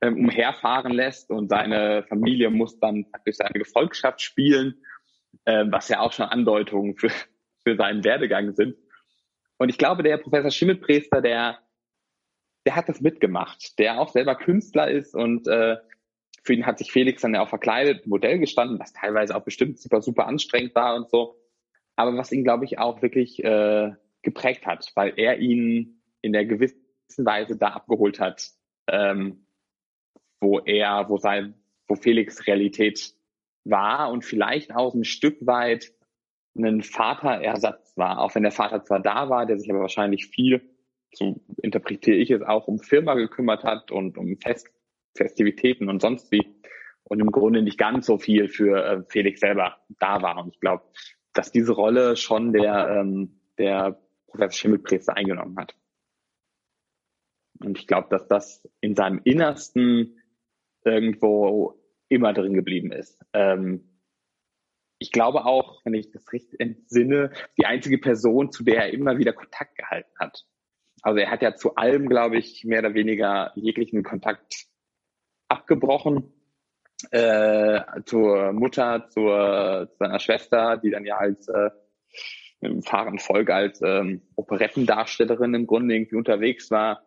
ähm, 0.02 0.18
umherfahren 0.18 0.94
lässt 0.94 1.30
und 1.30 1.50
seine 1.50 2.04
Familie 2.04 2.50
muss 2.50 2.80
dann 2.80 3.10
praktisch 3.12 3.38
seine 3.38 3.54
Gefolgschaft 3.54 4.22
spielen, 4.22 4.76
ähm, 5.46 5.72
was 5.72 5.90
ja 5.90 6.00
auch 6.00 6.14
schon 6.14 6.26
Andeutungen 6.26 6.96
für, 6.96 7.10
für 7.64 7.76
seinen 7.76 8.04
Werdegang 8.04 8.54
sind. 8.54 8.76
Und 9.64 9.70
ich 9.70 9.78
glaube, 9.78 10.04
der 10.04 10.18
Professor 10.18 10.52
Schimmelpriester, 10.52 11.22
der 11.22 11.58
der 12.66 12.76
hat 12.76 12.90
das 12.90 13.00
mitgemacht, 13.00 13.80
der 13.80 14.02
auch 14.02 14.10
selber 14.10 14.36
Künstler 14.36 14.92
ist 14.92 15.16
und 15.16 15.48
äh, 15.48 15.78
für 16.44 16.54
ihn 16.54 16.66
hat 16.66 16.80
sich 16.80 16.92
Felix 16.92 17.22
dann 17.22 17.34
ja 17.34 17.42
auch 17.42 17.48
verkleidet, 17.48 18.06
Modell 18.06 18.40
gestanden, 18.40 18.78
was 18.78 18.92
teilweise 18.92 19.34
auch 19.34 19.44
bestimmt 19.44 19.80
super, 19.80 20.02
super 20.02 20.28
anstrengend 20.28 20.76
war 20.76 20.98
und 20.98 21.10
so. 21.10 21.40
Aber 21.96 22.18
was 22.18 22.34
ihn, 22.34 22.44
glaube 22.44 22.66
ich, 22.66 22.80
auch 22.80 23.02
wirklich 23.02 23.42
äh, 23.42 23.92
geprägt 24.22 24.66
hat, 24.66 24.92
weil 24.96 25.14
er 25.16 25.40
ihn 25.40 26.02
in 26.22 26.34
der 26.34 26.46
gewissen 26.46 26.82
Weise 27.18 27.56
da 27.56 27.70
abgeholt 27.70 28.20
hat, 28.20 28.50
ähm, 28.88 29.46
wo 30.42 30.60
er, 30.60 31.08
wo 31.08 31.18
sein, 31.18 31.54
wo 31.88 31.96
Felix 31.96 32.46
Realität 32.48 33.14
war 33.64 34.12
und 34.12 34.26
vielleicht 34.26 34.76
auch 34.76 34.94
ein 34.94 35.06
Stück 35.06 35.46
weit 35.46 35.94
ein 36.56 36.84
Vaterersatz 36.84 37.98
war, 37.98 38.20
auch 38.20 38.36
wenn 38.36 38.44
der 38.44 38.52
Vater 38.52 38.84
zwar 38.84 39.00
da 39.00 39.30
war, 39.30 39.46
der 39.46 39.58
sich 39.58 39.70
aber 39.70 39.82
wahrscheinlich 39.82 40.28
viel 40.28 40.62
so 41.16 41.42
interpretiere 41.62 42.18
ich 42.18 42.32
es 42.32 42.42
auch, 42.42 42.68
um 42.68 42.80
Firma 42.80 43.14
gekümmert 43.14 43.64
hat 43.64 43.92
und 43.92 44.18
um 44.18 44.38
Fest, 44.38 44.68
Festivitäten 45.16 45.90
und 45.90 46.02
sonst 46.02 46.32
wie. 46.32 46.56
Und 47.04 47.20
im 47.20 47.32
Grunde 47.32 47.62
nicht 47.62 47.78
ganz 47.78 48.06
so 48.06 48.18
viel 48.18 48.48
für 48.48 48.84
äh, 48.84 49.04
Felix 49.10 49.40
selber 49.42 49.78
da 50.00 50.22
war. 50.22 50.44
Und 50.44 50.54
ich 50.54 50.60
glaube, 50.60 50.84
dass 51.34 51.52
diese 51.52 51.74
Rolle 51.74 52.16
schon 52.16 52.54
der, 52.54 52.98
ähm, 52.98 53.40
der 53.58 54.02
Professor 54.28 54.52
Schimmelpriester 54.52 55.16
eingenommen 55.16 55.58
hat. 55.58 55.76
Und 57.60 57.78
ich 57.78 57.88
glaube, 57.88 58.08
dass 58.10 58.28
das 58.28 58.68
in 58.80 58.96
seinem 58.96 59.22
Innersten 59.24 60.20
irgendwo 60.84 61.80
immer 62.10 62.34
drin 62.34 62.54
geblieben 62.54 62.92
ist. 62.92 63.22
Ähm, 63.34 63.93
ich 65.04 65.12
glaube 65.12 65.46
auch, 65.46 65.82
wenn 65.84 65.94
ich 65.96 66.12
das 66.12 66.32
richtig 66.32 66.62
entsinne, 66.62 67.32
die 67.58 67.66
einzige 67.66 67.98
Person, 67.98 68.54
zu 68.54 68.64
der 68.64 68.86
er 68.86 68.94
immer 68.94 69.18
wieder 69.18 69.34
Kontakt 69.34 69.76
gehalten 69.78 70.14
hat. 70.18 70.46
Also 71.02 71.20
er 71.20 71.30
hat 71.30 71.42
ja 71.42 71.56
zu 71.56 71.76
allem, 71.76 72.08
glaube 72.08 72.38
ich, 72.38 72.64
mehr 72.64 72.80
oder 72.80 72.94
weniger 72.94 73.52
jeglichen 73.56 74.04
Kontakt 74.04 74.66
abgebrochen. 75.50 76.32
äh, 77.12 77.82
zur 78.06 78.54
Mutter, 78.54 79.10
zur 79.10 79.90
zu 79.92 79.98
seiner 79.98 80.20
Schwester, 80.20 80.78
die 80.78 80.90
dann 80.90 81.06
ja 81.06 81.18
als 81.18 81.50
äh, 81.50 81.70
im 82.62 82.82
fahrenden 82.82 83.20
Folge 83.20 83.54
als 83.54 83.82
ähm, 83.82 84.22
Operettendarstellerin 84.38 85.54
im 85.54 85.68
Grunde 85.68 85.96
irgendwie 85.96 86.16
unterwegs 86.16 86.72
war, 86.72 87.04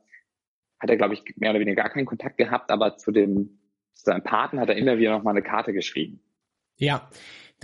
hat 0.79 0.91
er, 0.91 0.99
glaube 0.99 1.15
ich, 1.15 1.23
mehr 1.37 1.49
oder 1.49 1.61
weniger 1.61 1.83
gar 1.83 1.89
keinen 1.89 2.05
Kontakt 2.05 2.37
gehabt, 2.37 2.71
aber 2.71 2.99
zu 2.99 3.11
dem 3.11 3.59
zu 3.95 4.05
seinem 4.05 4.23
Paten 4.23 4.61
hat 4.61 4.69
er 4.69 4.77
immer 4.77 4.99
wieder 4.99 5.13
noch 5.13 5.23
mal 5.23 5.31
eine 5.31 5.43
Karte 5.43 5.73
geschrieben. 5.73 6.21
Ja, 6.77 7.09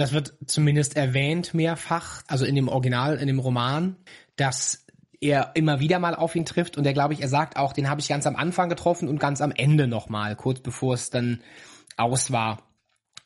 das 0.03 0.13
wird 0.13 0.35
zumindest 0.47 0.97
erwähnt 0.97 1.55
mehrfach, 1.55 2.23
also 2.27 2.45
in 2.45 2.57
dem 2.57 2.67
Original, 2.67 3.19
in 3.19 3.29
dem 3.29 3.39
Roman, 3.39 3.95
dass 4.35 4.85
er 5.21 5.53
immer 5.55 5.79
wieder 5.79 6.01
mal 6.01 6.17
auf 6.17 6.35
ihn 6.35 6.45
trifft 6.45 6.77
und 6.77 6.85
er 6.85 6.93
glaube 6.93 7.15
ich, 7.15 7.23
er 7.23 7.29
sagt 7.29 7.57
auch, 7.57 7.73
den 7.73 7.89
habe 7.89 8.01
ich 8.01 8.09
ganz 8.09 8.27
am 8.27 8.35
Anfang 8.35 8.69
getroffen 8.69 9.07
und 9.07 9.21
ganz 9.21 9.41
am 9.41 9.53
Ende 9.53 9.87
nochmal, 9.87 10.35
kurz 10.35 10.59
bevor 10.59 10.95
es 10.95 11.11
dann 11.11 11.41
aus 11.97 12.33
war. 12.33 12.65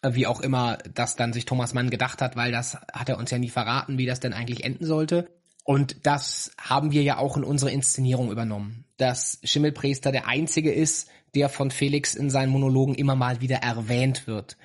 Wie 0.06 0.26
auch 0.26 0.42
immer 0.42 0.76
das 0.92 1.16
dann 1.16 1.32
sich 1.32 1.46
Thomas 1.46 1.72
Mann 1.72 1.88
gedacht 1.88 2.20
hat, 2.20 2.36
weil 2.36 2.52
das 2.52 2.74
hat 2.92 3.08
er 3.08 3.16
uns 3.16 3.30
ja 3.30 3.38
nie 3.38 3.48
verraten, 3.48 3.96
wie 3.96 4.04
das 4.04 4.20
denn 4.20 4.34
eigentlich 4.34 4.62
enden 4.62 4.84
sollte. 4.84 5.30
Und 5.64 6.04
das 6.06 6.52
haben 6.60 6.92
wir 6.92 7.02
ja 7.02 7.16
auch 7.16 7.38
in 7.38 7.42
unsere 7.42 7.70
Inszenierung 7.70 8.30
übernommen. 8.30 8.84
Dass 8.98 9.40
Schimmelpriester 9.42 10.12
der 10.12 10.28
einzige 10.28 10.70
ist, 10.70 11.08
der 11.34 11.48
von 11.48 11.70
Felix 11.70 12.14
in 12.14 12.28
seinen 12.28 12.50
Monologen 12.50 12.94
immer 12.94 13.16
mal 13.16 13.40
wieder 13.40 13.56
erwähnt 13.56 14.26
wird 14.26 14.58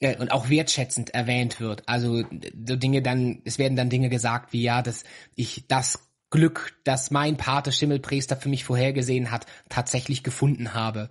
äh, 0.00 0.16
und 0.16 0.30
auch 0.32 0.48
wertschätzend 0.48 1.10
erwähnt 1.10 1.60
wird. 1.60 1.82
Also 1.86 2.22
so 2.22 2.76
Dinge 2.76 3.02
dann, 3.02 3.42
es 3.44 3.58
werden 3.58 3.76
dann 3.76 3.90
Dinge 3.90 4.08
gesagt 4.08 4.52
wie 4.52 4.62
ja, 4.62 4.82
dass 4.82 5.04
ich 5.34 5.66
das 5.68 6.08
Glück, 6.30 6.78
das 6.84 7.10
mein 7.10 7.36
Pate 7.36 7.72
Schimmelpriester 7.72 8.36
für 8.36 8.48
mich 8.48 8.64
vorhergesehen 8.64 9.30
hat, 9.30 9.46
tatsächlich 9.68 10.22
gefunden 10.22 10.74
habe. 10.74 11.10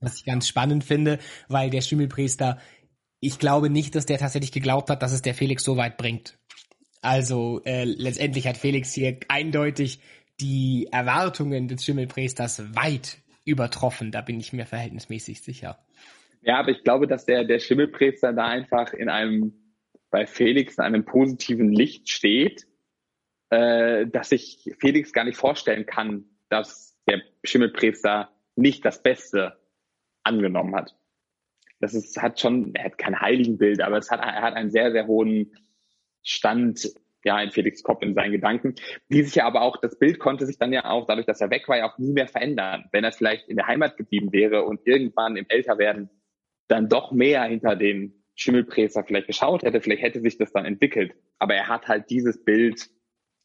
Was 0.00 0.16
ich 0.16 0.24
ganz 0.24 0.46
spannend 0.46 0.84
finde, 0.84 1.18
weil 1.48 1.70
der 1.70 1.80
Schimmelpriester, 1.80 2.58
ich 3.18 3.40
glaube 3.40 3.68
nicht, 3.68 3.96
dass 3.96 4.06
der 4.06 4.18
tatsächlich 4.18 4.52
geglaubt 4.52 4.90
hat, 4.90 5.02
dass 5.02 5.12
es 5.12 5.22
der 5.22 5.34
Felix 5.34 5.64
so 5.64 5.76
weit 5.76 5.96
bringt. 5.96 6.38
Also 7.02 7.62
äh, 7.64 7.84
letztendlich 7.84 8.46
hat 8.46 8.56
Felix 8.56 8.92
hier 8.92 9.18
eindeutig 9.28 10.00
die 10.40 10.88
Erwartungen 10.92 11.66
des 11.66 11.84
Schimmelpriesters 11.84 12.74
weit 12.76 13.18
übertroffen. 13.44 14.12
Da 14.12 14.20
bin 14.20 14.38
ich 14.38 14.52
mir 14.52 14.66
verhältnismäßig 14.66 15.42
sicher. 15.42 15.84
Ja, 16.42 16.58
aber 16.58 16.70
ich 16.70 16.82
glaube, 16.84 17.06
dass 17.06 17.26
der, 17.26 17.44
der 17.44 17.58
Schimmelpriester 17.58 18.32
da 18.32 18.46
einfach 18.46 18.92
in 18.92 19.08
einem, 19.08 19.74
bei 20.10 20.26
Felix 20.26 20.78
in 20.78 20.84
einem 20.84 21.04
positiven 21.04 21.72
Licht 21.72 22.08
steht, 22.08 22.66
äh, 23.50 24.06
dass 24.06 24.32
ich 24.32 24.74
Felix 24.78 25.12
gar 25.12 25.24
nicht 25.24 25.36
vorstellen 25.36 25.86
kann, 25.86 26.24
dass 26.48 26.96
der 27.08 27.22
Schimmelpriester 27.44 28.30
nicht 28.56 28.84
das 28.84 29.02
Beste 29.02 29.58
angenommen 30.22 30.74
hat. 30.74 30.94
Das 31.80 31.94
ist, 31.94 32.20
hat 32.20 32.40
schon, 32.40 32.74
er 32.74 32.84
hat 32.86 32.98
kein 32.98 33.20
Heiligenbild, 33.20 33.80
aber 33.80 33.98
es 33.98 34.10
hat, 34.10 34.20
er 34.20 34.42
hat 34.42 34.54
einen 34.54 34.70
sehr, 34.70 34.90
sehr 34.92 35.06
hohen 35.06 35.56
Stand, 36.22 36.88
ja, 37.24 37.40
in 37.40 37.50
Felix 37.50 37.82
Kopf 37.82 38.02
in 38.02 38.14
seinen 38.14 38.32
Gedanken, 38.32 38.74
die 39.08 39.22
sich 39.22 39.36
ja 39.36 39.46
aber 39.46 39.62
auch, 39.62 39.76
das 39.76 39.98
Bild 39.98 40.18
konnte 40.18 40.46
sich 40.46 40.58
dann 40.58 40.72
ja 40.72 40.84
auch, 40.86 41.06
dadurch, 41.06 41.26
dass 41.26 41.40
er 41.40 41.50
weg 41.50 41.68
war, 41.68 41.78
ja 41.78 41.90
auch 41.90 41.98
nie 41.98 42.12
mehr 42.12 42.28
verändern. 42.28 42.88
Wenn 42.92 43.04
er 43.04 43.12
vielleicht 43.12 43.48
in 43.48 43.56
der 43.56 43.66
Heimat 43.66 43.96
geblieben 43.96 44.32
wäre 44.32 44.64
und 44.64 44.86
irgendwann 44.86 45.36
im 45.36 45.46
Älterwerden 45.48 46.10
dann 46.68 46.88
doch 46.88 47.12
mehr 47.12 47.44
hinter 47.44 47.76
den 47.76 48.14
Schimmelpräser 48.34 49.02
vielleicht 49.04 49.26
geschaut 49.26 49.62
hätte, 49.62 49.80
vielleicht 49.80 50.02
hätte 50.02 50.20
sich 50.20 50.38
das 50.38 50.52
dann 50.52 50.64
entwickelt. 50.64 51.14
Aber 51.38 51.54
er 51.54 51.68
hat 51.68 51.88
halt 51.88 52.08
dieses 52.10 52.44
Bild 52.44 52.88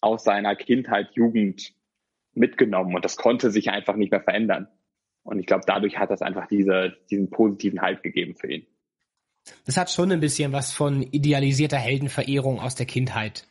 aus 0.01 0.24
seiner 0.24 0.55
Kindheit, 0.55 1.09
Jugend 1.13 1.74
mitgenommen 2.34 2.95
und 2.95 3.05
das 3.05 3.15
konnte 3.15 3.51
sich 3.51 3.69
einfach 3.69 3.95
nicht 3.95 4.11
mehr 4.11 4.21
verändern. 4.21 4.67
Und 5.24 5.39
ich 5.39 5.45
glaube, 5.45 5.63
dadurch 5.65 5.97
hat 5.97 6.11
das 6.11 6.21
einfach 6.21 6.47
diese, 6.47 6.97
diesen 7.09 7.30
positiven 7.30 7.82
Halt 7.82 8.03
gegeben 8.03 8.36
für 8.36 8.51
ihn. 8.51 8.67
Das 9.65 9.78
hat 9.78 9.89
schon 9.89 10.11
ein 10.11 10.19
bisschen 10.19 10.51
was 10.51 10.71
von 10.71 11.01
idealisierter 11.01 11.78
Heldenverehrung 11.78 12.59
aus 12.59 12.76
der 12.76 12.86
Kindheit. 12.86 13.47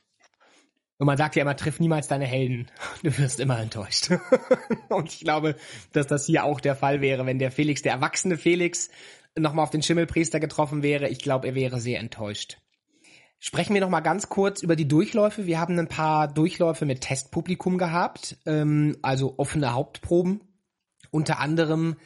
Und 0.98 1.06
man 1.06 1.16
sagt 1.16 1.34
ja 1.34 1.42
immer, 1.42 1.56
triff 1.56 1.80
niemals 1.80 2.06
deine 2.06 2.26
Helden. 2.26 2.68
Du 3.02 3.16
wirst 3.18 3.40
immer 3.40 3.58
enttäuscht. 3.58 4.10
und 4.88 5.12
ich 5.12 5.20
glaube, 5.20 5.56
dass 5.92 6.06
das 6.06 6.26
hier 6.26 6.44
auch 6.44 6.60
der 6.60 6.76
Fall 6.76 7.00
wäre, 7.00 7.26
wenn 7.26 7.38
der 7.38 7.50
Felix, 7.50 7.82
der 7.82 7.92
erwachsene 7.92 8.36
Felix, 8.36 8.90
nochmal 9.38 9.64
auf 9.64 9.70
den 9.70 9.82
Schimmelpriester 9.82 10.40
getroffen 10.40 10.82
wäre. 10.82 11.08
Ich 11.08 11.18
glaube, 11.18 11.48
er 11.48 11.54
wäre 11.54 11.80
sehr 11.80 12.00
enttäuscht. 12.00 12.58
Sprechen 13.38 13.74
wir 13.74 13.80
noch 13.80 13.88
mal 13.88 14.00
ganz 14.00 14.28
kurz 14.28 14.62
über 14.62 14.76
die 14.76 14.86
Durchläufe. 14.86 15.46
Wir 15.46 15.58
haben 15.58 15.78
ein 15.78 15.88
paar 15.88 16.32
Durchläufe 16.32 16.86
mit 16.86 17.00
Testpublikum 17.00 17.76
gehabt, 17.76 18.36
ähm, 18.46 18.96
also 19.02 19.34
offene 19.36 19.72
Hauptproben. 19.72 20.42
Unter 21.10 21.40
anderem 21.40 21.96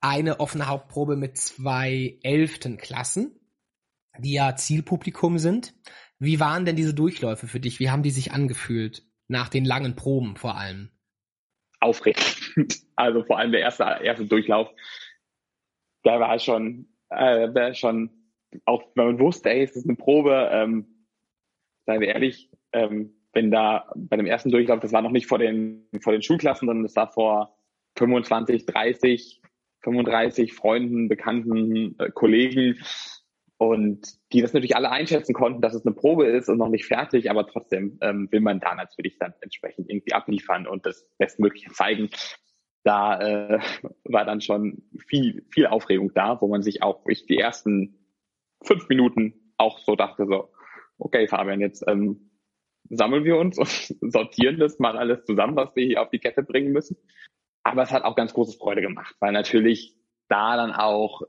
eine 0.00 0.40
offene 0.40 0.68
Hauptprobe 0.68 1.16
mit 1.16 1.36
zwei 1.36 2.18
elften 2.22 2.78
Klassen, 2.78 3.38
die 4.18 4.32
ja 4.32 4.56
Zielpublikum 4.56 5.38
sind. 5.38 5.74
Wie 6.18 6.40
waren 6.40 6.64
denn 6.64 6.76
diese 6.76 6.94
Durchläufe 6.94 7.46
für 7.46 7.60
dich? 7.60 7.78
Wie 7.78 7.90
haben 7.90 8.02
die 8.02 8.10
sich 8.10 8.32
angefühlt? 8.32 9.02
Nach 9.28 9.48
den 9.48 9.64
langen 9.64 9.96
Proben 9.96 10.36
vor 10.36 10.56
allem. 10.56 10.90
Aufregend. 11.80 12.36
Also 12.98 13.22
vor 13.24 13.38
allem 13.38 13.52
der 13.52 13.60
erste, 13.60 13.84
erste 14.02 14.24
Durchlauf 14.24 14.70
da 16.06 16.20
war 16.20 16.38
schon, 16.38 16.88
äh, 17.10 17.52
war 17.52 17.74
schon, 17.74 18.10
auch 18.64 18.82
wenn 18.94 19.06
man 19.06 19.18
wusste, 19.18 19.50
ey, 19.50 19.62
es 19.62 19.76
ist 19.76 19.86
eine 19.86 19.96
Probe, 19.96 20.48
ähm, 20.52 20.86
seien 21.84 22.00
wir 22.00 22.08
ehrlich, 22.08 22.50
ähm, 22.72 23.12
wenn 23.32 23.50
da 23.50 23.90
bei 23.96 24.16
dem 24.16 24.26
ersten 24.26 24.50
Durchlauf, 24.50 24.80
das 24.80 24.92
war 24.92 25.02
noch 25.02 25.10
nicht 25.10 25.26
vor 25.26 25.38
den, 25.38 25.88
vor 26.00 26.12
den 26.12 26.22
Schulklassen, 26.22 26.66
sondern 26.66 26.84
das 26.84 26.96
war 26.96 27.12
vor 27.12 27.58
25, 27.98 28.66
30, 28.66 29.42
35 29.82 30.54
Freunden, 30.54 31.08
Bekannten, 31.08 31.96
äh, 31.98 32.10
Kollegen 32.10 32.78
und 33.58 34.06
die 34.32 34.42
das 34.42 34.52
natürlich 34.52 34.76
alle 34.76 34.90
einschätzen 34.90 35.32
konnten, 35.32 35.60
dass 35.60 35.74
es 35.74 35.84
eine 35.84 35.94
Probe 35.94 36.26
ist 36.26 36.48
und 36.48 36.58
noch 36.58 36.68
nicht 36.68 36.86
fertig, 36.86 37.30
aber 37.30 37.46
trotzdem 37.46 37.98
ähm, 38.00 38.28
will 38.30 38.40
man 38.40 38.60
da 38.60 38.74
natürlich 38.74 39.18
dann 39.18 39.34
entsprechend 39.40 39.90
irgendwie 39.90 40.12
abliefern 40.12 40.66
und 40.66 40.86
das 40.86 41.08
Bestmögliche 41.18 41.70
zeigen 41.72 42.10
da 42.86 43.18
äh, 43.18 43.58
war 44.04 44.24
dann 44.24 44.40
schon 44.40 44.82
viel, 45.08 45.44
viel 45.50 45.66
Aufregung 45.66 46.12
da, 46.14 46.40
wo 46.40 46.46
man 46.48 46.62
sich 46.62 46.82
auch 46.82 47.04
ich 47.08 47.26
die 47.26 47.38
ersten 47.38 47.98
fünf 48.62 48.88
Minuten 48.88 49.52
auch 49.58 49.78
so 49.80 49.96
dachte, 49.96 50.26
so, 50.26 50.50
okay, 50.98 51.26
Fabian, 51.26 51.60
jetzt 51.60 51.84
ähm, 51.86 52.30
sammeln 52.88 53.24
wir 53.24 53.36
uns 53.36 53.58
und 53.58 53.68
sortieren 54.12 54.58
das 54.58 54.78
mal 54.78 54.96
alles 54.96 55.24
zusammen, 55.24 55.56
was 55.56 55.74
wir 55.74 55.84
hier 55.84 56.02
auf 56.02 56.10
die 56.10 56.20
Kette 56.20 56.42
bringen 56.42 56.72
müssen. 56.72 56.96
Aber 57.64 57.82
es 57.82 57.90
hat 57.90 58.04
auch 58.04 58.14
ganz 58.14 58.32
große 58.32 58.56
Freude 58.56 58.82
gemacht, 58.82 59.16
weil 59.18 59.32
natürlich 59.32 59.96
da 60.28 60.56
dann 60.56 60.72
auch 60.72 61.22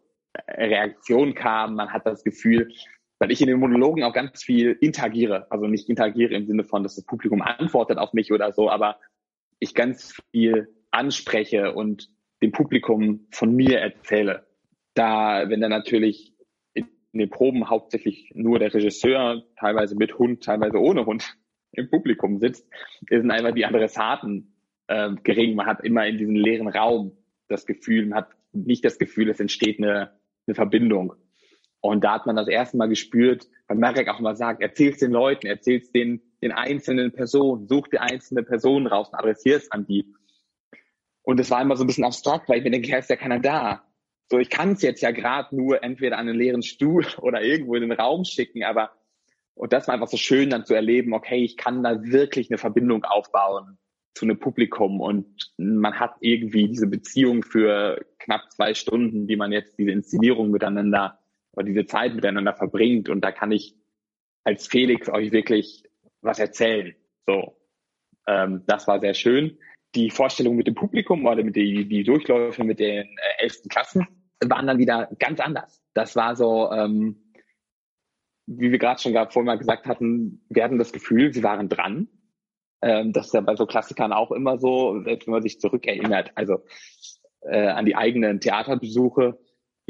Reaktion 0.47 1.34
kam. 1.34 1.76
Man 1.76 1.91
hat 1.91 2.05
das 2.05 2.24
Gefühl, 2.24 2.72
weil 3.18 3.32
ich 3.32 3.41
in 3.41 3.47
den 3.47 3.60
Monologen 3.60 4.03
auch 4.03 4.14
ganz 4.14 4.43
viel 4.43 4.78
interagiere. 4.80 5.51
Also 5.51 5.66
nicht 5.66 5.89
interagiere 5.89 6.36
im 6.36 6.45
Sinne 6.45 6.64
von, 6.64 6.84
dass 6.84 6.95
das 6.95 7.05
Publikum 7.05 7.41
antwortet 7.41 7.97
auf 7.97 8.14
mich 8.14 8.32
oder 8.32 8.51
so, 8.53 8.70
aber 8.70 8.99
ich 9.60 9.74
ganz 9.74 10.22
viel 10.32 10.76
anspreche 10.97 11.73
und 11.73 12.09
dem 12.41 12.51
Publikum 12.51 13.27
von 13.31 13.55
mir 13.55 13.79
erzähle. 13.79 14.45
Da, 14.93 15.49
wenn 15.49 15.61
dann 15.61 15.71
natürlich 15.71 16.33
in 16.73 16.87
den 17.13 17.29
Proben 17.29 17.69
hauptsächlich 17.69 18.31
nur 18.33 18.59
der 18.59 18.73
Regisseur, 18.73 19.43
teilweise 19.59 19.95
mit 19.95 20.17
Hund, 20.19 20.43
teilweise 20.43 20.79
ohne 20.79 21.05
Hund, 21.05 21.37
im 21.71 21.89
Publikum 21.89 22.39
sitzt, 22.39 22.67
sind 23.09 23.31
einfach 23.31 23.53
die 23.53 23.65
Adressaten 23.65 24.53
äh, 24.87 25.11
gering. 25.23 25.55
Man 25.55 25.67
hat 25.67 25.83
immer 25.83 26.07
in 26.07 26.17
diesem 26.17 26.35
leeren 26.35 26.67
Raum 26.67 27.17
das 27.47 27.65
Gefühl, 27.65 28.07
man 28.07 28.19
hat 28.19 28.29
nicht 28.51 28.83
das 28.83 28.97
Gefühl, 28.97 29.29
es 29.29 29.39
entsteht 29.39 29.77
eine, 29.77 30.11
eine 30.47 30.55
Verbindung. 30.55 31.13
Und 31.81 32.03
da 32.03 32.15
hat 32.15 32.25
man 32.25 32.35
das 32.35 32.47
erste 32.47 32.77
Mal 32.77 32.89
gespürt, 32.89 33.47
weil 33.67 33.77
Marek 33.77 34.09
auch 34.09 34.19
mal 34.19 34.35
sagt, 34.35 34.61
erzähl's 34.61 34.97
den 34.97 35.11
Leuten, 35.11 35.47
erzähl's 35.47 35.91
den, 35.91 36.21
den 36.41 36.51
einzelnen 36.51 37.11
Personen, 37.11 37.67
such 37.67 37.87
die 37.89 37.99
einzelne 37.99 38.43
Person 38.43 38.87
raus 38.87 39.09
und 39.09 39.19
adressier's 39.19 39.71
an 39.71 39.85
die. 39.85 40.13
Und 41.28 41.41
es 41.41 41.51
war 41.51 41.61
immer 41.61 41.75
so 41.75 41.84
ein 41.84 41.88
bisschen 41.88 42.05
abstrakt, 42.05 42.47
weil 42.47 42.59
ich 42.59 42.63
mir 42.63 42.71
denke, 42.71 42.88
ja, 42.88 42.99
ist 42.99 43.09
ja 43.09 43.17
keiner 43.17 43.41
da. 43.41 43.84
So, 44.32 44.39
ich 44.39 44.49
kann 44.49 44.71
es 44.71 44.82
jetzt 44.82 45.01
ja 45.01 45.11
gerade 45.11 45.53
nur 45.53 45.84
entweder 45.84 46.17
an 46.17 46.30
einen 46.30 46.38
leeren 46.38 46.63
Stuhl 46.63 47.05
oder 47.17 47.41
irgendwo 47.41 47.75
in 47.75 47.82
den 47.82 47.91
Raum 47.91 48.23
schicken, 48.23 48.63
aber 48.63 48.91
und 49.53 49.73
das 49.73 49.88
war 49.88 49.95
einfach 49.95 50.07
so 50.07 50.15
schön 50.15 50.51
dann 50.51 50.65
zu 50.65 50.73
erleben, 50.73 51.13
okay, 51.13 51.43
ich 51.43 51.57
kann 51.57 51.84
da 51.84 52.01
wirklich 52.01 52.49
eine 52.49 52.57
Verbindung 52.57 53.03
aufbauen 53.03 53.78
zu 54.13 54.23
einem 54.23 54.39
Publikum 54.39 55.01
und 55.01 55.51
man 55.57 55.99
hat 55.99 56.15
irgendwie 56.21 56.69
diese 56.69 56.88
Beziehung 56.88 57.43
für 57.43 58.05
knapp 58.19 58.49
zwei 58.53 58.73
Stunden, 58.73 59.28
die 59.28 59.36
man 59.36 59.51
jetzt 59.51 59.78
diese 59.78 59.91
Inszenierung 59.91 60.49
miteinander 60.49 61.19
oder 61.51 61.65
diese 61.65 61.86
Zeit 61.88 62.15
miteinander 62.15 62.53
verbringt 62.53 63.09
und 63.09 63.19
da 63.19 63.34
kann 63.34 63.51
ich 63.51 63.75
als 64.45 64.67
Felix 64.67 65.09
euch 65.09 65.34
wirklich 65.34 65.84
was 66.21 66.39
erzählen. 66.39 66.95
So, 67.25 67.57
ähm, 68.28 68.63
das 68.65 68.88
war 68.88 69.01
sehr 69.01 69.13
schön 69.13 69.57
die 69.95 70.09
Vorstellung 70.09 70.55
mit 70.55 70.67
dem 70.67 70.75
Publikum 70.75 71.25
oder 71.25 71.43
mit 71.43 71.55
die, 71.55 71.88
die 71.88 72.03
Durchläufe 72.03 72.63
mit 72.63 72.79
den 72.79 73.05
äh, 73.05 73.43
elften 73.43 73.69
Klassen 73.69 74.07
waren 74.43 74.67
dann 74.67 74.77
wieder 74.77 75.09
ganz 75.19 75.39
anders. 75.39 75.81
Das 75.93 76.15
war 76.15 76.35
so, 76.35 76.71
ähm, 76.71 77.33
wie 78.45 78.71
wir 78.71 78.77
gerade 78.77 79.01
schon 79.01 79.13
gerade 79.13 79.31
vorhin 79.31 79.47
mal 79.47 79.57
gesagt 79.57 79.88
hatten, 79.88 80.45
wir 80.49 80.63
hatten 80.63 80.77
das 80.77 80.93
Gefühl, 80.93 81.33
sie 81.33 81.43
waren 81.43 81.69
dran. 81.69 82.07
Ähm, 82.81 83.13
das 83.13 83.27
ist 83.27 83.33
ja 83.33 83.41
bei 83.41 83.55
so 83.55 83.65
Klassikern 83.65 84.13
auch 84.13 84.31
immer 84.31 84.59
so, 84.59 85.01
selbst 85.01 85.27
wenn 85.27 85.33
man 85.33 85.41
sich 85.41 85.59
zurückerinnert, 85.59 86.31
also 86.35 86.63
äh, 87.41 87.67
an 87.67 87.85
die 87.85 87.95
eigenen 87.95 88.39
Theaterbesuche, 88.39 89.39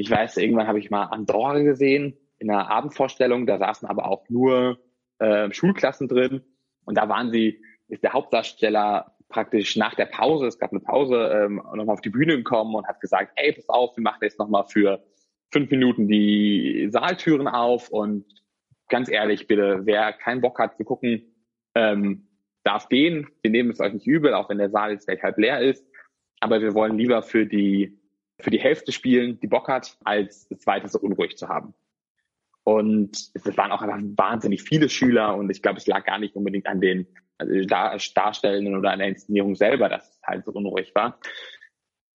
Ich 0.00 0.10
weiß, 0.10 0.36
irgendwann 0.36 0.68
habe 0.68 0.78
ich 0.78 0.90
mal 0.90 1.04
Andorra 1.06 1.58
gesehen 1.58 2.16
in 2.38 2.50
einer 2.50 2.70
Abendvorstellung. 2.70 3.46
Da 3.46 3.58
saßen 3.58 3.88
aber 3.88 4.06
auch 4.06 4.28
nur 4.28 4.78
äh, 5.18 5.52
Schulklassen 5.52 6.08
drin. 6.08 6.42
Und 6.84 6.96
da 6.96 7.08
waren 7.08 7.32
sie, 7.32 7.60
ist 7.88 8.04
der 8.04 8.12
Hauptdarsteller 8.12 9.16
praktisch 9.28 9.76
nach 9.76 9.94
der 9.94 10.06
Pause, 10.06 10.46
es 10.46 10.58
gab 10.58 10.72
eine 10.72 10.80
Pause, 10.80 11.30
ähm, 11.32 11.56
nochmal 11.56 11.90
auf 11.90 12.00
die 12.00 12.10
Bühne 12.10 12.36
gekommen 12.36 12.74
und 12.74 12.86
hat 12.86 13.00
gesagt, 13.00 13.32
ey, 13.36 13.52
pass 13.52 13.68
auf, 13.68 13.96
wir 13.96 14.02
machen 14.02 14.20
jetzt 14.22 14.38
nochmal 14.38 14.64
für 14.68 15.02
fünf 15.52 15.70
Minuten 15.70 16.08
die 16.08 16.88
Saaltüren 16.90 17.48
auf 17.48 17.90
und 17.90 18.24
ganz 18.88 19.10
ehrlich, 19.10 19.46
bitte, 19.46 19.80
wer 19.84 20.12
keinen 20.12 20.40
Bock 20.40 20.58
hat 20.58 20.76
zu 20.76 20.84
gucken, 20.84 21.34
ähm, 21.74 22.28
darf 22.64 22.88
gehen. 22.88 23.28
Wir 23.42 23.50
nehmen 23.50 23.70
es 23.70 23.80
euch 23.80 23.92
nicht 23.92 24.06
übel, 24.06 24.34
auch 24.34 24.48
wenn 24.48 24.58
der 24.58 24.70
Saal 24.70 24.92
jetzt 24.92 25.06
gleich 25.06 25.22
halb 25.22 25.38
leer 25.38 25.60
ist. 25.60 25.86
Aber 26.40 26.60
wir 26.60 26.74
wollen 26.74 26.96
lieber 26.96 27.22
für 27.22 27.46
die, 27.46 27.98
für 28.40 28.50
die 28.50 28.60
Hälfte 28.60 28.92
spielen, 28.92 29.40
die 29.40 29.46
Bock 29.46 29.68
hat, 29.68 29.96
als 30.04 30.46
es 30.50 30.66
weiter 30.66 30.88
so 30.88 30.98
unruhig 30.98 31.36
zu 31.36 31.48
haben. 31.48 31.74
Und 32.68 33.30
es 33.32 33.56
waren 33.56 33.72
auch 33.72 33.80
einfach 33.80 33.98
wahnsinnig 34.18 34.62
viele 34.62 34.90
Schüler 34.90 35.34
und 35.34 35.48
ich 35.48 35.62
glaube, 35.62 35.78
es 35.78 35.86
lag 35.86 36.04
gar 36.04 36.18
nicht 36.18 36.36
unbedingt 36.36 36.66
an 36.66 36.82
den 36.82 37.06
also 37.38 37.54
Darstellenden 37.64 38.76
oder 38.76 38.90
an 38.90 38.98
der 38.98 39.08
Inszenierung 39.08 39.54
selber, 39.54 39.88
dass 39.88 40.06
es 40.10 40.22
halt 40.22 40.44
so 40.44 40.52
unruhig 40.52 40.94
war. 40.94 41.18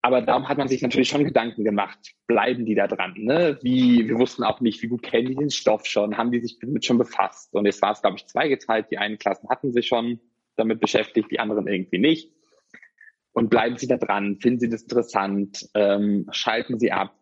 Aber 0.03 0.21
darum 0.21 0.47
hat 0.47 0.59
man 0.59 0.67
sich 0.67 0.83
natürlich 0.83 1.09
schon 1.09 1.23
Gedanken 1.23 1.63
gemacht, 1.63 1.97
bleiben 2.27 2.67
die 2.67 2.75
da 2.75 2.85
dran? 2.85 3.15
Ne? 3.17 3.57
Wie, 3.63 4.07
wir 4.07 4.19
wussten 4.19 4.43
auch 4.43 4.61
nicht, 4.61 4.79
wie 4.83 4.89
gut 4.89 5.01
kennen 5.01 5.29
die 5.29 5.35
den 5.35 5.49
Stoff 5.49 5.87
schon, 5.87 6.17
haben 6.17 6.31
die 6.31 6.41
sich 6.41 6.59
damit 6.59 6.85
schon 6.85 6.99
befasst? 6.99 7.55
Und 7.55 7.65
jetzt 7.65 7.81
war 7.81 7.93
es, 7.93 8.03
glaube 8.03 8.17
ich, 8.17 8.27
zweigeteilt. 8.27 8.91
Die 8.91 8.99
einen 8.99 9.17
Klassen 9.17 9.49
hatten 9.49 9.71
sich 9.71 9.87
schon 9.87 10.19
damit 10.55 10.79
beschäftigt, 10.79 11.31
die 11.31 11.39
anderen 11.39 11.65
irgendwie 11.65 11.97
nicht. 11.97 12.31
Und 13.31 13.49
bleiben 13.49 13.77
sie 13.77 13.87
da 13.87 13.97
dran? 13.97 14.37
Finden 14.39 14.59
sie 14.59 14.69
das 14.69 14.83
interessant? 14.83 15.67
Ähm, 15.73 16.27
schalten 16.31 16.77
sie 16.77 16.91
ab? 16.91 17.17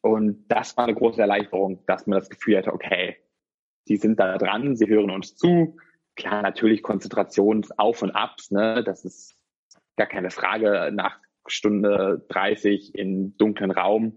Und 0.00 0.46
das 0.48 0.76
war 0.76 0.84
eine 0.84 0.94
große 0.94 1.20
Erleichterung, 1.20 1.84
dass 1.86 2.06
man 2.06 2.18
das 2.18 2.30
Gefühl 2.30 2.58
hatte, 2.58 2.72
okay, 2.72 3.16
die 3.88 3.96
sind 3.96 4.18
da 4.18 4.38
dran, 4.38 4.76
sie 4.76 4.88
hören 4.88 5.10
uns 5.10 5.36
zu. 5.36 5.76
Klar, 6.16 6.42
natürlich 6.42 6.82
Konzentrationsauf 6.82 8.02
und 8.02 8.10
Abs, 8.12 8.50
ne? 8.50 8.82
Das 8.84 9.04
ist 9.04 9.36
gar 9.96 10.06
keine 10.06 10.30
Frage 10.30 10.90
nach 10.92 11.18
Stunde 11.46 12.24
30 12.28 12.94
in 12.94 13.36
dunklen 13.36 13.70
Raum. 13.70 14.16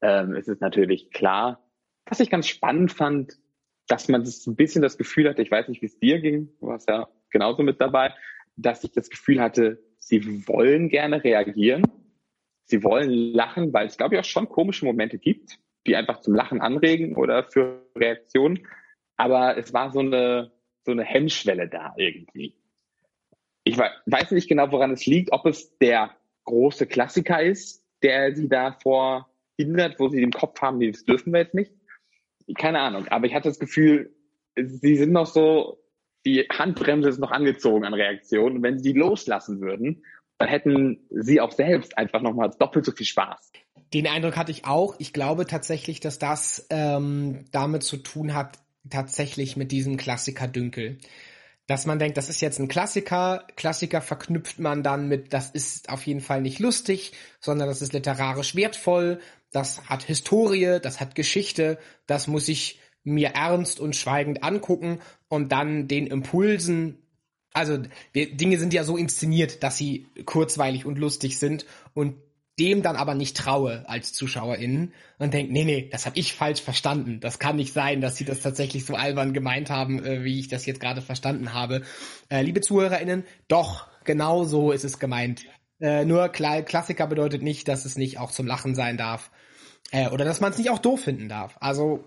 Ähm, 0.00 0.34
es 0.34 0.48
ist 0.48 0.60
natürlich 0.60 1.10
klar. 1.10 1.64
Was 2.06 2.20
ich 2.20 2.30
ganz 2.30 2.48
spannend 2.48 2.92
fand, 2.92 3.38
dass 3.86 4.08
man 4.08 4.24
das 4.24 4.46
ein 4.46 4.56
bisschen 4.56 4.82
das 4.82 4.98
Gefühl 4.98 5.28
hatte, 5.28 5.42
ich 5.42 5.50
weiß 5.50 5.68
nicht, 5.68 5.82
wie 5.82 5.86
es 5.86 5.98
dir 5.98 6.20
ging, 6.20 6.50
du 6.60 6.66
warst 6.66 6.88
ja 6.88 7.08
genauso 7.30 7.62
mit 7.62 7.80
dabei, 7.80 8.14
dass 8.56 8.84
ich 8.84 8.92
das 8.92 9.10
Gefühl 9.10 9.40
hatte, 9.40 9.82
sie 9.98 10.46
wollen 10.46 10.88
gerne 10.88 11.22
reagieren, 11.22 11.84
sie 12.72 12.82
wollen 12.82 13.10
lachen, 13.10 13.72
weil 13.72 13.86
es, 13.86 13.98
glaube 13.98 14.14
ich, 14.14 14.20
auch 14.20 14.24
schon 14.24 14.48
komische 14.48 14.86
Momente 14.86 15.18
gibt, 15.18 15.58
die 15.86 15.94
einfach 15.94 16.20
zum 16.20 16.34
Lachen 16.34 16.60
anregen 16.60 17.16
oder 17.16 17.44
für 17.44 17.86
Reaktionen. 17.94 18.66
Aber 19.16 19.58
es 19.58 19.72
war 19.74 19.92
so 19.92 20.00
eine, 20.00 20.50
so 20.84 20.90
eine 20.90 21.04
Hemmschwelle 21.04 21.68
da 21.68 21.92
irgendwie. 21.96 22.56
Ich 23.64 23.78
weiß 23.78 24.32
nicht 24.32 24.48
genau, 24.48 24.72
woran 24.72 24.90
es 24.90 25.06
liegt, 25.06 25.32
ob 25.32 25.46
es 25.46 25.76
der 25.78 26.16
große 26.44 26.86
Klassiker 26.86 27.42
ist, 27.42 27.84
der 28.02 28.34
sie 28.34 28.48
davor 28.48 29.28
hindert, 29.56 30.00
wo 30.00 30.08
sie 30.08 30.20
den 30.20 30.32
Kopf 30.32 30.60
haben, 30.62 30.80
das 30.80 31.04
dürfen 31.04 31.32
wir 31.32 31.40
jetzt 31.40 31.54
nicht. 31.54 31.72
Keine 32.56 32.80
Ahnung, 32.80 33.06
aber 33.08 33.26
ich 33.26 33.34
hatte 33.34 33.48
das 33.48 33.60
Gefühl, 33.60 34.16
sie 34.56 34.96
sind 34.96 35.12
noch 35.12 35.26
so, 35.26 35.78
die 36.24 36.40
Handbremse 36.50 37.10
ist 37.10 37.18
noch 37.18 37.30
angezogen 37.30 37.84
an 37.84 37.94
Reaktionen. 37.94 38.62
Wenn 38.62 38.78
sie 38.78 38.92
die 38.92 38.98
loslassen 38.98 39.60
würden, 39.60 40.04
dann 40.42 40.50
hätten 40.50 40.98
sie 41.08 41.40
auch 41.40 41.52
selbst 41.52 41.96
einfach 41.96 42.20
nochmal 42.20 42.50
doppelt 42.58 42.84
so 42.84 42.90
viel 42.90 43.06
Spaß. 43.06 43.52
Den 43.94 44.08
Eindruck 44.08 44.36
hatte 44.36 44.50
ich 44.50 44.64
auch. 44.64 44.96
Ich 44.98 45.12
glaube 45.12 45.46
tatsächlich, 45.46 46.00
dass 46.00 46.18
das 46.18 46.66
ähm, 46.70 47.44
damit 47.52 47.84
zu 47.84 47.96
tun 47.98 48.34
hat, 48.34 48.58
tatsächlich 48.90 49.56
mit 49.56 49.70
diesem 49.70 49.96
Klassiker 49.96 50.48
Dünkel 50.48 50.98
dass 51.68 51.86
man 51.86 52.00
denkt, 52.00 52.16
das 52.16 52.28
ist 52.28 52.40
jetzt 52.40 52.58
ein 52.58 52.66
Klassiker. 52.66 53.46
Klassiker 53.54 54.00
verknüpft 54.00 54.58
man 54.58 54.82
dann 54.82 55.08
mit, 55.08 55.32
das 55.32 55.48
ist 55.48 55.88
auf 55.90 56.04
jeden 56.06 56.20
Fall 56.20 56.42
nicht 56.42 56.58
lustig, 56.58 57.12
sondern 57.40 57.68
das 57.68 57.80
ist 57.80 57.92
literarisch 57.92 58.56
wertvoll, 58.56 59.20
das 59.52 59.88
hat 59.88 60.02
Historie, 60.02 60.80
das 60.82 61.00
hat 61.00 61.14
Geschichte, 61.14 61.78
das 62.06 62.26
muss 62.26 62.48
ich 62.48 62.80
mir 63.04 63.30
ernst 63.30 63.78
und 63.78 63.94
schweigend 63.94 64.42
angucken 64.42 64.98
und 65.28 65.52
dann 65.52 65.86
den 65.86 66.08
Impulsen 66.08 66.98
also 67.54 67.78
Dinge 68.14 68.58
sind 68.58 68.72
ja 68.72 68.84
so 68.84 68.96
inszeniert, 68.96 69.62
dass 69.62 69.76
sie 69.76 70.06
kurzweilig 70.24 70.86
und 70.86 70.98
lustig 70.98 71.38
sind 71.38 71.66
und 71.94 72.14
dem 72.58 72.82
dann 72.82 72.96
aber 72.96 73.14
nicht 73.14 73.36
traue 73.36 73.88
als 73.88 74.12
ZuschauerInnen 74.12 74.92
und 75.18 75.34
denke, 75.34 75.52
nee, 75.52 75.64
nee, 75.64 75.88
das 75.90 76.04
habe 76.04 76.18
ich 76.18 76.34
falsch 76.34 76.60
verstanden. 76.60 77.18
Das 77.20 77.38
kann 77.38 77.56
nicht 77.56 77.72
sein, 77.72 78.00
dass 78.00 78.16
sie 78.16 78.24
das 78.24 78.40
tatsächlich 78.40 78.84
so 78.84 78.94
albern 78.94 79.32
gemeint 79.32 79.70
haben, 79.70 80.04
äh, 80.04 80.22
wie 80.22 80.38
ich 80.38 80.48
das 80.48 80.66
jetzt 80.66 80.80
gerade 80.80 81.00
verstanden 81.00 81.54
habe. 81.54 81.82
Äh, 82.28 82.42
liebe 82.42 82.60
ZuhörerInnen, 82.60 83.24
doch, 83.48 83.88
genau 84.04 84.44
so 84.44 84.70
ist 84.70 84.84
es 84.84 84.98
gemeint. 84.98 85.44
Äh, 85.80 86.04
nur 86.04 86.28
Kla 86.28 86.62
Klassiker 86.62 87.06
bedeutet 87.06 87.42
nicht, 87.42 87.68
dass 87.68 87.86
es 87.86 87.96
nicht 87.96 88.18
auch 88.18 88.30
zum 88.30 88.46
Lachen 88.46 88.74
sein 88.74 88.98
darf. 88.98 89.30
Äh, 89.90 90.10
oder 90.10 90.24
dass 90.24 90.40
man 90.40 90.52
es 90.52 90.58
nicht 90.58 90.70
auch 90.70 90.78
doof 90.78 91.00
finden 91.00 91.28
darf. 91.28 91.56
Also 91.60 92.04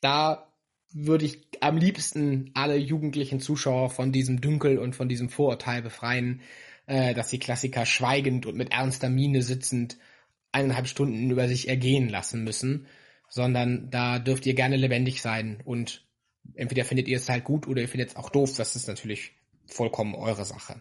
da 0.00 0.49
würde 0.92 1.24
ich 1.24 1.38
am 1.60 1.76
liebsten 1.76 2.50
alle 2.54 2.76
jugendlichen 2.76 3.40
Zuschauer 3.40 3.90
von 3.90 4.12
diesem 4.12 4.40
Dünkel 4.40 4.78
und 4.78 4.96
von 4.96 5.08
diesem 5.08 5.28
Vorurteil 5.28 5.82
befreien, 5.82 6.40
äh, 6.86 7.14
dass 7.14 7.28
die 7.28 7.38
Klassiker 7.38 7.86
schweigend 7.86 8.46
und 8.46 8.56
mit 8.56 8.72
ernster 8.72 9.08
Miene 9.08 9.42
sitzend 9.42 9.98
eineinhalb 10.52 10.88
Stunden 10.88 11.30
über 11.30 11.46
sich 11.46 11.68
ergehen 11.68 12.08
lassen 12.08 12.42
müssen, 12.42 12.86
sondern 13.28 13.90
da 13.90 14.18
dürft 14.18 14.46
ihr 14.46 14.54
gerne 14.54 14.76
lebendig 14.76 15.22
sein 15.22 15.60
und 15.64 16.04
entweder 16.54 16.84
findet 16.84 17.06
ihr 17.06 17.18
es 17.18 17.28
halt 17.28 17.44
gut 17.44 17.68
oder 17.68 17.82
ihr 17.82 17.88
findet 17.88 18.10
es 18.10 18.16
auch 18.16 18.30
doof. 18.30 18.56
Das 18.56 18.74
ist 18.74 18.88
natürlich 18.88 19.32
vollkommen 19.72 20.14
eure 20.14 20.44
Sache. 20.44 20.80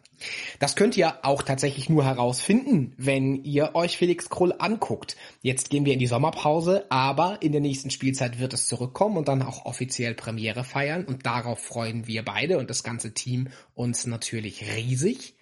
Das 0.59 0.75
könnt 0.75 0.97
ihr 0.97 1.25
auch 1.25 1.41
tatsächlich 1.41 1.89
nur 1.89 2.03
herausfinden, 2.03 2.93
wenn 2.97 3.43
ihr 3.43 3.75
euch 3.75 3.97
Felix 3.97 4.29
Krull 4.29 4.53
anguckt. 4.57 5.15
Jetzt 5.41 5.69
gehen 5.69 5.85
wir 5.85 5.93
in 5.93 5.99
die 5.99 6.07
Sommerpause, 6.07 6.85
aber 6.89 7.41
in 7.41 7.51
der 7.51 7.61
nächsten 7.61 7.91
Spielzeit 7.91 8.39
wird 8.39 8.53
es 8.53 8.67
zurückkommen 8.67 9.17
und 9.17 9.27
dann 9.27 9.41
auch 9.41 9.65
offiziell 9.65 10.15
Premiere 10.15 10.63
feiern 10.63 11.05
und 11.05 11.25
darauf 11.25 11.59
freuen 11.59 12.07
wir 12.07 12.23
beide 12.23 12.57
und 12.57 12.69
das 12.69 12.83
ganze 12.83 13.13
Team 13.13 13.49
uns 13.75 14.05
natürlich 14.05 14.75
riesig. 14.75 15.35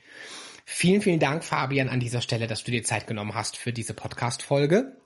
Vielen, 0.65 1.01
vielen 1.01 1.19
Dank, 1.19 1.45
Fabian, 1.45 1.87
an 1.87 2.01
dieser 2.01 2.21
Stelle, 2.21 2.45
dass 2.45 2.65
du 2.65 2.71
dir 2.71 2.83
Zeit 2.83 3.07
genommen 3.07 3.35
hast 3.35 3.55
für 3.55 3.71
diese 3.71 3.93
Podcast-Folge 3.93 4.97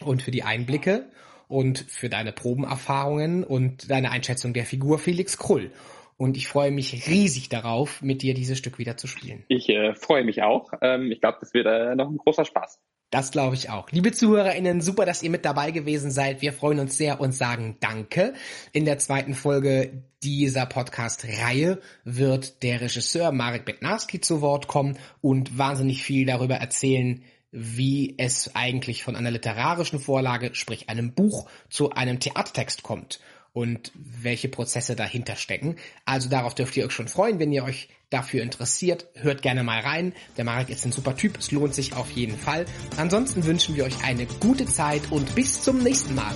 und 0.00 0.22
für 0.22 0.30
die 0.30 0.44
Einblicke 0.44 1.10
und 1.48 1.78
für 1.88 2.08
deine 2.08 2.32
Probenerfahrungen 2.32 3.42
und 3.42 3.90
deine 3.90 4.10
Einschätzung 4.10 4.52
der 4.52 4.64
Figur 4.64 4.98
Felix 4.98 5.36
Krull. 5.38 5.72
Und 6.18 6.36
ich 6.36 6.48
freue 6.48 6.72
mich 6.72 7.06
riesig 7.06 7.48
darauf, 7.48 8.02
mit 8.02 8.22
dir 8.22 8.34
dieses 8.34 8.58
Stück 8.58 8.78
wieder 8.78 8.96
zu 8.96 9.06
spielen. 9.06 9.44
Ich 9.46 9.68
äh, 9.68 9.94
freue 9.94 10.24
mich 10.24 10.42
auch. 10.42 10.72
Ähm, 10.82 11.12
ich 11.12 11.20
glaube, 11.20 11.38
das 11.40 11.54
wird 11.54 11.66
äh, 11.66 11.94
noch 11.94 12.10
ein 12.10 12.16
großer 12.16 12.44
Spaß. 12.44 12.80
Das 13.10 13.30
glaube 13.30 13.54
ich 13.54 13.70
auch. 13.70 13.90
Liebe 13.92 14.10
ZuhörerInnen, 14.10 14.80
super, 14.80 15.06
dass 15.06 15.22
ihr 15.22 15.30
mit 15.30 15.44
dabei 15.44 15.70
gewesen 15.70 16.10
seid. 16.10 16.42
Wir 16.42 16.52
freuen 16.52 16.80
uns 16.80 16.98
sehr 16.98 17.20
und 17.20 17.32
sagen 17.32 17.76
Danke. 17.80 18.34
In 18.72 18.84
der 18.84 18.98
zweiten 18.98 19.32
Folge 19.32 20.02
dieser 20.24 20.66
Podcast-Reihe 20.66 21.78
wird 22.02 22.64
der 22.64 22.80
Regisseur 22.80 23.30
Marek 23.30 23.64
Bednarski 23.64 24.20
zu 24.20 24.42
Wort 24.42 24.66
kommen 24.66 24.98
und 25.20 25.56
wahnsinnig 25.56 26.02
viel 26.02 26.26
darüber 26.26 26.56
erzählen, 26.56 27.22
wie 27.52 28.16
es 28.18 28.56
eigentlich 28.56 29.04
von 29.04 29.14
einer 29.14 29.30
literarischen 29.30 30.00
Vorlage, 30.00 30.50
sprich 30.54 30.90
einem 30.90 31.14
Buch, 31.14 31.48
zu 31.70 31.90
einem 31.90 32.18
Theatertext 32.18 32.82
kommt 32.82 33.20
und 33.52 33.92
welche 33.94 34.48
Prozesse 34.48 34.96
dahinter 34.96 35.36
stecken. 35.36 35.76
Also 36.04 36.28
darauf 36.28 36.54
dürft 36.54 36.76
ihr 36.76 36.86
euch 36.86 36.92
schon 36.92 37.08
freuen, 37.08 37.38
wenn 37.38 37.52
ihr 37.52 37.64
euch 37.64 37.88
dafür 38.10 38.42
interessiert. 38.42 39.06
Hört 39.14 39.42
gerne 39.42 39.64
mal 39.64 39.80
rein. 39.80 40.12
Der 40.36 40.44
Marek 40.44 40.70
ist 40.70 40.84
ein 40.84 40.92
super 40.92 41.16
Typ, 41.16 41.38
es 41.38 41.50
lohnt 41.50 41.74
sich 41.74 41.94
auf 41.94 42.10
jeden 42.12 42.38
Fall. 42.38 42.64
Ansonsten 42.96 43.44
wünschen 43.44 43.76
wir 43.76 43.84
euch 43.84 44.04
eine 44.04 44.26
gute 44.26 44.66
Zeit 44.66 45.02
und 45.10 45.34
bis 45.34 45.62
zum 45.62 45.78
nächsten 45.78 46.14
Mal. 46.14 46.34